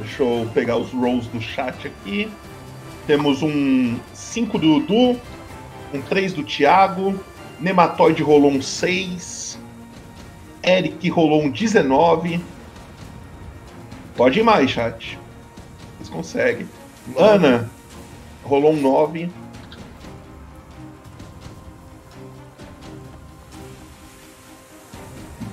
[0.00, 2.30] Deixa eu pegar os rolls do chat aqui.
[3.06, 5.20] Temos um 5 do Dudu,
[5.92, 7.18] um 3 do Thiago,
[7.60, 9.58] Nematoide rolou um 6,
[10.62, 12.40] Eric rolou um 19.
[14.16, 15.18] Pode ir mais, chat.
[15.96, 16.68] Vocês conseguem.
[17.16, 17.68] Ana
[18.42, 19.30] rolou um 9.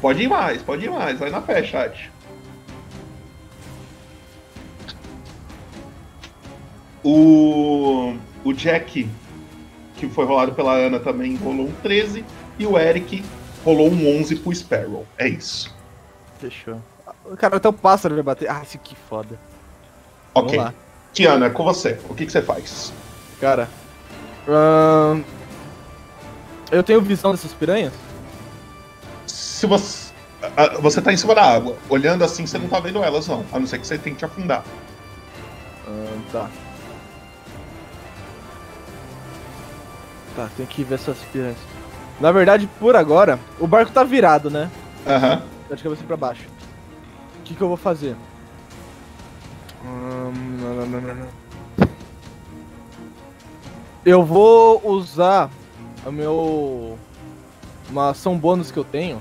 [0.02, 1.20] Pode ir mais, pode ir mais.
[1.20, 2.12] Vai na fé, chat.
[7.10, 9.10] O, o Jack,
[9.96, 12.26] que foi rolado pela Ana também, rolou um 13.
[12.60, 13.24] E o Eric
[13.64, 15.06] rolou um 11 pro Sparrow.
[15.18, 15.74] É isso.
[16.38, 16.82] Fechou.
[17.38, 18.52] Cara, até o pássaro vai bater.
[18.52, 19.40] Ah, isso que foda.
[20.34, 20.60] Ok.
[21.14, 21.98] Kiana, é com você.
[22.10, 22.92] O que, que você faz?
[23.40, 23.70] Cara.
[26.70, 27.94] eu tenho visão dessas piranhas?
[29.26, 30.12] Se você.
[30.58, 31.78] ah, Você tá em cima da água.
[31.88, 33.46] Olhando assim, você não tá vendo elas, não.
[33.54, 34.66] A não ser que você tente afundar.
[36.34, 36.50] Tá.
[40.38, 41.58] Tá, tem que ver essas piranhas.
[42.22, 44.70] Na verdade, por agora, o barco tá virado, né?
[45.08, 45.42] Aham.
[45.68, 46.44] Tá de cabeça pra baixo.
[47.40, 48.16] O que, que eu vou fazer?
[49.84, 50.32] Hum,
[50.62, 51.28] não, não, não.
[54.06, 55.50] Eu vou usar
[56.06, 57.00] o meu.
[57.90, 59.20] Uma ação bônus que eu tenho.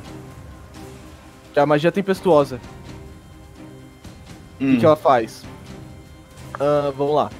[1.54, 2.60] Que é a magia tempestuosa.
[4.56, 5.44] O que, que ela faz?
[6.60, 7.30] Ah, vamos lá.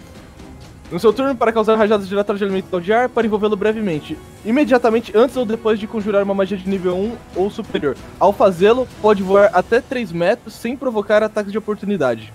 [0.91, 4.17] No seu turno, para causar rajadas diretas de elemental de ar, para envolvê-lo brevemente.
[4.45, 7.97] Imediatamente antes ou depois de conjurar uma magia de nível 1 ou superior.
[8.21, 12.33] Ao fazê-lo, pode voar até 3 metros sem provocar ataques de oportunidade.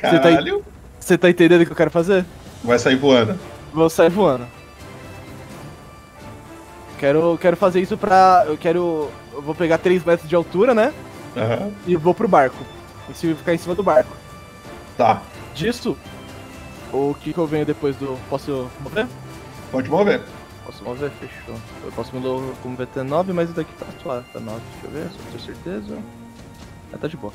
[0.00, 0.64] Você tá, Caralho.
[0.98, 2.24] você tá entendendo o que eu quero fazer?
[2.62, 3.38] Vai sair voando.
[3.72, 4.46] Vou sair voando.
[6.98, 8.44] Quero, quero fazer isso pra.
[8.46, 9.10] Eu quero.
[9.32, 10.92] Eu vou pegar 3 metros de altura, né?
[11.36, 11.70] Aham.
[11.86, 12.56] E vou pro barco.
[13.10, 14.10] E se ficar em cima do barco.
[14.96, 15.22] Tá.
[15.54, 15.96] Disso,
[16.92, 18.18] o que, que eu venho depois do.
[18.28, 19.06] Posso mover?
[19.70, 20.22] Pode mover.
[20.64, 21.10] Posso mover?
[21.12, 21.54] Fechou.
[21.84, 24.26] Eu posso me mover até 9, mas isso daqui tá suave.
[24.32, 25.98] Tá 9, deixa eu ver, só pra ter certeza.
[26.92, 27.32] Ah, tá de boa.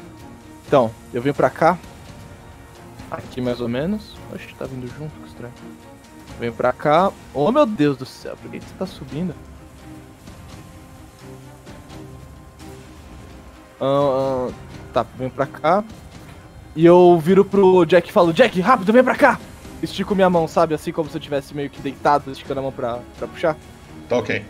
[0.67, 1.77] Então, eu venho pra cá.
[3.11, 4.15] Aqui mais ou menos.
[4.33, 5.53] Oxe, tá vindo junto, que estranho.
[6.39, 7.11] Venho pra cá.
[7.33, 9.33] Oh meu Deus do céu, por que, que você tá subindo?
[13.79, 14.53] Ah, ah,
[14.93, 15.83] tá, venho pra cá.
[16.75, 19.39] E eu viro pro Jack e falo, Jack, rápido, vem pra cá!
[19.81, 20.73] Estico minha mão, sabe?
[20.73, 23.55] Assim como se eu tivesse meio que deitado, esticando a mão pra, pra puxar.
[24.09, 24.43] Tá ok.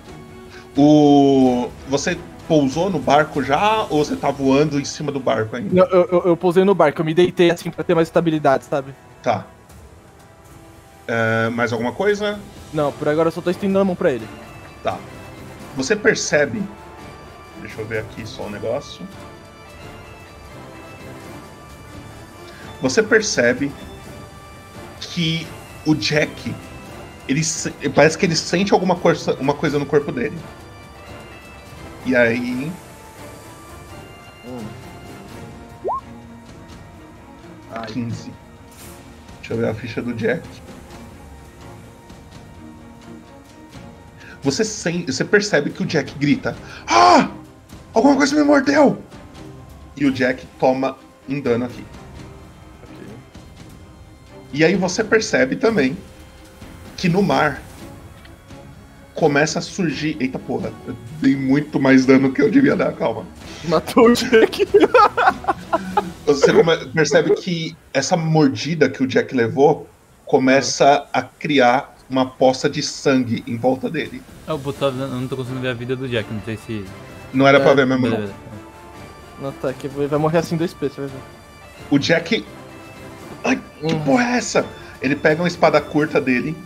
[0.78, 1.70] O.
[1.90, 5.82] Você pousou no barco já ou você tá voando em cima do barco ainda?
[5.92, 8.94] Eu, eu, eu pousei no barco, eu me deitei assim pra ter mais estabilidade, sabe?
[9.22, 9.46] Tá.
[11.08, 12.40] É, mais alguma coisa?
[12.74, 14.28] Não, por agora eu só tô estendendo a mão pra ele.
[14.84, 14.98] Tá.
[15.76, 16.62] Você percebe.
[17.62, 19.06] Deixa eu ver aqui só o negócio.
[22.82, 23.72] Você percebe
[25.00, 25.48] que
[25.86, 26.54] o Jack.
[27.28, 27.42] Ele
[27.94, 30.38] parece que ele sente alguma coisa, uma coisa no corpo dele.
[32.06, 32.72] E aí.
[37.72, 37.88] Ai.
[37.88, 38.32] 15.
[39.40, 40.48] Deixa eu ver a ficha do Jack.
[44.44, 46.56] Você, sen- você percebe que o Jack grita:
[46.88, 47.30] Ah!
[47.94, 49.02] Alguma coisa me mordeu!
[49.98, 50.98] E o Jack toma
[51.28, 51.84] um dano aqui.
[54.56, 55.98] E aí você percebe também
[56.96, 57.62] que no mar
[59.14, 60.16] começa a surgir.
[60.18, 63.26] Eita porra, eu dei muito mais dano que eu devia dar, calma.
[63.66, 64.66] Matou o Jack.
[66.26, 69.90] Você come- percebe que essa mordida que o Jack levou
[70.26, 74.22] começa a criar uma poça de sangue em volta dele.
[74.48, 76.86] Eu, botava, eu não tô conseguindo ver a vida do Jack, não sei se.
[77.34, 78.34] Não era pra É, ver mesmo, beleza,
[79.42, 79.48] não.
[79.48, 81.20] Não, tá, que vai morrer assim dois P, você vai ver.
[81.92, 82.46] O Jack.
[83.46, 84.66] Ai, que porra é essa?
[85.02, 86.58] Ele pega uma espada curta dele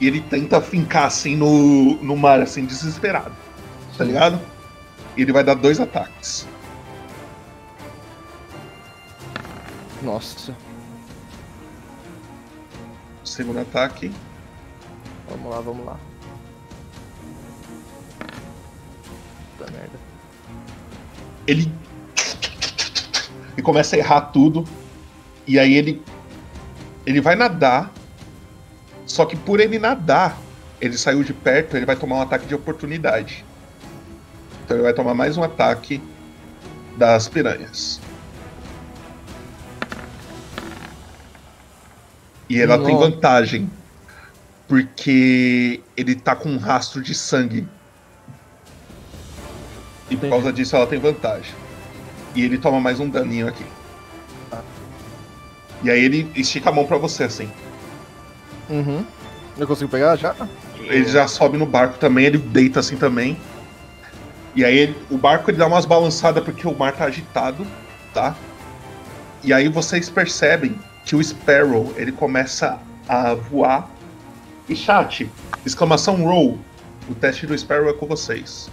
[0.00, 3.32] e ele tenta fincar assim no, no mar, assim, desesperado.
[3.96, 4.40] Tá ligado?
[5.16, 6.48] E ele vai dar dois ataques.
[10.02, 10.56] Nossa.
[13.22, 14.10] Segundo ataque.
[15.28, 15.96] Vamos lá, vamos lá.
[19.56, 19.98] Puta merda.
[21.46, 21.72] Ele.
[23.56, 24.64] E começa a errar tudo.
[25.50, 26.00] E aí ele.
[27.04, 27.92] Ele vai nadar.
[29.04, 30.38] Só que por ele nadar,
[30.80, 33.44] ele saiu de perto, ele vai tomar um ataque de oportunidade.
[34.62, 36.00] Então ele vai tomar mais um ataque
[36.96, 38.00] das piranhas.
[42.48, 43.10] E ela tem Nossa.
[43.10, 43.68] vantagem.
[44.68, 47.66] Porque ele tá com um rastro de sangue.
[50.08, 51.52] E por causa disso ela tem vantagem.
[52.36, 53.64] E ele toma mais um daninho aqui.
[55.82, 57.50] E aí ele estica a mão pra você, assim.
[58.68, 59.04] Uhum.
[59.58, 60.34] Eu consigo pegar já?
[60.78, 63.36] Ele já sobe no barco também, ele deita assim também.
[64.54, 67.66] E aí ele- o barco ele dá umas balançadas porque o mar tá agitado,
[68.12, 68.34] tá?
[69.42, 72.78] E aí vocês percebem que o Sparrow ele começa
[73.08, 73.88] a voar.
[74.68, 75.30] E chat,
[75.64, 76.58] exclamação roll.
[77.08, 78.70] O teste do Sparrow é com vocês.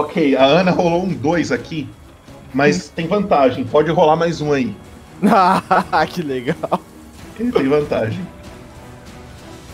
[0.00, 1.86] Ok, a Ana rolou um 2 aqui,
[2.54, 3.66] mas tem vantagem.
[3.66, 4.74] Pode rolar mais um aí.
[5.30, 6.80] Ah, que legal.
[7.38, 8.26] Ele tem vantagem.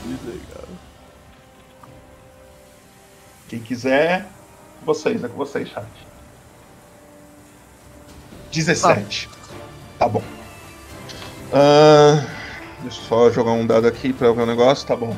[0.03, 0.69] Que legal.
[3.49, 4.27] Quem quiser,
[4.85, 5.87] vocês, é com vocês, chat.
[8.51, 9.29] 17.
[9.97, 10.23] Tá bom.
[11.53, 12.27] Ah,
[12.83, 15.17] deixa eu só jogar um dado aqui pra ver o negócio, tá bom.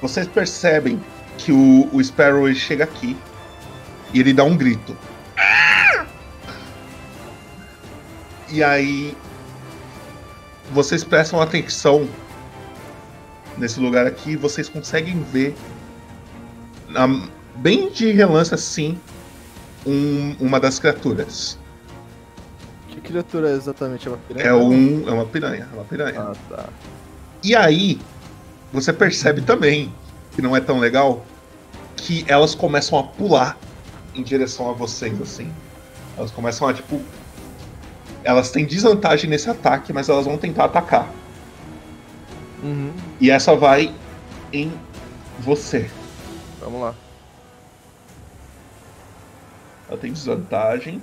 [0.00, 1.02] Vocês percebem
[1.38, 3.16] que o, o Sparrow chega aqui
[4.14, 4.96] e ele dá um grito.
[8.50, 9.16] E aí
[10.72, 12.08] vocês prestam atenção
[13.58, 15.54] nesse lugar aqui e vocês conseguem ver
[16.88, 17.26] na-
[17.56, 18.98] bem de relance assim
[19.84, 21.58] um- uma das criaturas.
[22.88, 24.06] Que criatura é exatamente?
[24.06, 24.46] É uma piranha?
[24.46, 26.20] É um é uma piranha, é uma piranha.
[26.20, 26.64] Ah, tá.
[27.42, 28.00] E aí
[28.72, 29.92] você percebe também
[30.32, 31.24] que não é tão legal
[31.96, 33.56] que elas começam a pular
[34.14, 35.52] em direção a vocês assim.
[36.16, 37.00] Elas começam a tipo
[38.22, 41.10] elas têm desvantagem nesse ataque, mas elas vão tentar atacar.
[42.62, 42.92] Uhum.
[43.20, 43.94] E essa vai
[44.50, 44.72] em
[45.40, 45.90] você.
[46.60, 46.94] Vamos lá.
[49.88, 51.02] Ela tem desvantagem.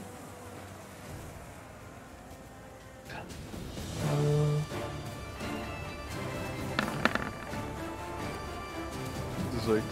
[9.61, 9.83] 18.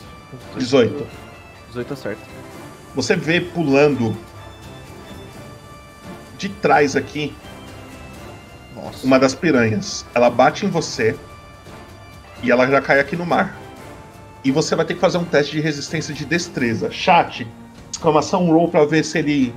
[0.57, 1.07] 18.
[1.69, 2.38] 18 acerta.
[2.95, 4.15] Você vê pulando
[6.37, 7.35] de trás aqui
[8.75, 9.05] Nossa.
[9.05, 10.05] uma das piranhas.
[10.13, 11.15] Ela bate em você
[12.41, 13.55] e ela já cai aqui no mar.
[14.43, 16.89] E você vai ter que fazer um teste de resistência de destreza.
[16.89, 17.45] Chat,
[17.91, 19.53] exclamação roll pra ver se ele.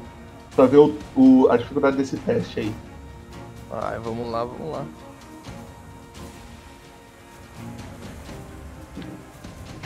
[0.57, 2.73] pra ver o, o- a dificuldade desse teste aí.
[3.71, 4.85] Ai, vamos lá, vamos lá.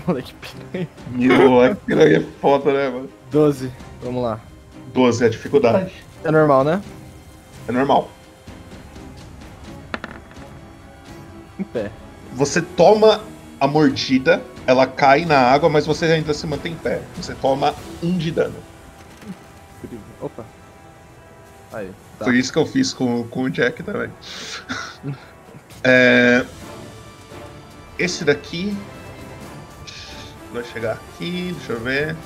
[0.06, 0.89] Moleque piranha.
[1.10, 3.09] Meu, a piranha é foda, né, mano?
[3.31, 3.73] 12.
[4.03, 4.40] Vamos lá.
[4.93, 5.93] 12 é a dificuldade.
[6.24, 6.82] É normal, né?
[7.69, 8.11] É normal.
[11.59, 11.90] Em pé.
[12.32, 13.20] Você toma
[13.61, 17.03] a mordida, ela cai na água, mas você ainda se mantém em pé.
[17.16, 18.57] Você toma um de dano.
[20.20, 20.44] Opa.
[21.73, 21.90] Aí.
[22.19, 22.24] Tá.
[22.24, 24.11] Foi isso que eu fiz com, com o Jack também.
[25.89, 26.44] É,
[27.97, 28.77] esse daqui.
[30.53, 32.16] Vai chegar aqui, deixa eu ver.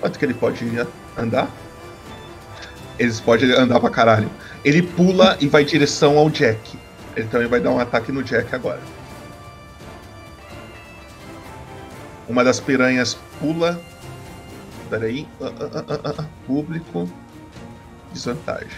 [0.00, 0.64] Quanto que ele pode
[1.16, 1.50] andar?
[2.98, 4.30] Eles podem andar pra caralho.
[4.64, 6.78] Ele pula e vai em direção ao Jack.
[7.16, 8.80] Ele também vai dar um ataque no Jack agora.
[12.28, 13.80] Uma das piranhas pula.
[14.90, 15.26] Peraí.
[15.40, 15.52] Ah,
[15.88, 17.08] ah, ah, Público.
[18.12, 18.68] Desvantagem.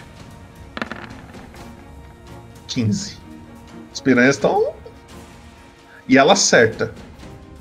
[2.67, 3.17] 15.
[3.91, 4.73] As piranhas estão.
[6.07, 6.93] E ela acerta.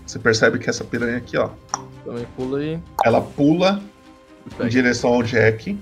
[0.06, 1.50] Você percebe que essa piranha aqui, ó.
[2.04, 2.80] Também pula aí.
[3.04, 3.82] Ela pula
[4.60, 5.78] em direção ao Jack.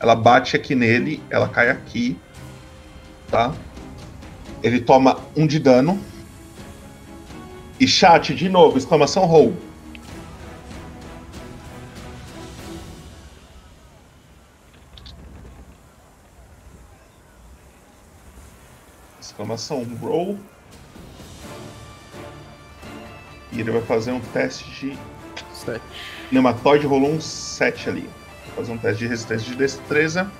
[0.00, 2.18] Ela bate aqui nele, ela cai aqui.
[3.28, 3.54] Tá?
[4.62, 5.98] Ele toma um de dano.
[7.78, 9.56] E chat, de novo, exclamação roll.
[19.20, 20.38] Exclamação roll.
[23.50, 25.11] E ele vai fazer um teste de.
[25.64, 25.82] Sete.
[26.30, 28.08] Nematóide rolou um 7 ali.
[28.46, 30.30] Vou fazer um teste de resistência de destreza.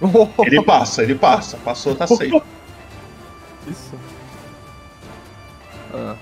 [0.44, 1.56] Ele passa, ele passa.
[1.58, 2.42] Passou, tá safe.
[3.66, 3.94] Isso.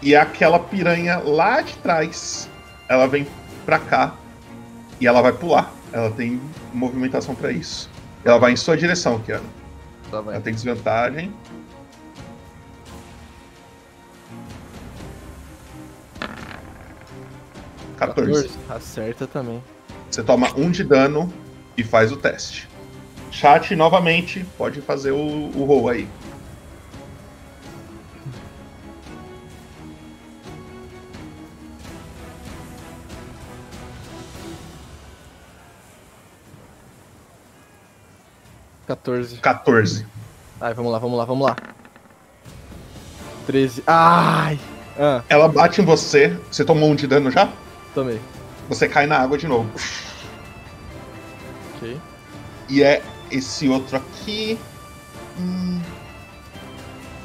[0.01, 2.48] E aquela piranha lá de trás,
[2.89, 3.27] ela vem
[3.64, 4.14] pra cá
[5.01, 5.73] e ela vai pular.
[5.93, 6.40] Ela tem
[6.73, 7.90] movimentação pra isso.
[8.24, 9.44] Ela vai em sua direção, Kiana.
[10.10, 10.19] Tá.
[10.19, 11.32] Ela tem desvantagem.
[18.06, 18.50] Quatorze.
[18.68, 19.62] Acerta também.
[20.10, 21.32] Você toma um de dano
[21.76, 22.68] e faz o teste.
[23.30, 26.08] Chat, novamente, pode fazer o, o roll aí.
[38.86, 39.36] Quatorze.
[39.38, 40.06] 14.
[40.60, 41.56] Ai, vamos lá, vamos lá, vamos lá.
[43.46, 43.82] 13.
[43.86, 44.58] Ai!
[44.98, 46.36] Ah, Ela bate em você.
[46.50, 47.48] Você tomou um de dano já?
[47.94, 48.20] Tomei.
[48.69, 49.70] Você cai na água de novo.
[51.77, 52.01] Ok.
[52.69, 54.59] E é esse outro aqui.
[55.39, 55.81] Hum.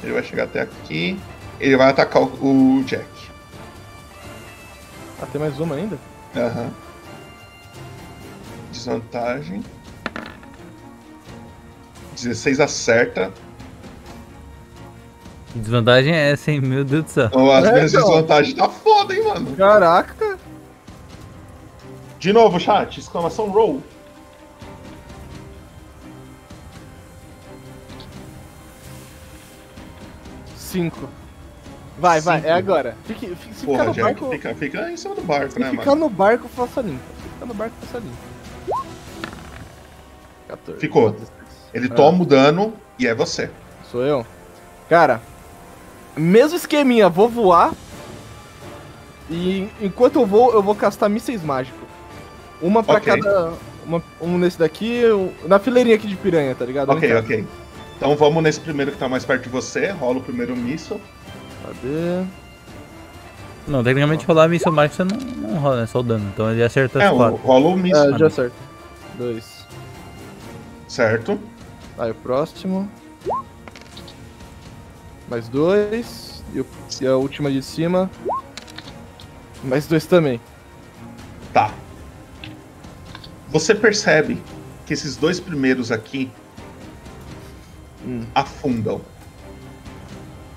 [0.02, 1.18] Ele vai chegar até aqui.
[1.60, 3.06] Ele vai atacar o, o Jack.
[5.20, 5.98] Ah, tem mais uma ainda?
[6.36, 6.70] Aham.
[8.72, 9.64] Desvantagem.
[12.14, 13.32] 16 acerta.
[15.52, 16.60] Que desvantagem é essa, hein?
[16.60, 17.26] Meu Deus do céu.
[17.26, 18.04] Então, as É, minhas então.
[18.06, 19.56] desvantagens tá foda, hein, mano.
[19.56, 20.37] Caraca!
[22.18, 22.98] De novo, chat.
[22.98, 23.82] Exclamação roll.
[30.56, 31.08] Cinco.
[31.98, 32.48] Vai, vai, Cinco.
[32.48, 32.96] é agora.
[33.04, 34.30] Fique, fique, se ficar Porra, no Jack, barco.
[34.30, 36.00] fica, fica em cima do barco, Se né, ficar mano?
[36.02, 37.00] no barco, faça limpo.
[37.22, 38.84] Se ficar no barco, faça limpo.
[40.48, 40.80] 14.
[40.80, 41.16] Ficou.
[41.74, 41.94] Ele Ah.
[41.94, 43.50] toma o dano e é você.
[43.90, 44.24] Sou eu?
[44.88, 45.20] Cara,
[46.16, 47.72] mesmo esqueminha, vou voar.
[49.30, 51.77] E enquanto eu vou, eu vou castar mísseis mágicos.
[52.60, 53.16] Uma pra Ok.
[53.20, 53.52] cada.
[53.86, 56.90] uma- um nesse daqui, um- na fileirinha aqui de piranha, tá ligado?
[56.90, 57.46] Ok, ok.
[57.96, 59.90] Então vamos nesse primeiro que tá mais perto de você.
[59.92, 61.00] Rola o primeiro míssil.
[61.64, 62.24] Cadê?
[63.66, 65.86] Não, tecnicamente rolar a missão mágica você não, não rola, né?
[65.86, 66.30] Só o dano.
[66.34, 67.36] Então ele acerta É, as quatro.
[67.38, 68.14] rola o míssil.
[68.14, 68.56] Ah, já acerto.
[69.16, 69.66] Dois.
[70.86, 71.38] Certo.
[71.98, 72.90] Aí o próximo.
[75.30, 76.42] Mais dois.
[76.54, 76.66] E, o-
[77.00, 78.10] e a última de cima.
[79.64, 80.40] Mais dois também.
[81.52, 81.72] Tá.
[83.50, 84.40] Você percebe
[84.86, 86.30] que esses dois primeiros aqui
[88.06, 88.22] Hum.
[88.34, 89.00] afundam.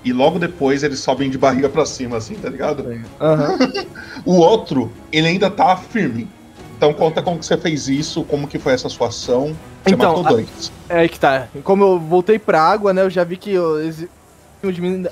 [0.04, 2.84] E logo depois eles sobem de barriga pra cima, assim, tá ligado?
[3.20, 3.56] Aham.
[4.26, 6.28] o outro, ele ainda tá firme.
[6.76, 9.56] Então conta como que você fez isso, como que foi essa sua ação.
[9.84, 10.72] Você Então, matou a- dois.
[10.88, 11.46] É aí que tá.
[11.62, 13.02] Como eu voltei pra água, né?
[13.02, 13.76] Eu já vi que eu,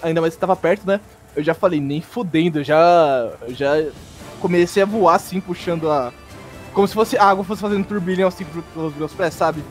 [0.03, 1.01] ainda mais estava perto, né?
[1.37, 3.31] Eu já falei, nem fudendo, eu já.
[3.47, 3.85] Eu já
[4.41, 6.13] comecei a voar assim, puxando a.
[6.73, 8.45] Como se fosse a água fosse fazendo turbilhão assim
[8.75, 9.63] pelos meus pés, sabe?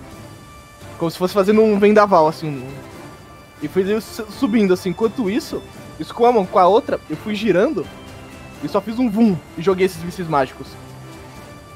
[0.97, 2.63] Como se fosse fazendo um vendaval, assim.
[3.61, 4.89] E fui su- subindo, assim.
[4.89, 5.61] Enquanto isso,
[5.99, 7.85] isso com uma mão, com a outra, eu fui girando
[8.63, 10.67] e só fiz um vum e joguei esses mísseis mágicos.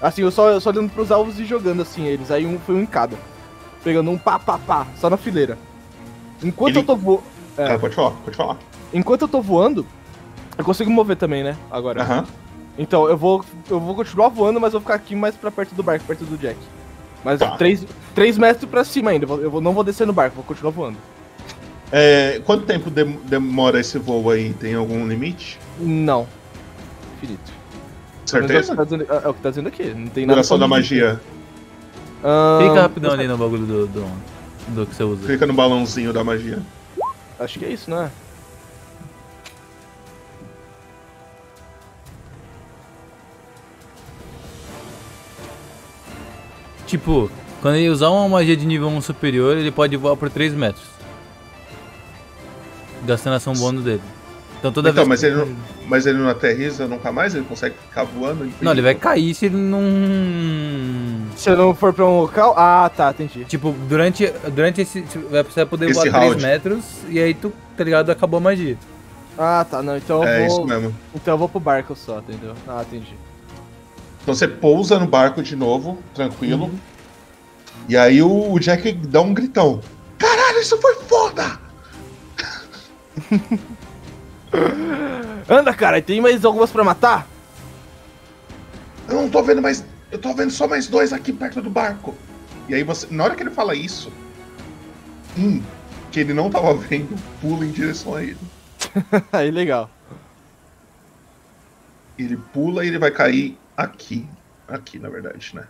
[0.01, 2.29] Assim, eu só, eu só olhando pros alvos e jogando assim eles.
[2.29, 3.15] Aí um foi um em cada.
[3.83, 5.57] Pegando um pá, pá, pá, só na fileira.
[6.41, 7.23] Enquanto Ele- eu tô voando.
[7.57, 8.57] Ah, pode falar, pode falar.
[8.93, 9.85] Enquanto eu tô voando,
[10.57, 11.55] eu consigo mover também, né?
[11.71, 12.01] Agora.
[12.01, 12.25] Aham.
[12.77, 15.83] Então, eu vou, eu vou continuar voando, mas vou ficar aqui mais pra perto do
[15.83, 16.57] barco, perto do Jack.
[17.23, 17.51] Mas Tá.
[17.57, 17.85] 3
[18.15, 19.25] três metros pra cima ainda.
[19.25, 20.97] eu vou- não vou descer no barco, vou continuar voando.
[21.91, 24.53] É, quanto tempo dem- demora esse voo aí?
[24.53, 25.59] Tem algum limite?
[25.79, 26.27] Não.
[27.17, 27.51] Infinito.
[28.25, 28.71] Certeza?
[28.71, 29.83] É o, que tá dizendo, é o que tá dizendo aqui.
[29.93, 30.35] Não tem nada.
[30.37, 31.19] Duração da magia.
[32.23, 34.05] Ahn, Fica rapidão ali no bagulho do, do,
[34.69, 35.27] do que você usa.
[35.27, 36.59] Fica no balãozinho da magia.
[37.39, 38.01] Acho que é isso, não
[46.93, 47.27] Tipo,
[47.59, 50.85] quando ele usar uma magia de nível 1 superior, ele pode voar por 3 metros.
[53.03, 54.01] Gastando ação bônus dele.
[54.59, 55.07] Então toda então, vez.
[55.09, 55.55] mas ele, não,
[55.87, 57.33] mas ele não aterriza nunca mais?
[57.33, 58.47] Ele consegue ficar voando?
[58.61, 59.81] Não, ele vai cair se ele não.
[61.35, 62.53] Se eu não for pra um local.
[62.55, 63.43] Ah, tá, entendi.
[63.45, 65.01] Tipo, durante, durante esse.
[65.01, 66.43] tipo, Vai precisar poder Esse voar 3 round.
[66.43, 68.11] metros e aí tu, tá ligado?
[68.11, 68.77] Acabou a magia.
[69.35, 69.97] Ah, tá, não.
[69.97, 70.47] Então eu É vou.
[70.47, 70.95] isso mesmo.
[71.15, 72.53] Então eu vou pro barco só, entendeu?
[72.67, 73.15] Ah, entendi.
[74.23, 76.65] Então você pousa no barco de novo, tranquilo.
[76.65, 76.79] Uhum.
[77.89, 79.81] E aí o, o Jack dá um gritão.
[80.17, 81.59] Caralho, isso foi foda!
[85.49, 87.27] Anda, cara, tem mais algumas pra matar?
[89.09, 89.83] Eu não tô vendo mais.
[90.09, 92.15] Eu tô vendo só mais dois aqui perto do barco.
[92.69, 93.07] E aí você.
[93.11, 94.09] Na hora que ele fala isso,
[95.37, 95.61] um
[96.11, 98.37] que ele não tava vendo pula em direção a ele.
[99.33, 99.89] Aí, legal.
[102.19, 104.27] Ele pula e ele vai cair aqui.
[104.67, 105.65] Aqui, na verdade, né?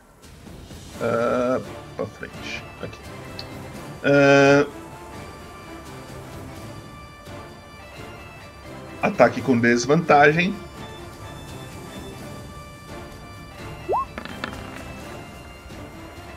[1.01, 1.59] Ah,
[1.95, 2.63] pra frente.
[2.81, 2.99] Aqui.
[4.03, 4.67] Ah,
[9.01, 10.55] ataque com desvantagem.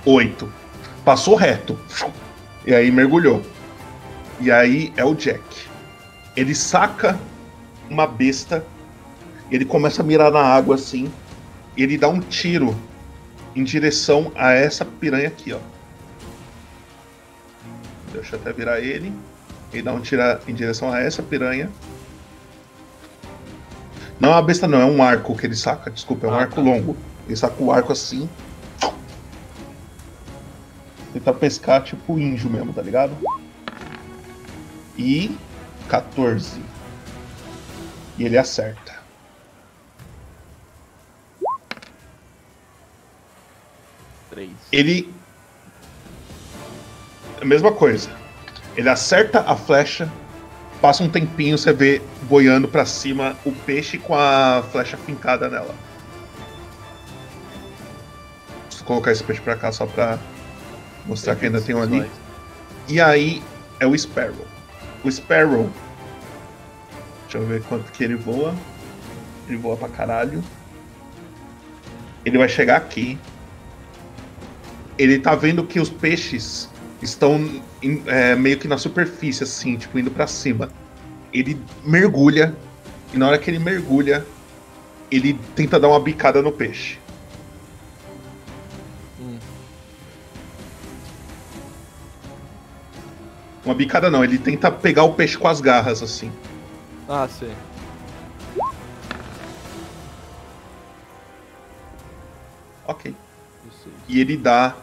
[0.05, 0.53] Oito.
[1.05, 1.79] Passou reto.
[2.65, 3.43] E aí mergulhou.
[4.41, 5.69] E aí é o Jack.
[6.37, 7.19] Ele saca
[7.89, 8.65] uma besta.
[9.51, 11.13] Ele começa a mirar na água assim.
[11.77, 12.75] E ele dá um tiro
[13.55, 15.59] em direção a essa piranha aqui, ó.
[18.13, 19.13] Deixa eu até virar ele.
[19.73, 21.71] Ele dá um tiro em direção a essa piranha.
[24.19, 25.91] Não é uma besta, não, é um arco que ele saca.
[25.91, 26.61] Desculpa, é um Ah, arco tá.
[26.63, 26.97] longo.
[27.27, 28.29] Ele saca o arco assim.
[31.13, 33.15] Tentar pescar tipo índio mesmo, tá ligado?
[34.97, 35.37] E
[35.89, 36.61] 14.
[38.19, 38.86] E ele acerta.
[44.37, 44.51] Três.
[44.71, 45.11] Ele.
[47.41, 48.11] A mesma coisa.
[48.77, 50.13] Ele acerta a flecha,
[50.79, 55.75] passa um tempinho, você vê boiando pra cima o peixe com a flecha fincada nela.
[58.77, 60.19] Vou colocar esse peixe pra cá só pra
[61.07, 62.09] mostrar que ainda tem um ali.
[62.87, 63.43] E aí
[63.81, 64.47] é o Sparrow.
[65.03, 65.71] O Sparrow.
[67.23, 68.55] Deixa eu ver quanto que ele voa.
[69.49, 70.45] Ele voa pra caralho.
[72.23, 73.19] Ele vai chegar aqui.
[74.99, 76.69] Ele tá vendo que os peixes
[77.03, 80.71] estão em- é, meio que na superfície, assim, tipo, indo pra cima.
[81.33, 82.55] Ele mergulha.
[83.13, 84.25] E na hora que ele mergulha,
[85.11, 86.99] ele tenta dar uma bicada no peixe.
[93.65, 96.31] Uma bicada não, ele tenta pegar o peixe com as garras, assim.
[97.09, 97.53] Ah, sei.
[102.87, 103.15] Ok.
[104.09, 104.77] E ele dá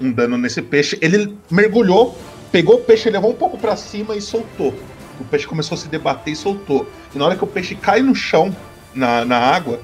[0.00, 0.98] um dano nesse peixe.
[1.00, 2.16] Ele mergulhou,
[2.52, 4.74] pegou o peixe, levou um pouco pra cima e soltou.
[5.20, 6.86] O peixe começou a se debater e soltou.
[7.14, 8.54] E na hora que o peixe cai no chão,
[8.94, 9.80] na, na água,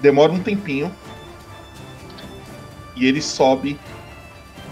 [0.00, 0.92] demora um tempinho.
[2.96, 3.78] E ele sobe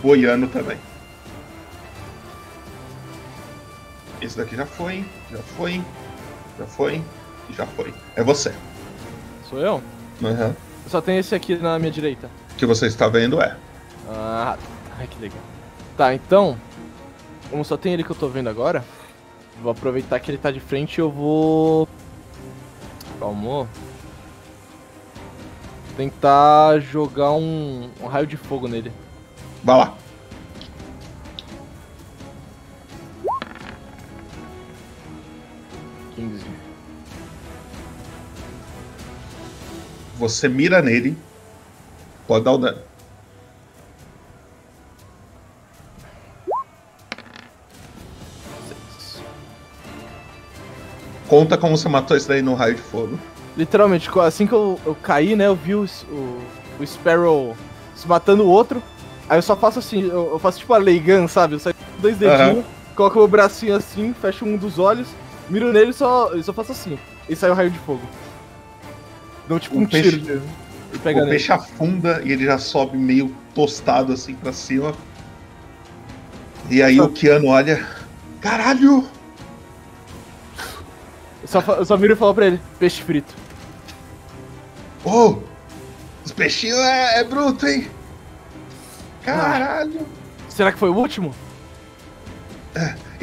[0.03, 0.77] boiando também.
[4.21, 5.83] Esse daqui já foi, já foi,
[6.59, 7.03] já foi
[7.49, 7.95] e já foi.
[8.17, 8.53] É você.
[9.49, 9.83] Sou eu?
[10.21, 10.55] Uhum.
[10.89, 12.29] Só tenho esse aqui na minha direita.
[12.53, 13.57] O que você está vendo é.
[14.09, 14.57] Ah,
[14.99, 15.41] ai que legal.
[15.97, 16.57] Tá, então,
[17.51, 18.85] como só tem ele que eu tô vendo agora,
[19.63, 21.89] vou aproveitar que ele tá de frente e eu vou.
[23.19, 23.67] Calmou.
[25.97, 28.93] Tentar jogar um, um raio de fogo nele.
[29.65, 29.95] Vai lá.
[36.15, 36.45] Quinze.
[40.19, 41.17] Você mira nele.
[42.27, 42.96] Pode dar o dano.
[51.39, 53.19] Conta como você matou isso daí no raio de fogo.
[53.59, 56.39] Literalmente, assim que eu, eu caí, né, eu vi o, o,
[56.81, 57.55] o Sparrow
[57.95, 58.83] se matando o outro.
[59.29, 61.55] Aí eu só faço assim, eu, eu faço tipo a Leigan, sabe?
[61.55, 62.65] Eu saio com dois dedinhos, Aham.
[62.95, 65.09] coloco meu bracinho assim, fecho um dos olhos,
[65.51, 66.99] miro nele e só, eu só faço assim.
[67.29, 68.01] E sai o raio de fogo.
[69.47, 70.43] Dou tipo O um peixe- tiro
[70.95, 71.29] o nele.
[71.31, 74.93] peixe afunda e ele já sobe meio tostado assim pra cima.
[76.71, 77.85] E aí o Keanu olha.
[78.41, 79.05] Caralho!
[81.47, 83.33] Eu só, só viro e falo pra ele, peixe frito.
[85.05, 85.37] Oh!
[86.25, 87.89] Os peixinhos é, é bruto, hein?
[89.23, 90.07] Caralho!
[90.49, 91.33] Será que foi o último?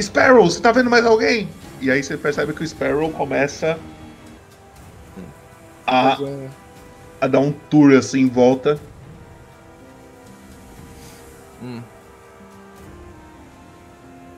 [0.02, 1.50] Sparrow, você tá vendo mais alguém?
[1.82, 3.78] E aí você percebe que o Sparrow começa
[5.86, 6.18] a,
[7.20, 8.80] a dar um tour assim em volta.
[11.62, 11.82] Hum.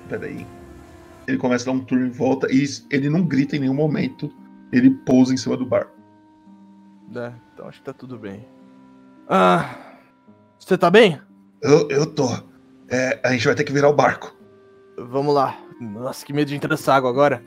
[0.10, 0.46] Peraí.
[1.28, 4.32] Ele começa a dar um turno em volta e ele não grita em nenhum momento.
[4.72, 5.96] Ele pousa em cima do barco.
[7.16, 8.48] É, então acho que tá tudo bem.
[9.28, 9.98] Ah.
[10.60, 11.20] Você tá bem?
[11.62, 12.28] Eu, eu tô.
[12.90, 14.36] É, a gente vai ter que virar o barco.
[14.98, 15.58] Vamos lá.
[15.80, 17.44] Nossa, que medo de entrar nessa água agora.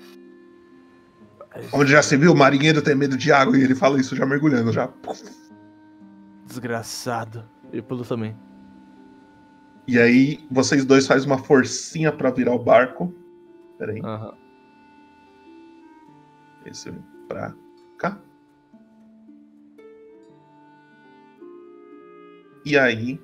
[1.73, 4.27] Onde já se viu, o marinheiro tem medo de água e ele fala isso já
[4.27, 4.89] mergulhando, já.
[6.47, 7.45] Desgraçado.
[7.73, 8.37] E pulo também.
[9.87, 13.15] E aí, vocês dois fazem uma forcinha pra virar o barco.
[13.79, 14.01] Pera aí.
[14.05, 14.35] Aham.
[16.67, 16.93] Esse
[17.29, 17.55] pra
[17.97, 18.21] cá.
[22.65, 23.21] E aí.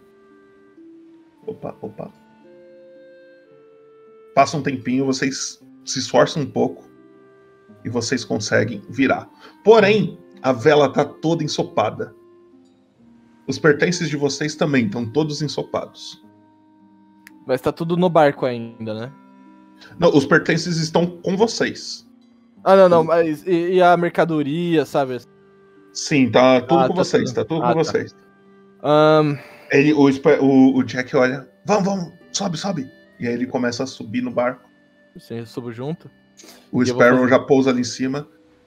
[1.47, 2.13] Opa, opa.
[4.35, 6.89] Passa um tempinho, vocês se esforçam um pouco
[7.85, 9.29] e vocês conseguem virar.
[9.63, 12.15] Porém, a vela tá toda ensopada.
[13.47, 16.25] Os pertences de vocês também estão todos ensopados.
[17.47, 19.13] Mas tá tudo no barco ainda, né?
[19.99, 22.07] Não, os pertences estão com vocês.
[22.65, 25.19] Ah, não, não, mas e, e a mercadoria, sabe?
[25.93, 27.35] Sim, tá tudo Ah, com tá vocês, tudo.
[27.35, 27.85] tá tudo Ah, com tá.
[27.85, 28.17] vocês.
[28.83, 29.37] Ahn,
[29.71, 30.09] Ele, o,
[30.43, 32.91] o, o Jack olha, vamos, vamos, sobe, sobe.
[33.21, 34.69] E aí ele começa a subir no barco.
[35.19, 36.11] Sim, eu subo junto.
[36.73, 38.27] O Sparrow fazer- já pousa ali em cima.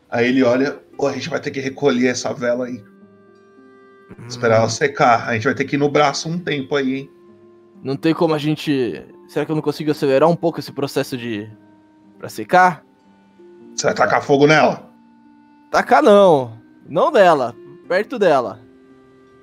[0.09, 2.81] Aí ele olha, "Ô, a gente vai ter que recolher essa vela aí.
[4.27, 4.61] Esperar Hum.
[4.61, 5.27] ela secar.
[5.27, 7.11] A gente vai ter que ir no braço um tempo aí, hein?
[7.83, 9.03] Não tem como a gente.
[9.27, 11.49] Será que eu não consigo acelerar um pouco esse processo de.
[12.17, 12.83] pra secar?
[13.75, 14.89] Você vai tacar fogo nela?
[15.71, 16.57] Tacar não.
[16.87, 17.55] Não dela.
[17.87, 18.59] Perto dela.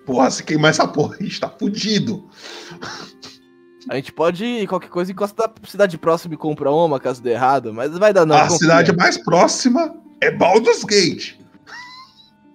[0.05, 2.29] Porra, se queimar essa porra, a gente tá fudido.
[3.89, 7.33] A gente pode ir qualquer coisa encosta da cidade próxima e comprar uma caso dê
[7.33, 8.37] errado, mas vai dar não.
[8.37, 8.59] a confia.
[8.59, 11.35] cidade mais próxima é Baldur's Gate.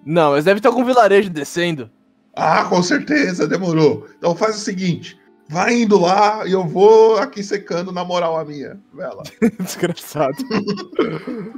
[0.04, 1.90] Não, mas deve ter algum vilarejo descendo.
[2.34, 4.06] Ah, com certeza, demorou.
[4.16, 5.19] Então faz o seguinte:
[5.50, 9.24] vai indo lá e eu vou aqui secando na moral a minha vela.
[9.58, 10.36] Desgraçado.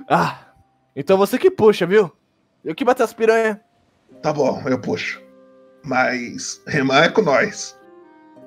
[0.09, 0.47] ah,
[0.97, 2.11] então você que puxa, viu?
[2.65, 3.61] Eu que bater as piranha.
[4.23, 5.21] Tá bom, eu puxo.
[5.85, 7.79] Mas remar é com nós.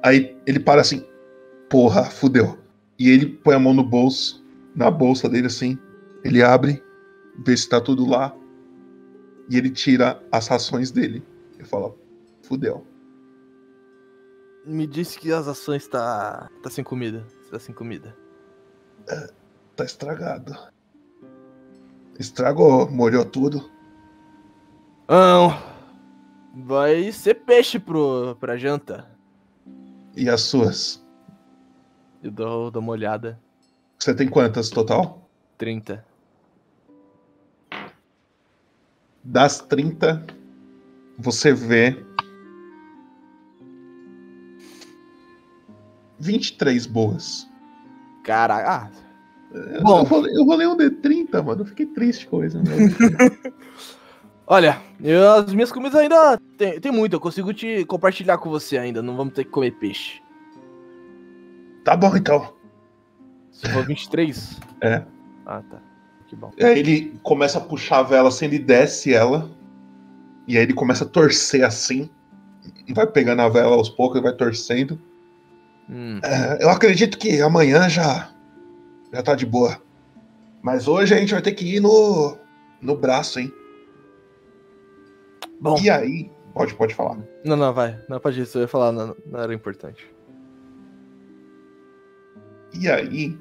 [0.02, 1.06] Aí ele para assim,
[1.70, 2.58] porra, fudeu.
[2.98, 4.44] E ele põe a mão no bolso,
[4.76, 5.78] na bolsa dele assim.
[6.24, 6.82] Ele abre,
[7.46, 8.36] vê se tá tudo lá.
[9.48, 11.22] E ele tira as rações dele.
[11.56, 11.94] Ele fala,
[12.42, 12.84] fudeu.
[14.66, 16.50] Me disse que as ações tá.
[16.64, 17.26] tá sem comida.
[17.52, 18.16] Tá sem comida.
[19.76, 20.56] Tá estragado.
[22.18, 23.70] Estragou, molhou tudo.
[25.08, 25.56] Não.
[26.56, 29.06] Vai ser peixe pro, pra janta.
[30.16, 31.06] E as suas?
[32.24, 33.40] Eu dou, dou uma olhada.
[34.00, 35.30] Você tem quantas total?
[35.58, 36.04] 30.
[39.24, 40.26] Das 30,
[41.18, 42.06] você vê
[46.26, 47.50] 23 boas.
[48.24, 48.70] Caraca.
[48.70, 48.90] Ah,
[49.54, 50.00] Eu, Bom.
[50.00, 51.62] eu, rolei, eu rolei um D30, mano.
[51.62, 52.58] Eu fiquei triste com isso.
[52.62, 52.76] meu.
[54.48, 57.14] Olha, eu- as minhas comidas ainda tem, tem muito.
[57.14, 59.02] Eu consigo te compartilhar com você ainda.
[59.02, 60.22] Não vamos ter que comer peixe.
[61.84, 62.54] tá bom, então.
[63.52, 64.60] Se for 23.
[64.82, 65.04] É.
[65.46, 65.78] Ah, tá.
[66.28, 66.52] Que bom.
[66.62, 69.50] Aí ele começa a puxar a vela assim, ele desce ela.
[70.48, 72.10] E aí ele começa a torcer assim.
[72.94, 75.00] Vai pegando a vela aos poucos e vai torcendo.
[75.90, 76.20] Hum.
[76.24, 78.32] É, eu acredito que amanhã já.
[79.14, 79.82] Já tá de boa.
[80.62, 82.38] Mas hoje a gente vai ter que ir no.
[82.82, 83.52] No braço, hein?
[85.60, 85.78] Bom.
[85.80, 86.32] E aí.
[86.54, 87.18] Pode, pode falar.
[87.44, 88.00] Não, não, vai.
[88.08, 88.58] Não, pode isso.
[88.58, 90.10] Eu ia falar, não, não era importante.
[92.74, 93.38] E aí.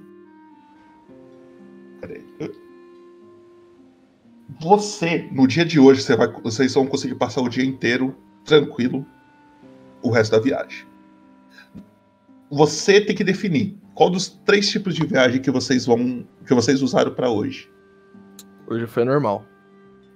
[2.00, 2.22] Cadê?
[4.60, 9.06] Você, no dia de hoje, você vai, vocês vão conseguir passar o dia inteiro tranquilo
[10.02, 10.86] o resto da viagem.
[12.54, 16.24] Você tem que definir qual dos três tipos de viagem que vocês vão.
[16.46, 17.68] que vocês usaram pra hoje.
[18.68, 19.44] Hoje foi normal.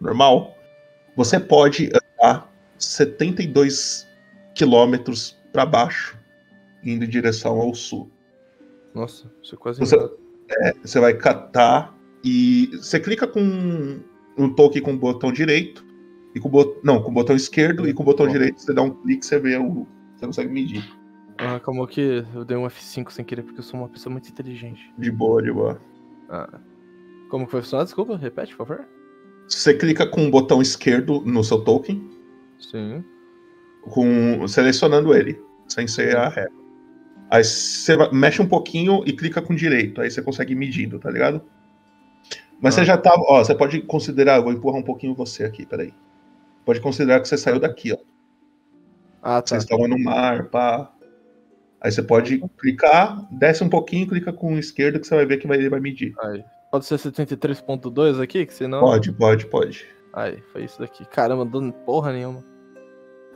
[0.00, 0.56] Normal?
[1.16, 1.90] Você pode
[2.20, 2.48] andar
[2.78, 4.06] 72
[4.54, 6.16] quilômetros pra baixo,
[6.84, 8.08] indo em direção ao sul.
[8.94, 11.92] Nossa, isso é quase Você, é, você vai catar
[12.24, 14.00] e você clica com
[14.38, 15.84] um toque com o botão direito
[16.36, 18.72] e com o botão, não, com o botão esquerdo e com o botão direito você
[18.72, 20.97] dá um clique você vê o você consegue medir.
[21.38, 24.28] Ah, calma que eu dei um F5 sem querer, porque eu sou uma pessoa muito
[24.28, 24.92] inteligente.
[24.98, 25.80] De boa, de boa.
[26.28, 26.58] Ah.
[27.30, 27.84] Como que foi funcionar?
[27.84, 28.84] Desculpa, repete, por favor.
[29.48, 32.02] Você clica com o botão esquerdo no seu token,
[32.58, 33.04] Sim.
[33.82, 36.48] com selecionando ele, sem ser a ré.
[37.30, 41.10] Aí você mexe um pouquinho e clica com direito, aí você consegue ir medindo, tá
[41.10, 41.42] ligado?
[42.60, 42.84] Mas você Ah.
[42.84, 45.94] já tá, ó, você pode considerar, eu vou empurrar um pouquinho você aqui, peraí.
[46.64, 47.98] Pode considerar que você saiu daqui, ó.
[49.22, 49.48] Ah, tá.
[49.48, 50.92] Vocês estavam no mar, pá.
[51.80, 55.38] Aí você pode clicar, desce um pouquinho, clica com o esquerdo que você vai ver
[55.38, 56.12] que vai, ele vai medir.
[56.20, 56.44] Aí.
[56.70, 58.80] Pode ser 73.2 aqui, que senão.
[58.80, 59.86] Pode, pode, pode.
[60.12, 61.04] Aí, foi isso daqui.
[61.06, 62.44] Caramba, não dando porra nenhuma.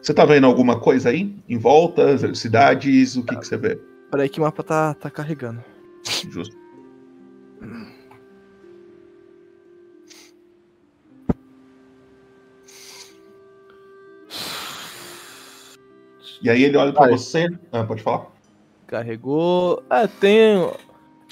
[0.00, 1.34] Você tá vendo alguma coisa aí?
[1.48, 3.76] Em volta, cidades, o que, que você vê?
[4.10, 5.62] Peraí que o mapa tá, tá carregando.
[6.28, 6.56] Justo.
[16.42, 17.12] E aí ele olha pra Vai.
[17.12, 17.48] você.
[17.70, 18.31] Ah, pode falar?
[18.92, 19.82] Carregou.
[19.88, 20.70] Ah, tem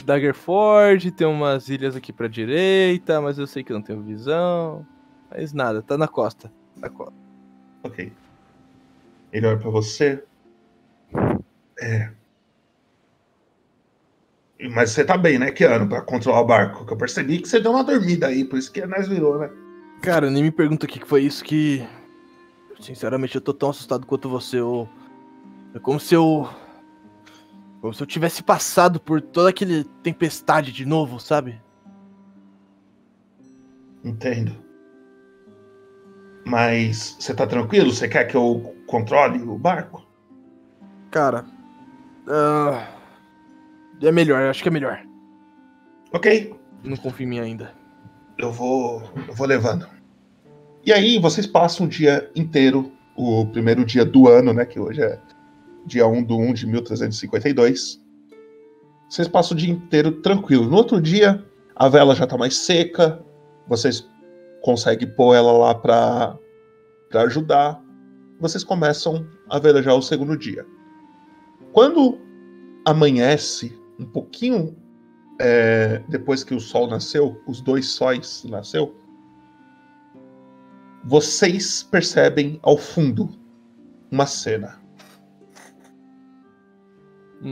[0.02, 4.86] Daggerford, tem umas ilhas aqui pra direita, mas eu sei que não tenho visão.
[5.30, 6.50] Mas nada, tá na costa.
[6.74, 7.12] Na costa.
[7.82, 8.10] Ok.
[9.30, 10.24] Ele olha pra você.
[11.82, 12.10] É.
[14.72, 16.86] Mas você tá bem, né, Keanu, pra controlar o barco?
[16.86, 19.50] Que eu percebi que você deu uma dormida aí, por isso que nós virou, né?
[20.00, 21.86] Cara, nem me pergunta o que foi isso que.
[22.80, 24.58] Sinceramente, eu tô tão assustado quanto você.
[24.58, 24.88] Eu...
[25.74, 26.48] É como se eu.
[27.80, 31.60] Como se eu tivesse passado por toda aquele tempestade de novo, sabe?
[34.04, 34.54] Entendo.
[36.44, 37.92] Mas você tá tranquilo?
[37.92, 40.06] Você quer que eu controle o barco?
[41.10, 41.44] Cara.
[42.28, 42.86] ah,
[44.02, 45.02] É melhor, eu acho que é melhor.
[46.12, 46.54] Ok.
[46.82, 47.72] Não confio em mim ainda.
[48.38, 49.02] Eu vou.
[49.28, 49.86] Eu vou levando.
[50.84, 54.64] E aí, vocês passam o dia inteiro, o primeiro dia do ano, né?
[54.64, 55.18] Que hoje é
[55.86, 58.00] dia 1 do 1 de 1352.
[59.08, 60.68] Vocês passam o dia inteiro tranquilo.
[60.68, 61.44] No outro dia,
[61.74, 63.20] a vela já tá mais seca.
[63.66, 64.08] Vocês
[64.62, 66.38] conseguem pôr ela lá pra,
[67.08, 67.82] pra ajudar.
[68.40, 70.64] Vocês começam a velejar o segundo dia.
[71.72, 72.18] Quando
[72.84, 74.76] amanhece, um pouquinho
[75.40, 78.94] é, depois que o sol nasceu, os dois sóis nasceu,
[81.04, 83.30] vocês percebem ao fundo
[84.10, 84.80] uma cena.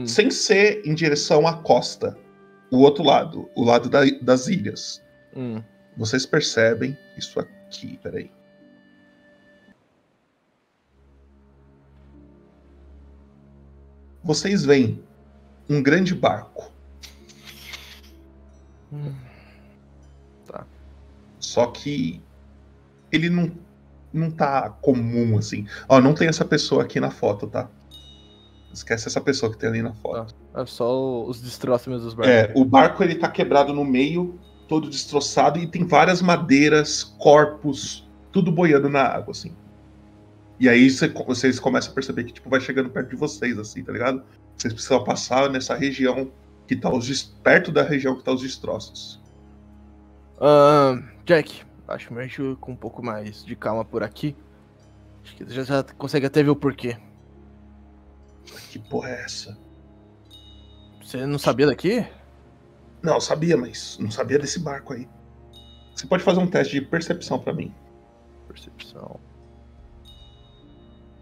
[0.05, 2.15] Sem ser em direção à costa,
[2.71, 5.01] o outro lado, o lado da- das ilhas.
[5.35, 5.63] Hum.
[5.97, 8.31] Vocês percebem isso aqui, peraí.
[14.23, 15.01] Vocês veem
[15.69, 16.71] um grande barco.
[20.45, 20.65] Tá.
[21.39, 22.21] Só que
[23.11, 23.51] ele não,
[24.11, 25.67] não tá comum assim.
[25.87, 27.69] Ó, não tem essa pessoa aqui na foto, tá?
[28.73, 30.35] Esquece essa pessoa que tem ali na foto.
[30.55, 32.33] É só os destroços mesmo dos barcos.
[32.33, 38.07] É, o barco ele tá quebrado no meio, todo destroçado e tem várias madeiras, corpos,
[38.31, 39.53] tudo boiando na água assim.
[40.59, 43.83] E aí cê- vocês começam a perceber que tipo vai chegando perto de vocês assim,
[43.83, 44.23] tá ligado?
[44.55, 46.31] Vocês precisam passar nessa região
[46.67, 49.19] que tá os perto da região que tá os destroços.
[50.39, 54.35] Ahn, Jack, acho gente ir com um pouco mais de calma por aqui.
[55.23, 56.97] Acho que já, já consegue até ver o porquê.
[58.71, 59.57] Que porra é essa?
[61.03, 62.05] Você não sabia daqui?
[63.01, 65.07] Não, sabia, mas não sabia desse barco aí.
[65.95, 67.73] Você pode fazer um teste de percepção pra mim.
[68.47, 69.19] Percepção.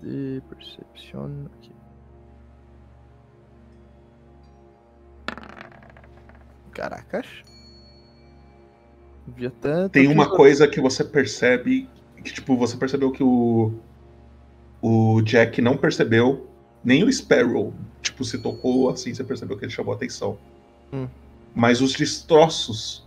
[0.01, 1.71] De percepção aqui.
[6.73, 7.25] Caracas.
[9.27, 9.89] Vi até.
[9.89, 11.89] Tem tô uma aqui- coisa que você percebe
[12.23, 13.73] que tipo você percebeu que o
[14.81, 16.46] o Jack não percebeu,
[16.83, 20.37] nem o Sparrow, tipo se tocou assim, você percebeu que ele chamou a atenção.
[20.93, 21.07] Hum.
[21.53, 23.05] Mas os destroços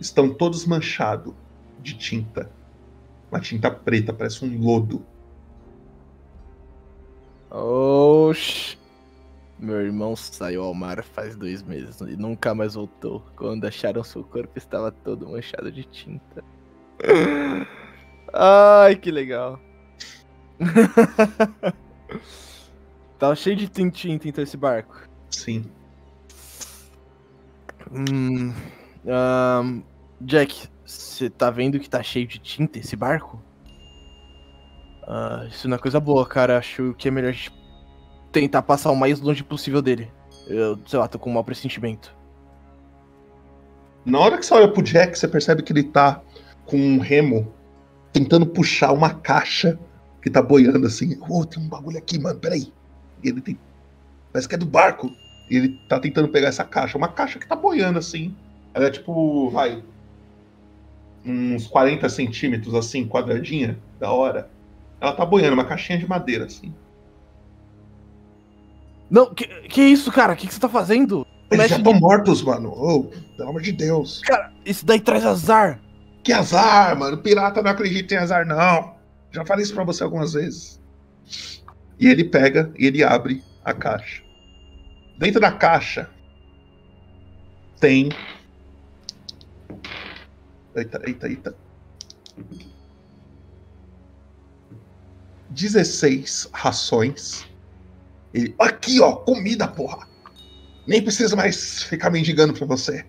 [0.00, 1.34] estão todos manchados
[1.82, 2.50] de tinta.
[3.30, 5.04] Uma tinta preta, parece um lodo.
[7.50, 8.78] Oxi.
[9.58, 13.22] Meu irmão saiu ao mar faz dois meses e nunca mais voltou.
[13.36, 16.42] Quando acharam seu corpo, estava todo manchado de tinta.
[18.32, 19.60] Ai, que legal.
[23.20, 25.06] Tava cheio de tinta então esse barco.
[25.30, 25.70] Sim.
[27.92, 28.52] Hum,
[30.22, 33.38] Jack, você tá vendo que tá cheio de tinta esse barco?
[35.06, 36.56] Ah, isso não é coisa boa, cara.
[36.56, 37.52] Acho que é melhor a gente
[38.32, 40.10] tentar passar o mais longe possível dele.
[40.46, 42.16] Eu, sei lá, tô com um mau pressentimento.
[44.02, 46.22] Na hora que você olha pro Jack, você percebe que ele tá
[46.64, 47.52] com um remo
[48.14, 49.78] tentando puxar uma caixa
[50.22, 51.18] que tá boiando assim.
[51.28, 52.72] Ô, tem um bagulho aqui, mano, peraí.
[53.22, 53.58] E ele tem.
[54.32, 55.10] Parece que é do barco.
[55.50, 56.96] E ele tá tentando pegar essa caixa.
[56.96, 58.34] Uma caixa que tá boiando assim.
[58.72, 59.82] Ela é tipo, vai.
[61.24, 64.48] Uns 40 centímetros assim, quadradinha, da hora.
[65.00, 66.72] Ela tá boiando, uma caixinha de madeira, assim.
[69.10, 70.34] Não, que, que isso, cara?
[70.34, 71.26] O que, que você tá fazendo?
[71.50, 72.70] Eles já estão mortos, mano.
[72.70, 73.04] Ô,
[73.36, 74.20] pelo amor de Deus.
[74.24, 75.80] Cara, isso daí traz azar.
[76.22, 77.18] Que azar, mano.
[77.18, 78.94] Pirata não acredita em azar, não.
[79.32, 80.80] Já falei isso pra você algumas vezes.
[82.00, 84.22] E ele pega e ele abre a caixa.
[85.18, 86.10] Dentro da caixa
[87.78, 88.16] tem.
[90.74, 91.54] Eita, eita, eita.
[95.50, 97.46] 16 rações.
[98.32, 100.08] Ele, aqui, ó, comida, porra.
[100.86, 103.04] Nem precisa mais ficar mendigando pra você.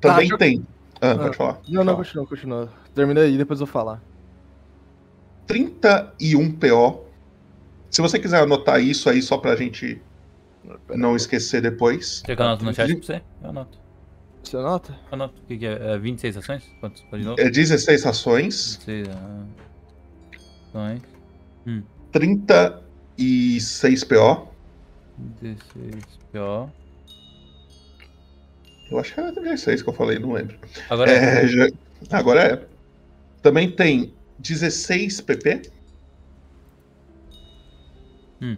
[0.00, 0.66] Também eu- tem.
[1.00, 1.62] Ah, Ah, pode falar.
[1.68, 2.72] Não, não, continua, continua.
[2.94, 4.07] Termina aí, depois eu vou falar.
[5.48, 7.04] 31 PO.
[7.90, 10.00] Se você quiser anotar isso aí só pra gente
[10.94, 12.22] não esquecer depois.
[12.24, 13.22] Quer que eu anoto no chat pra você?
[13.42, 13.78] Eu anoto.
[14.44, 14.92] Você anota?
[14.92, 15.42] Eu anoto.
[15.42, 15.94] O que, que é?
[15.94, 15.98] é?
[15.98, 16.62] 26 ações?
[16.80, 17.02] Quantos?
[17.02, 17.40] Pode de novo?
[17.40, 19.46] É 16 ações, 26 ah,
[20.68, 21.00] ações.
[21.66, 21.82] Hum.
[22.12, 24.48] 36 PO.
[25.40, 26.70] 16 PO.
[28.90, 30.58] Eu acho que era 36 que eu falei, não lembro.
[30.88, 31.44] Agora é.
[31.44, 31.48] é.
[31.48, 31.68] já-
[32.10, 32.66] Agora é.
[33.42, 35.70] Também tem 16 PP
[38.40, 38.56] Hum.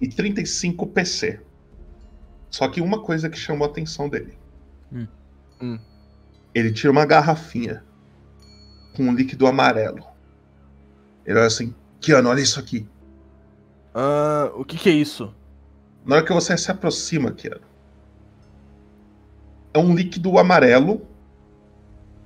[0.00, 1.40] e 35 PC.
[2.50, 4.38] Só que uma coisa que chamou a atenção dele.
[4.92, 5.06] Hum.
[5.60, 5.78] Hum.
[6.54, 7.84] Ele tira uma garrafinha
[8.96, 10.02] com um líquido amarelo.
[11.26, 12.88] Ele olha assim, Keanu, olha isso aqui.
[13.94, 15.34] Ah, o que que é isso?
[16.06, 17.60] Na hora que você se aproxima, Keanu,
[19.74, 21.06] é um líquido amarelo,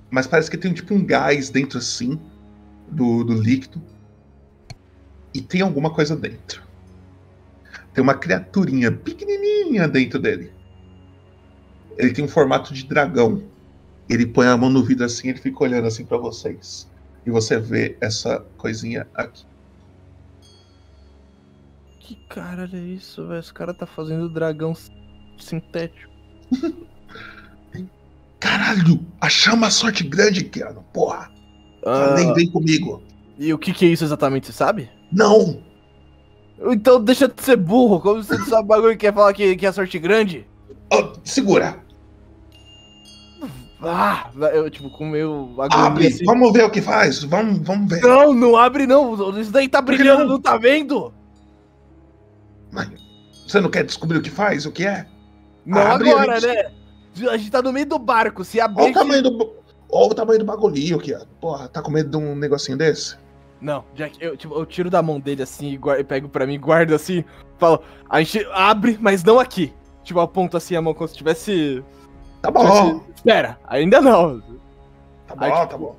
[0.09, 2.21] mas parece que tem tipo um gás dentro assim
[2.93, 3.83] do, do líquido.
[5.35, 6.63] E tem alguma coisa dentro.
[7.95, 10.53] Tem uma criaturinha pequenininha dentro dele.
[11.97, 13.43] Ele tem um formato de dragão.
[14.09, 16.91] Ele põe a mão no vidro assim, ele fica olhando assim pra vocês.
[17.25, 19.45] E você vê essa coisinha aqui.
[22.01, 23.41] Que caralho é isso, velho?
[23.41, 24.75] Esse cara tá fazendo dragão
[25.39, 26.13] sintético.
[28.43, 30.83] Caralho, achamos a sorte grande, Keanu.
[30.93, 31.31] Porra.
[31.85, 33.03] Ah, vem comigo.
[33.39, 34.89] e o que que é isso exatamente, você sabe?
[35.11, 35.61] Não!
[36.71, 39.57] Então deixa de ser burro, como você não sabe o bagulho que quer falar que,
[39.57, 40.47] que é sorte grande?
[40.93, 41.81] Ó, segura.
[43.85, 46.25] Ah, eu tipo, com o meu Abre, assim.
[46.25, 47.25] vamos ver o que faz.
[47.25, 48.01] Vamos, vamos ver.
[48.01, 49.37] Não, não abre não.
[49.41, 50.29] Isso daí tá brilhando, não?
[50.35, 51.13] não tá vendo?
[53.47, 54.65] Você não quer descobrir o que faz?
[54.67, 55.05] O que é?
[55.67, 57.29] Não Abre, agora, gente- né?
[57.29, 58.91] A gente tá no meio do barco, se Olha abrir.
[58.91, 59.53] o tamanho do.
[59.93, 61.27] Olha o tamanho do bagulhinho, Keanu.
[61.41, 63.17] Porra, tá com medo de um negocinho desse?
[63.61, 66.47] Não, Jack, eu, tipo, eu tiro da mão dele assim e guar- e pego pra
[66.47, 67.25] mim, guardo assim,
[67.59, 69.73] falo, a gente abre, mas não aqui.
[70.03, 71.85] Tipo, aponto assim a mão como se tivesse.
[72.41, 72.61] Tá bom.
[72.65, 74.41] tivesse- Espera, ainda não.
[75.29, 75.97] Tá bom, Aí, tipo, tá bom.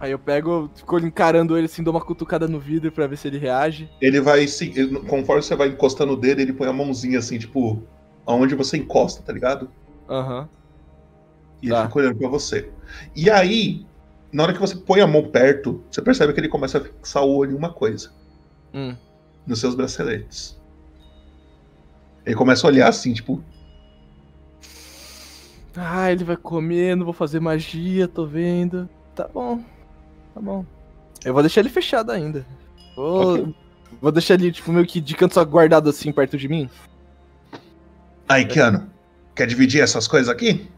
[0.00, 3.28] Aí eu pego, fico encarando ele assim, dou uma cutucada no vidro pra ver se
[3.28, 3.88] ele reage.
[4.00, 4.72] Ele vai se.
[4.76, 7.80] ele- Conforme você vai encostando o dedo, ele põe a mãozinha assim, tipo,
[8.26, 9.70] aonde você encosta, tá ligado?
[10.08, 10.48] Aham.
[11.62, 11.78] E Tá.
[11.78, 12.70] ele fica olhando pra você.
[13.16, 13.86] E aí,
[14.32, 17.22] na hora que você põe a mão perto, você percebe que ele começa a fixar
[17.24, 18.12] o olho em uma coisa.
[18.74, 18.96] Hum.
[19.46, 20.60] Nos seus braceletes.
[22.26, 23.42] Ele começa a olhar assim, tipo,
[25.76, 28.88] Ah, ele vai comer, não vou fazer magia, tô vendo.
[29.14, 29.62] Tá bom,
[30.34, 30.64] tá bom.
[31.24, 32.44] Eu vou deixar ele fechado ainda.
[32.94, 33.54] Vou,
[34.00, 36.68] vou deixar ele, tipo, meio que de canto só guardado assim perto de mim.
[38.28, 38.86] Aí, Keanu,
[39.34, 40.68] quer dividir essas coisas aqui?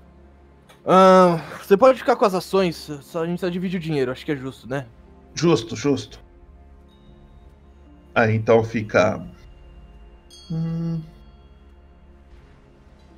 [0.86, 4.24] Ah, você pode ficar com as ações, só a gente só divide o dinheiro, acho
[4.24, 4.86] que é justo, né?
[5.34, 6.20] Justo, justo.
[8.14, 9.26] Aí então fica.
[10.50, 11.02] Hum...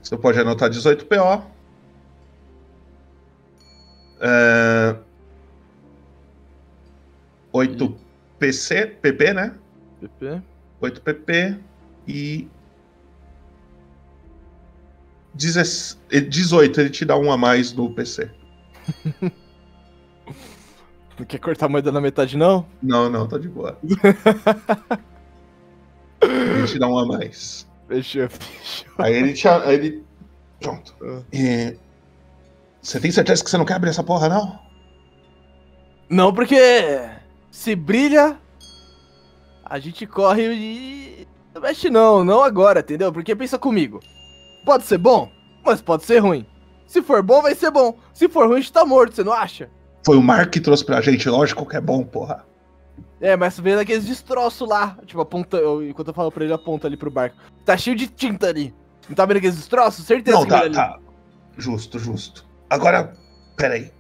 [0.03, 1.45] Você pode anotar 18 PO.
[4.21, 4.97] É...
[7.53, 7.97] 8
[8.39, 9.55] PC, PP, né?
[10.01, 10.43] PP.
[10.81, 11.59] 8 PP
[12.07, 12.49] e.
[15.37, 18.31] 16 eh, 18, ele te dá um a mais no PC.
[21.19, 22.67] Não quer cortar a moeda na metade, não?
[22.83, 23.79] Não, não, tá de boa.
[26.23, 27.67] ele te dá um a mais.
[27.89, 28.93] Fechou, fechou.
[28.99, 29.47] Aí ele te.
[29.49, 30.05] Aí ele.
[30.61, 30.95] Pronto.
[31.33, 31.77] E...
[32.83, 34.59] Você tem certeza que você não quer abrir essa porra, não?
[36.09, 36.57] Não, porque
[37.51, 38.39] se brilha,
[39.65, 41.29] a gente corre e.
[41.55, 43.13] Não mexe não, não agora, entendeu?
[43.13, 44.01] Porque pensa comigo.
[44.67, 45.31] Pode ser bom,
[45.65, 46.45] mas pode ser ruim.
[46.87, 47.97] Se for bom, vai ser bom.
[48.13, 49.71] Se for ruim, a gente tá morto, você não acha?
[50.05, 52.45] Foi o Mark que trouxe pra gente, lógico que é bom, porra.
[53.21, 54.99] É, mas vendo aqueles destroços lá.
[55.07, 55.57] Tipo, aponta.
[55.57, 57.37] eu- enquanto eu falo pra ele, aponta ali pro barco.
[57.65, 58.75] Tá cheio de tinta ali.
[59.09, 60.05] Não tá vendo aqueles destroços?
[60.05, 60.75] Certeza Não, tá, ali.
[60.75, 60.99] tá.
[61.57, 62.45] Justo, justo.
[62.69, 63.15] Agora,
[63.57, 63.91] peraí.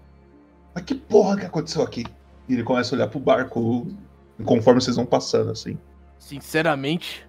[0.74, 2.04] Mas que porra que aconteceu aqui?
[2.48, 3.86] E ele começa a olhar pro barco
[4.44, 5.78] conforme vocês vão passando, assim.
[6.18, 7.25] Sinceramente,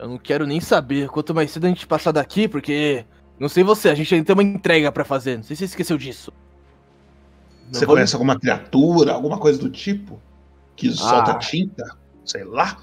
[0.00, 1.08] eu não quero nem saber.
[1.08, 3.04] Quanto mais cedo a gente passar daqui, porque.
[3.38, 5.36] Não sei você, a gente ainda tem uma entrega pra fazer.
[5.36, 6.32] Não sei se você esqueceu disso.
[7.66, 10.20] Não Você vou- conhece alguma criatura, alguma coisa do tipo?
[10.76, 11.38] Que solta Ah.
[11.38, 11.96] tinta?
[12.24, 12.76] Sei lá.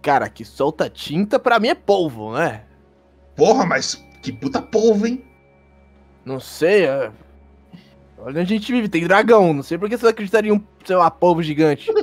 [0.00, 2.64] Cara, que solta tinta pra mim é polvo, né?
[3.36, 5.24] Porra, mas que puta polvo, hein?
[6.24, 7.10] Não sei, é...
[8.18, 9.52] Olha onde a gente vive, tem dragão.
[9.52, 11.88] Não sei por que você acreditaria em um, sei lá, polvo gigante.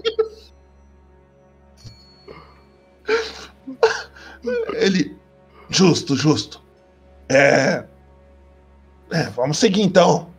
[4.74, 5.16] Ele.
[5.70, 6.62] Justo, justo.
[7.30, 7.86] É.
[9.12, 10.30] É, vamos seguir então.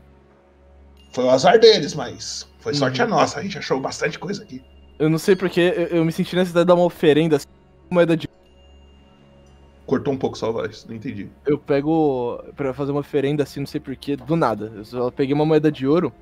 [1.13, 3.39] Foi o azar deles, mas foi sorte a nossa.
[3.39, 4.63] A gente achou bastante coisa aqui.
[4.99, 7.47] Eu não sei porque eu, eu me senti na necessidade de dar uma oferenda, assim,
[7.91, 8.29] moeda de.
[9.87, 11.29] Cortou um pouco sua voz, não entendi.
[11.47, 14.73] Eu pego pra fazer uma oferenda assim, não sei porquê, do nada.
[14.75, 16.13] Eu só peguei uma moeda de ouro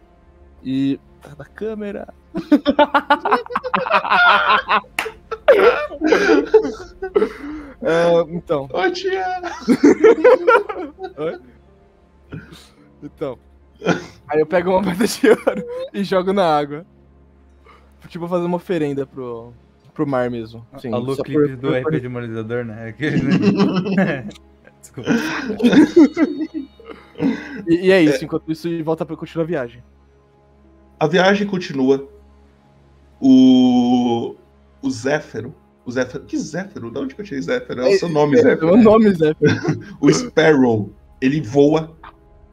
[0.62, 1.00] e.
[1.22, 2.12] Tá na câmera.
[7.84, 8.68] É, então.
[8.72, 9.24] Ô, tia!
[11.18, 11.40] Oi?
[13.02, 13.38] Então.
[14.28, 16.86] Aí eu pego uma moeda de ouro e jogo na água.
[18.08, 19.52] Tipo, fazer uma oferenda pro,
[19.92, 20.64] pro mar mesmo.
[20.78, 22.88] Sim, Alô, só clipe por- do por- RP de monetizador, né?
[22.88, 23.22] Aquele,
[23.96, 24.28] né?
[24.80, 25.10] Desculpa.
[27.66, 29.82] E, e é isso, enquanto isso, volta pra continuar a viagem.
[31.00, 32.06] A viagem continua.
[33.20, 34.34] O.
[34.82, 35.54] O Zéfero.
[35.86, 36.24] O Zéfero.
[36.24, 36.90] Que Zéfero?
[36.90, 37.82] De onde que eu tirei Zéfero?
[37.82, 38.68] É o seu nome, É, Zéfero.
[38.68, 39.34] É o nome, Zé.
[40.00, 41.94] o Sparrow, ele voa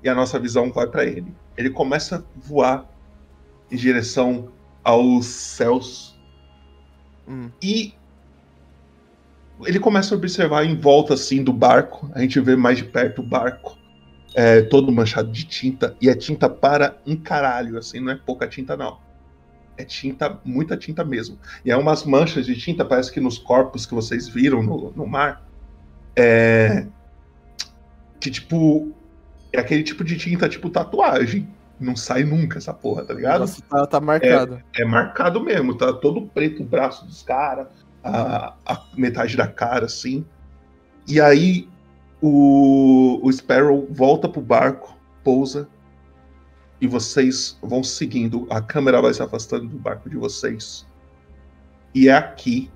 [0.03, 1.33] e a nossa visão vai pra ele.
[1.57, 2.89] Ele começa a voar
[3.71, 4.49] em direção
[4.83, 6.11] aos céus
[7.61, 7.93] e
[9.65, 12.09] ele começa a observar em volta assim do barco.
[12.13, 13.77] A gente vê mais de perto o barco,
[14.35, 18.47] é, todo manchado de tinta e é tinta para um caralho, assim, não é pouca
[18.47, 18.97] tinta não.
[19.81, 21.39] É tinta, muita tinta mesmo.
[21.65, 25.07] E é umas manchas de tinta, parece que nos corpos que vocês viram no, no
[25.07, 25.43] mar.
[26.15, 26.85] É,
[28.19, 28.91] que tipo.
[29.51, 31.49] É aquele tipo de tinta tipo tatuagem.
[31.79, 33.41] Não sai nunca essa porra, tá ligado?
[33.41, 34.61] Nossa, tá, tá marcado.
[34.75, 37.67] É, é marcado mesmo, tá todo preto o braço dos caras,
[38.03, 40.23] a, a metade da cara, assim.
[41.07, 41.67] E aí
[42.21, 45.67] o, o Sparrow volta pro barco, pousa,
[46.81, 48.47] e vocês vão seguindo.
[48.49, 50.85] A câmera vai se afastando do barco de vocês.
[51.93, 52.71] E é aqui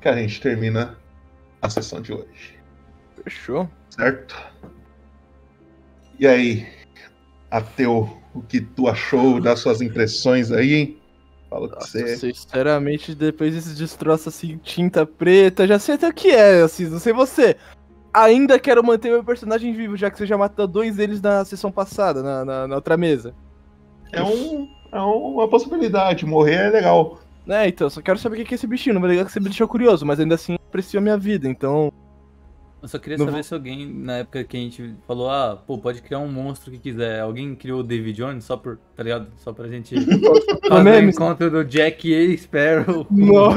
[0.00, 0.98] que a gente termina
[1.60, 2.58] a sessão de hoje.
[3.22, 3.70] Fechou.
[3.90, 4.34] Certo?
[6.18, 6.66] E aí,
[7.50, 10.98] Ateu, o que tu achou das suas impressões aí, hein?
[11.50, 12.16] Fala com você.
[12.16, 17.00] Sinceramente, depois desses destroços assim, tinta preta, já sei até o que é, assim, não
[17.00, 17.56] sei você.
[18.12, 21.70] Ainda quero manter meu personagem vivo, já que você já matou dois deles na sessão
[21.70, 23.34] passada, na, na, na outra mesa.
[24.12, 27.20] É, um, é uma possibilidade, morrer é legal.
[27.48, 28.94] É, então, só quero saber o que é esse bichinho.
[28.94, 31.48] Não vai ligar que você me deixou curioso, mas ainda assim aprecio a minha vida,
[31.48, 31.92] então.
[32.82, 35.58] Eu só queria Não saber vou- se alguém, na época que a gente falou, ah,
[35.66, 37.20] pô, pode criar um monstro que quiser.
[37.20, 39.26] Alguém criou o David Jones só por, tá ligado?
[39.36, 39.94] Só pra gente
[40.66, 41.14] fazer o memes.
[41.14, 43.04] encontro do Jack e Sparrow.
[43.04, 43.50] com- Não.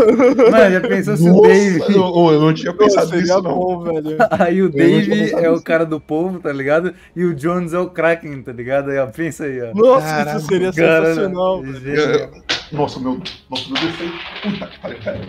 [0.51, 1.79] Mano, já pensou se o Dave...
[1.95, 3.55] eu, eu não tinha pensado nisso, não.
[3.55, 4.17] bom, velho.
[4.31, 6.93] Aí o Eu pensado é o cara do povo, tá ligado?
[7.15, 8.89] E o Jones é o Kraken, tá ligado?
[8.91, 9.73] Aí, ó, pensa aí, ó.
[9.73, 11.95] Nossa, Caralho, isso seria cara, sensacional, velho.
[11.99, 12.29] Eu-
[12.73, 13.21] nossa, meu.
[13.49, 14.13] Nossa, meu defeito.
[14.41, 15.19] Puta que pariu, pera.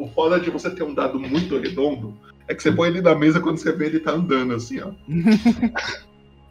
[0.00, 2.16] O foda de você ter um dado muito redondo
[2.48, 4.92] é que você põe ele na mesa quando você vê ele tá andando, assim, ó.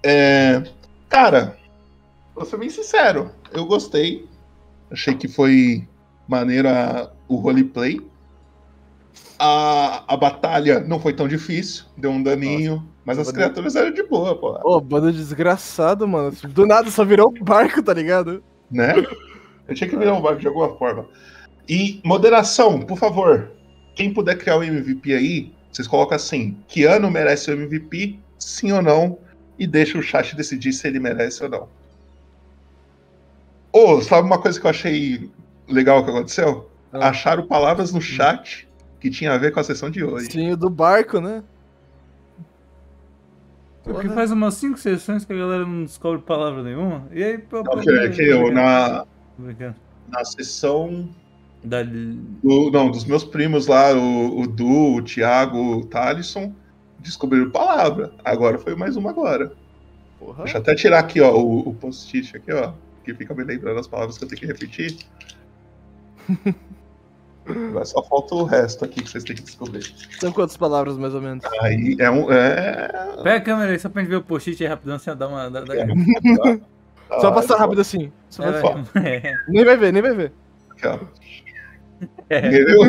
[0.02, 0.64] É,
[1.10, 1.58] cara,
[2.34, 3.32] vou ser bem sincero.
[3.52, 4.26] Eu gostei.
[4.90, 5.86] Achei que foi
[6.26, 8.00] maneira o roleplay.
[9.38, 13.92] A, a batalha não foi tão difícil, deu um daninho, mas as Nossa, criaturas eram
[13.92, 14.58] de boa, pô.
[14.64, 16.32] Ô, bando desgraçado, mano.
[16.48, 18.42] Do nada só virou um barco, tá ligado?
[18.72, 18.94] né?
[19.68, 21.08] Eu tinha que virar um barco de alguma forma.
[21.70, 23.52] E moderação, por favor.
[23.94, 28.72] Quem puder criar o MVP aí, vocês colocam assim: que ano merece o MVP, sim
[28.72, 29.20] ou não,
[29.58, 31.70] e deixa o chat decidir se ele merece ou não.
[33.72, 35.30] Ô, sabe uma coisa que eu achei
[35.68, 36.68] legal que aconteceu?
[36.92, 37.10] Ah.
[37.10, 38.68] Acharam palavras no chat
[39.00, 40.32] que tinha a ver com a sessão de hoje.
[40.32, 41.44] Sim, o do barco, né?
[43.84, 47.08] Porque faz umas 5 sessões que a galera não descobre palavra nenhuma.
[47.12, 49.06] E aí, pô, Não, que, que eu, na,
[50.08, 51.10] na sessão
[51.64, 51.84] Da...
[51.84, 56.54] do- não, dos meus primos lá, o, o Du, o Thiago, o Thalisson,
[57.00, 58.12] descobriram palavra.
[58.24, 59.52] Agora foi mais uma agora.
[60.20, 60.44] Porra.
[60.44, 62.72] Deixa eu até tirar aqui, ó, o, o post-it aqui, ó.
[63.04, 64.98] Que fica me lembrando as palavras que eu tenho que repetir.
[67.46, 69.84] Agora só falta o resto aqui que vocês têm que descobrir.
[70.20, 71.44] São quantas palavras, mais ou menos?
[71.62, 72.32] Aí é um.
[72.32, 72.88] É...
[73.24, 75.50] Pega a câmera aí só pra gente ver o post-it aí rapidão, assim, dá uma...
[75.50, 75.74] Dá, dá...
[77.20, 78.12] Só passar rápido assim.
[78.30, 79.34] Só É, vai- vai- é.
[79.48, 80.32] Nem vai ver, nem vai ver.
[80.70, 81.00] Aqui, ó.
[82.30, 82.50] É.
[82.50, 82.84] Viu?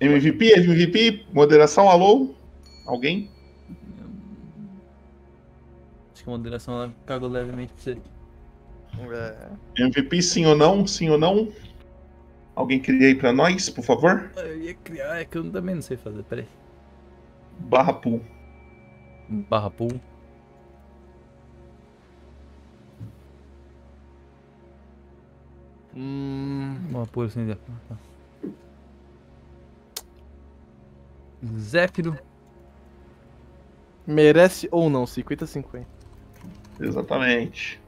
[0.00, 2.34] MVP, MVP, moderação, alô?
[2.86, 3.30] Alguém?
[6.12, 7.98] Acho que a moderação ela cagou levemente pra você.
[9.78, 9.82] É.
[9.82, 10.86] MVP sim ou não?
[10.86, 11.50] Sim ou não?
[12.54, 14.30] Alguém cria aí pra nós, por favor?
[14.36, 16.46] Eu ia criar, é que eu também não sei fazer, peraí.
[17.58, 18.22] Barra pool.
[19.28, 20.00] Barra pool.
[25.96, 26.76] Hum.
[26.90, 27.46] Uma pool assim.
[27.46, 27.96] já- tá.
[31.58, 32.18] Zéfiro.
[34.06, 35.04] Merece ou não?
[35.06, 35.86] 50-50.
[36.80, 37.80] Exatamente.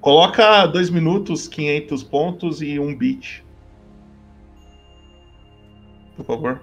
[0.00, 3.44] Coloca 2 minutos, 500 pontos e um bit.
[6.16, 6.62] Por favor.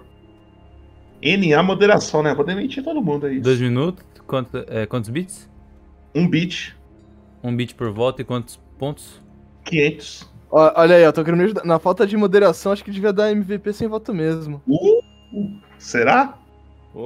[1.22, 2.34] NA moderação, né?
[2.34, 3.40] Vou demitir todo mundo aí.
[3.40, 4.04] Dois minutos.
[4.26, 5.48] Quanto, é, quantos bits?
[6.14, 6.76] Um bit.
[7.42, 9.22] Um bit por volta e quantos pontos?
[9.64, 10.28] 500.
[10.50, 11.64] Olha aí, ó, tô querendo me ajudar.
[11.64, 14.62] Na falta de moderação, acho que devia dar MVP sem voto mesmo.
[14.68, 15.02] Uh,
[15.78, 16.38] será?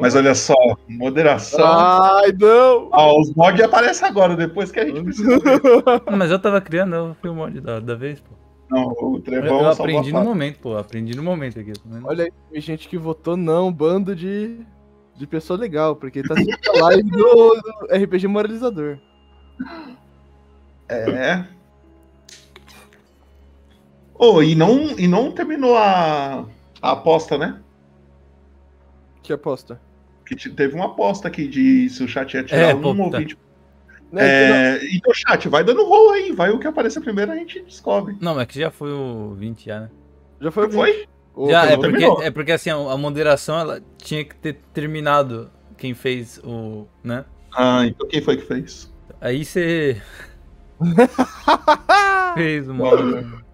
[0.01, 0.55] Mas olha só,
[0.89, 1.67] moderação.
[1.67, 2.91] Ai, não!
[2.93, 5.61] Ó, os mods aparecem agora, depois que a gente precisa ver.
[6.17, 8.31] Mas eu tava criando, eu fui o mod da, da vez, pô.
[8.71, 10.77] Não, o Eu, Trevão eu só aprendi no momento, pô.
[10.77, 11.73] Aprendi no momento aqui.
[11.73, 11.81] tá?
[12.05, 14.61] Olha aí, tem gente que votou não, bando de,
[15.17, 18.97] de pessoa legal, porque tá sempre na live do, do RPG moralizador.
[20.89, 21.45] É.
[24.23, 26.45] Oh, e não, e não terminou a,
[26.83, 27.59] a aposta, né?
[29.23, 29.81] Que aposta?
[30.27, 32.89] Que te- teve uma aposta aqui de se o chat ia tirar É, um pô,
[33.03, 33.19] ou tá.
[33.19, 33.39] 20.
[34.13, 37.61] Né, É, então, chat, vai dando roll aí, vai o que aparecer primeiro a gente
[37.63, 38.15] descobre.
[38.21, 39.91] Não, mas que já foi o 20 já, né?
[40.41, 40.77] Já foi o 20.
[40.77, 41.07] Foi?
[41.51, 45.95] Já, é porque, é porque assim, a a moderação ela tinha que ter terminado quem
[45.95, 46.87] fez o.
[47.03, 47.25] né?
[47.55, 48.93] Ah, então quem foi que fez?
[49.21, 50.01] Aí você.
[52.35, 53.50] fez uma.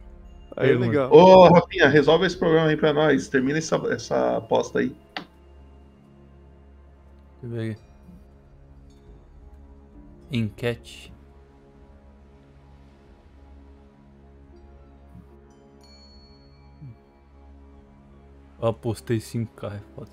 [0.57, 1.13] Aí é legal.
[1.13, 3.29] Ô, Rafinha, resolve esse problema aí pra nós.
[3.29, 4.97] Termina essa, essa aposta aí.
[7.43, 7.81] Deixa eu ver aqui.
[10.33, 11.13] Enquete.
[18.59, 20.11] Eu apostei 5k, é foda.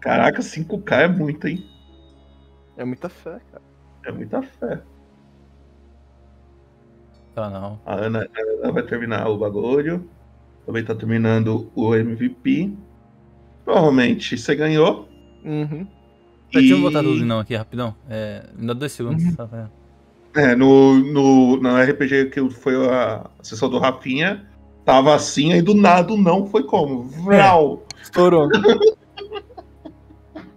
[0.00, 1.64] Caraca, 5k é muito, hein?
[2.76, 3.62] É muita fé, cara.
[4.04, 4.82] É muita fé.
[7.36, 7.78] Tá não.
[7.84, 8.26] A Ana,
[8.72, 10.08] vai terminar o bagulho.
[10.64, 12.72] Também tá terminando o MVP.
[13.62, 15.06] Provavelmente você ganhou.
[15.44, 15.84] Uhum.
[15.84, 17.94] Tá, Deixa eu E- botar tudo não aqui rapidão.
[18.08, 19.36] É, me dá dois segundos.
[19.36, 19.70] tá vendo?
[20.34, 24.46] É, no, no, no RPG que foi a sessão do Rafinha,
[24.84, 27.02] tava assim, aí do nada não foi como?
[27.02, 27.82] Vral!
[28.02, 28.48] Estourou.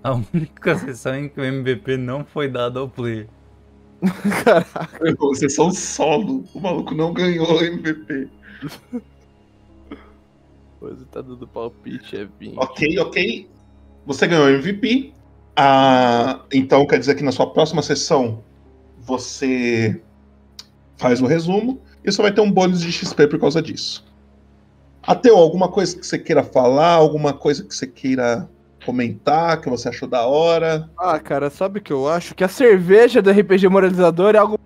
[0.01, 3.27] A única sessão em que o MVP não foi dado ao player.
[5.35, 6.43] Sessão solo.
[6.53, 8.29] O maluco não ganhou o MVP.
[10.81, 12.57] O resultado do palpite é 20.
[12.57, 13.49] Ok, ok.
[14.05, 15.13] Você ganhou o MVP.
[15.55, 18.41] Ah, então quer dizer que na sua próxima sessão
[18.97, 20.01] você
[20.97, 24.05] faz o resumo e você vai ter um bônus de XP por causa disso.
[25.03, 28.49] Ateu, alguma coisa que você queira falar, alguma coisa que você queira
[28.93, 30.89] comentar, que você achou da hora?
[30.97, 32.33] Ah, cara, sabe o que eu acho?
[32.33, 34.57] Que a cerveja do RPG moralizador é algo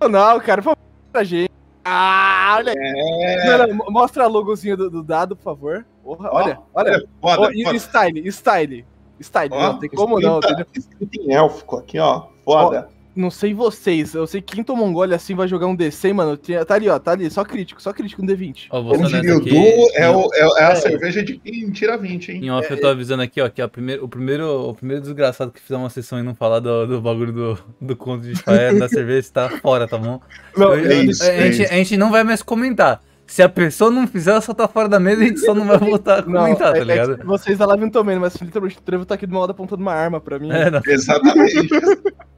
[0.00, 0.62] funcional, cara.
[0.62, 0.78] Por favor,
[1.12, 1.50] pra gente.
[1.84, 2.76] Ah, olha aí.
[2.78, 3.46] É.
[3.58, 5.84] Não, não, mo- mostra a logozinho do, do dado, por favor.
[6.02, 7.04] Porra, olha, olha.
[7.20, 7.76] foda, e- foda.
[7.78, 8.86] Style, style.
[9.22, 10.66] Style, Ó, não tem como não, escrita- entendeu?
[10.74, 12.24] Escrito em élfico aqui, ó.
[12.44, 12.88] Foda.
[13.14, 16.12] Não sei vocês, eu sei que quem tomou um gole assim vai jogar um DC,
[16.12, 16.36] mano.
[16.36, 18.68] tinha- Tá ali, ó, tá ali, só crítico, só crítico no D20.
[18.70, 19.96] Ó, vou Como ser diria o Du, aqui.
[19.96, 20.74] é, o- é- é a É.
[20.76, 22.44] cerveja de quem tira 20, hein?
[22.44, 25.50] Em off eu tô avisando aqui, ó, que a primeiro, o, primeiro, o primeiro desgraçado
[25.50, 28.74] que fizer uma sessão e não falar do, do bagulho do, do conto de Faé
[28.74, 30.20] da cerveja tá fora, tá bom?
[30.56, 31.72] Não, Eu- é eu- isso, a, é gente, isso.
[31.72, 33.00] a gente não vai mais comentar.
[33.26, 35.54] Se a pessoa não fizer, ela só tá fora da mesa e a gente só
[35.54, 37.18] não vai voltar a Não, comentar, é, tá é ligado?
[37.18, 39.40] que vocês da live não estão vendo, mas literalmente o Trevo tá aqui do meu
[39.40, 40.50] lado apontando uma arma pra mim.
[40.52, 40.80] É, não.
[40.86, 41.68] Exatamente.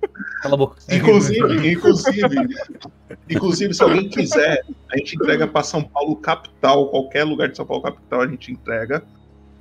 [0.43, 0.77] Cala a boca.
[0.91, 2.37] Inclusive, inclusive,
[3.31, 4.61] inclusive, se alguém quiser,
[4.93, 8.51] a gente entrega pra São Paulo capital, qualquer lugar de São Paulo capital a gente
[8.51, 9.05] entrega.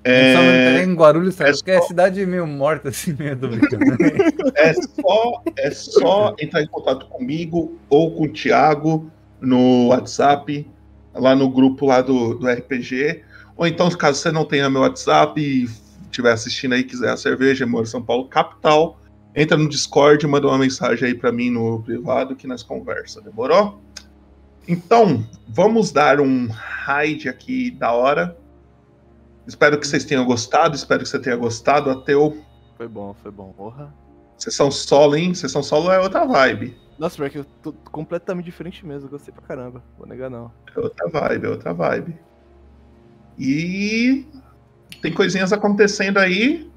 [0.03, 0.33] É...
[0.33, 1.51] Só não É, entrega em Guarulhos, sabe?
[1.51, 3.83] é Porque é cidade meio morta, assim, meio do brincando.
[4.55, 10.67] é só, é só entrar em contato comigo ou com o Thiago no WhatsApp,
[11.13, 13.21] lá no grupo lá do, do RPG.
[13.55, 15.69] Ou então, caso você não tenha meu WhatsApp e
[16.05, 18.99] estiver assistindo aí, quiser a cerveja, moro em São Paulo capital,
[19.35, 23.81] entra no Discord, manda uma mensagem aí pra mim no privado que nós conversa, demorou?
[24.67, 28.37] Então, vamos dar um raid aqui da hora.
[29.47, 31.89] Espero que vocês tenham gostado, espero que você tenha gostado.
[31.89, 32.37] Ateu,
[32.77, 33.93] Foi bom, foi bom, porra.
[34.37, 35.33] sessão solo, hein?
[35.33, 36.77] Sessão solo é outra vibe.
[36.99, 39.83] Nossa, pior que eu tô completamente diferente mesmo, gostei pra caramba.
[39.97, 40.51] Vou negar não.
[40.75, 42.15] É outra vibe, é outra vibe.
[43.39, 44.25] E
[45.01, 46.70] tem coisinhas acontecendo aí.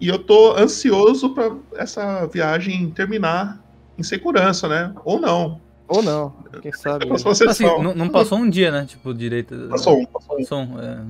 [0.00, 3.60] E eu tô ansioso pra essa viagem terminar
[3.98, 4.94] em segurança, né?
[5.04, 5.60] Ou não.
[5.88, 6.30] Ou não,
[6.60, 7.06] quem sabe.
[7.06, 8.84] Você Assim, não, não passou um dia, né?
[8.86, 9.68] Tipo, direito.
[9.70, 10.78] Passou um, passou um.
[10.78, 11.00] é,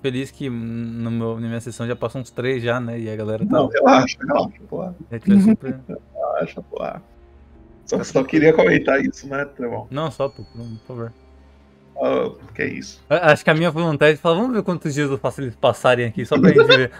[0.00, 2.98] feliz que no meu, na minha sessão já passou uns três já, né?
[2.98, 3.52] E a galera tá.
[3.52, 4.96] Não, relaxa, relaxa, porra.
[5.10, 5.80] É que é super...
[6.14, 7.02] Relaxa, porra.
[7.84, 9.86] Só, só queria comentar isso, né, Trevão?
[9.90, 11.12] Não, só, por, por favor.
[12.00, 13.02] Ah, que é isso.
[13.08, 16.06] Acho que a minha vontade é falar, vamos ver quantos dias eu faço eles passarem
[16.06, 16.90] aqui, só pra gente ver.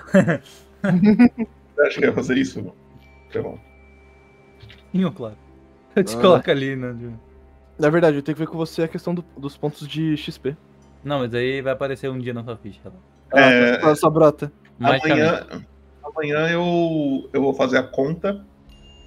[0.83, 2.75] Você acha que ia fazer isso, não?
[3.31, 3.59] Trevão?
[4.95, 5.37] Sim, claro.
[5.97, 6.21] Eu te Ah.
[6.21, 6.95] coloco ali, né?
[7.79, 10.57] Na verdade, eu tenho que ver com você a questão do- dos pontos de XP.
[11.05, 12.81] Não, mas aí vai aparecer um dia na sua ficha.
[12.85, 13.41] Lá.
[13.41, 14.53] É, Ah, só brota.
[14.79, 15.47] amanhã,
[16.05, 18.45] amanhã eu, eu vou fazer a conta.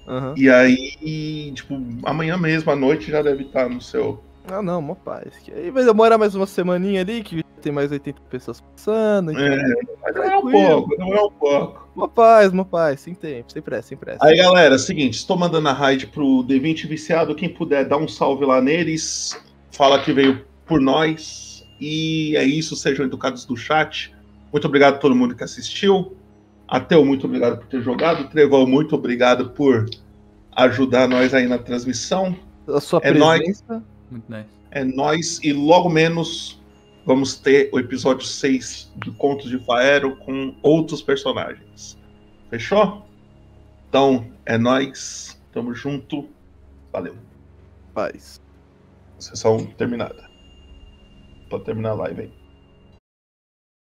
[0.08, 0.34] Aham.
[0.38, 4.24] E aí, tipo, amanhã mesmo à noite já deve estar no seu.
[4.48, 5.36] Ah, não, mó paz.
[5.38, 9.32] Que aí vai demorar mais uma semaninha ali, que tem mais 80 pessoas passando.
[9.32, 9.58] então- É,
[10.02, 10.68] vai demorar um Tranquilo.
[10.68, 11.90] pouco, vai demorar um pouco.
[11.96, 14.20] Mó paz, mó paz, sem tempo, sem pressa, sem pressa.
[14.22, 17.34] Aí, galera, seguinte, estou mandando a raid pro D20 viciado.
[17.34, 19.36] Quem puder, dá um salve lá neles.
[19.72, 21.66] Fala que veio por nós.
[21.82, 24.14] E é isso, sejam educados do chat.
[24.54, 26.16] Muito obrigado a todo mundo que assistiu.
[26.68, 28.30] Ateu, muito obrigado por ter jogado.
[28.30, 29.90] Trevão, muito obrigado por
[30.56, 32.36] ajudar nós aí na transmissão.
[32.68, 33.40] A sua é nóis.
[33.62, 33.84] presença.
[34.12, 34.46] Muito nice.
[34.72, 36.62] É nós e logo menos
[37.06, 41.98] vamos ter o episódio 6 do Contos de Faero com outros personagens.
[42.50, 43.06] Fechou?
[43.90, 45.40] Então, é nós.
[45.54, 46.28] Tamo junto.
[46.92, 47.16] Valeu.
[47.94, 48.42] Paz.
[49.20, 50.30] Sessão terminada.
[51.50, 52.45] Pode terminar a live aí.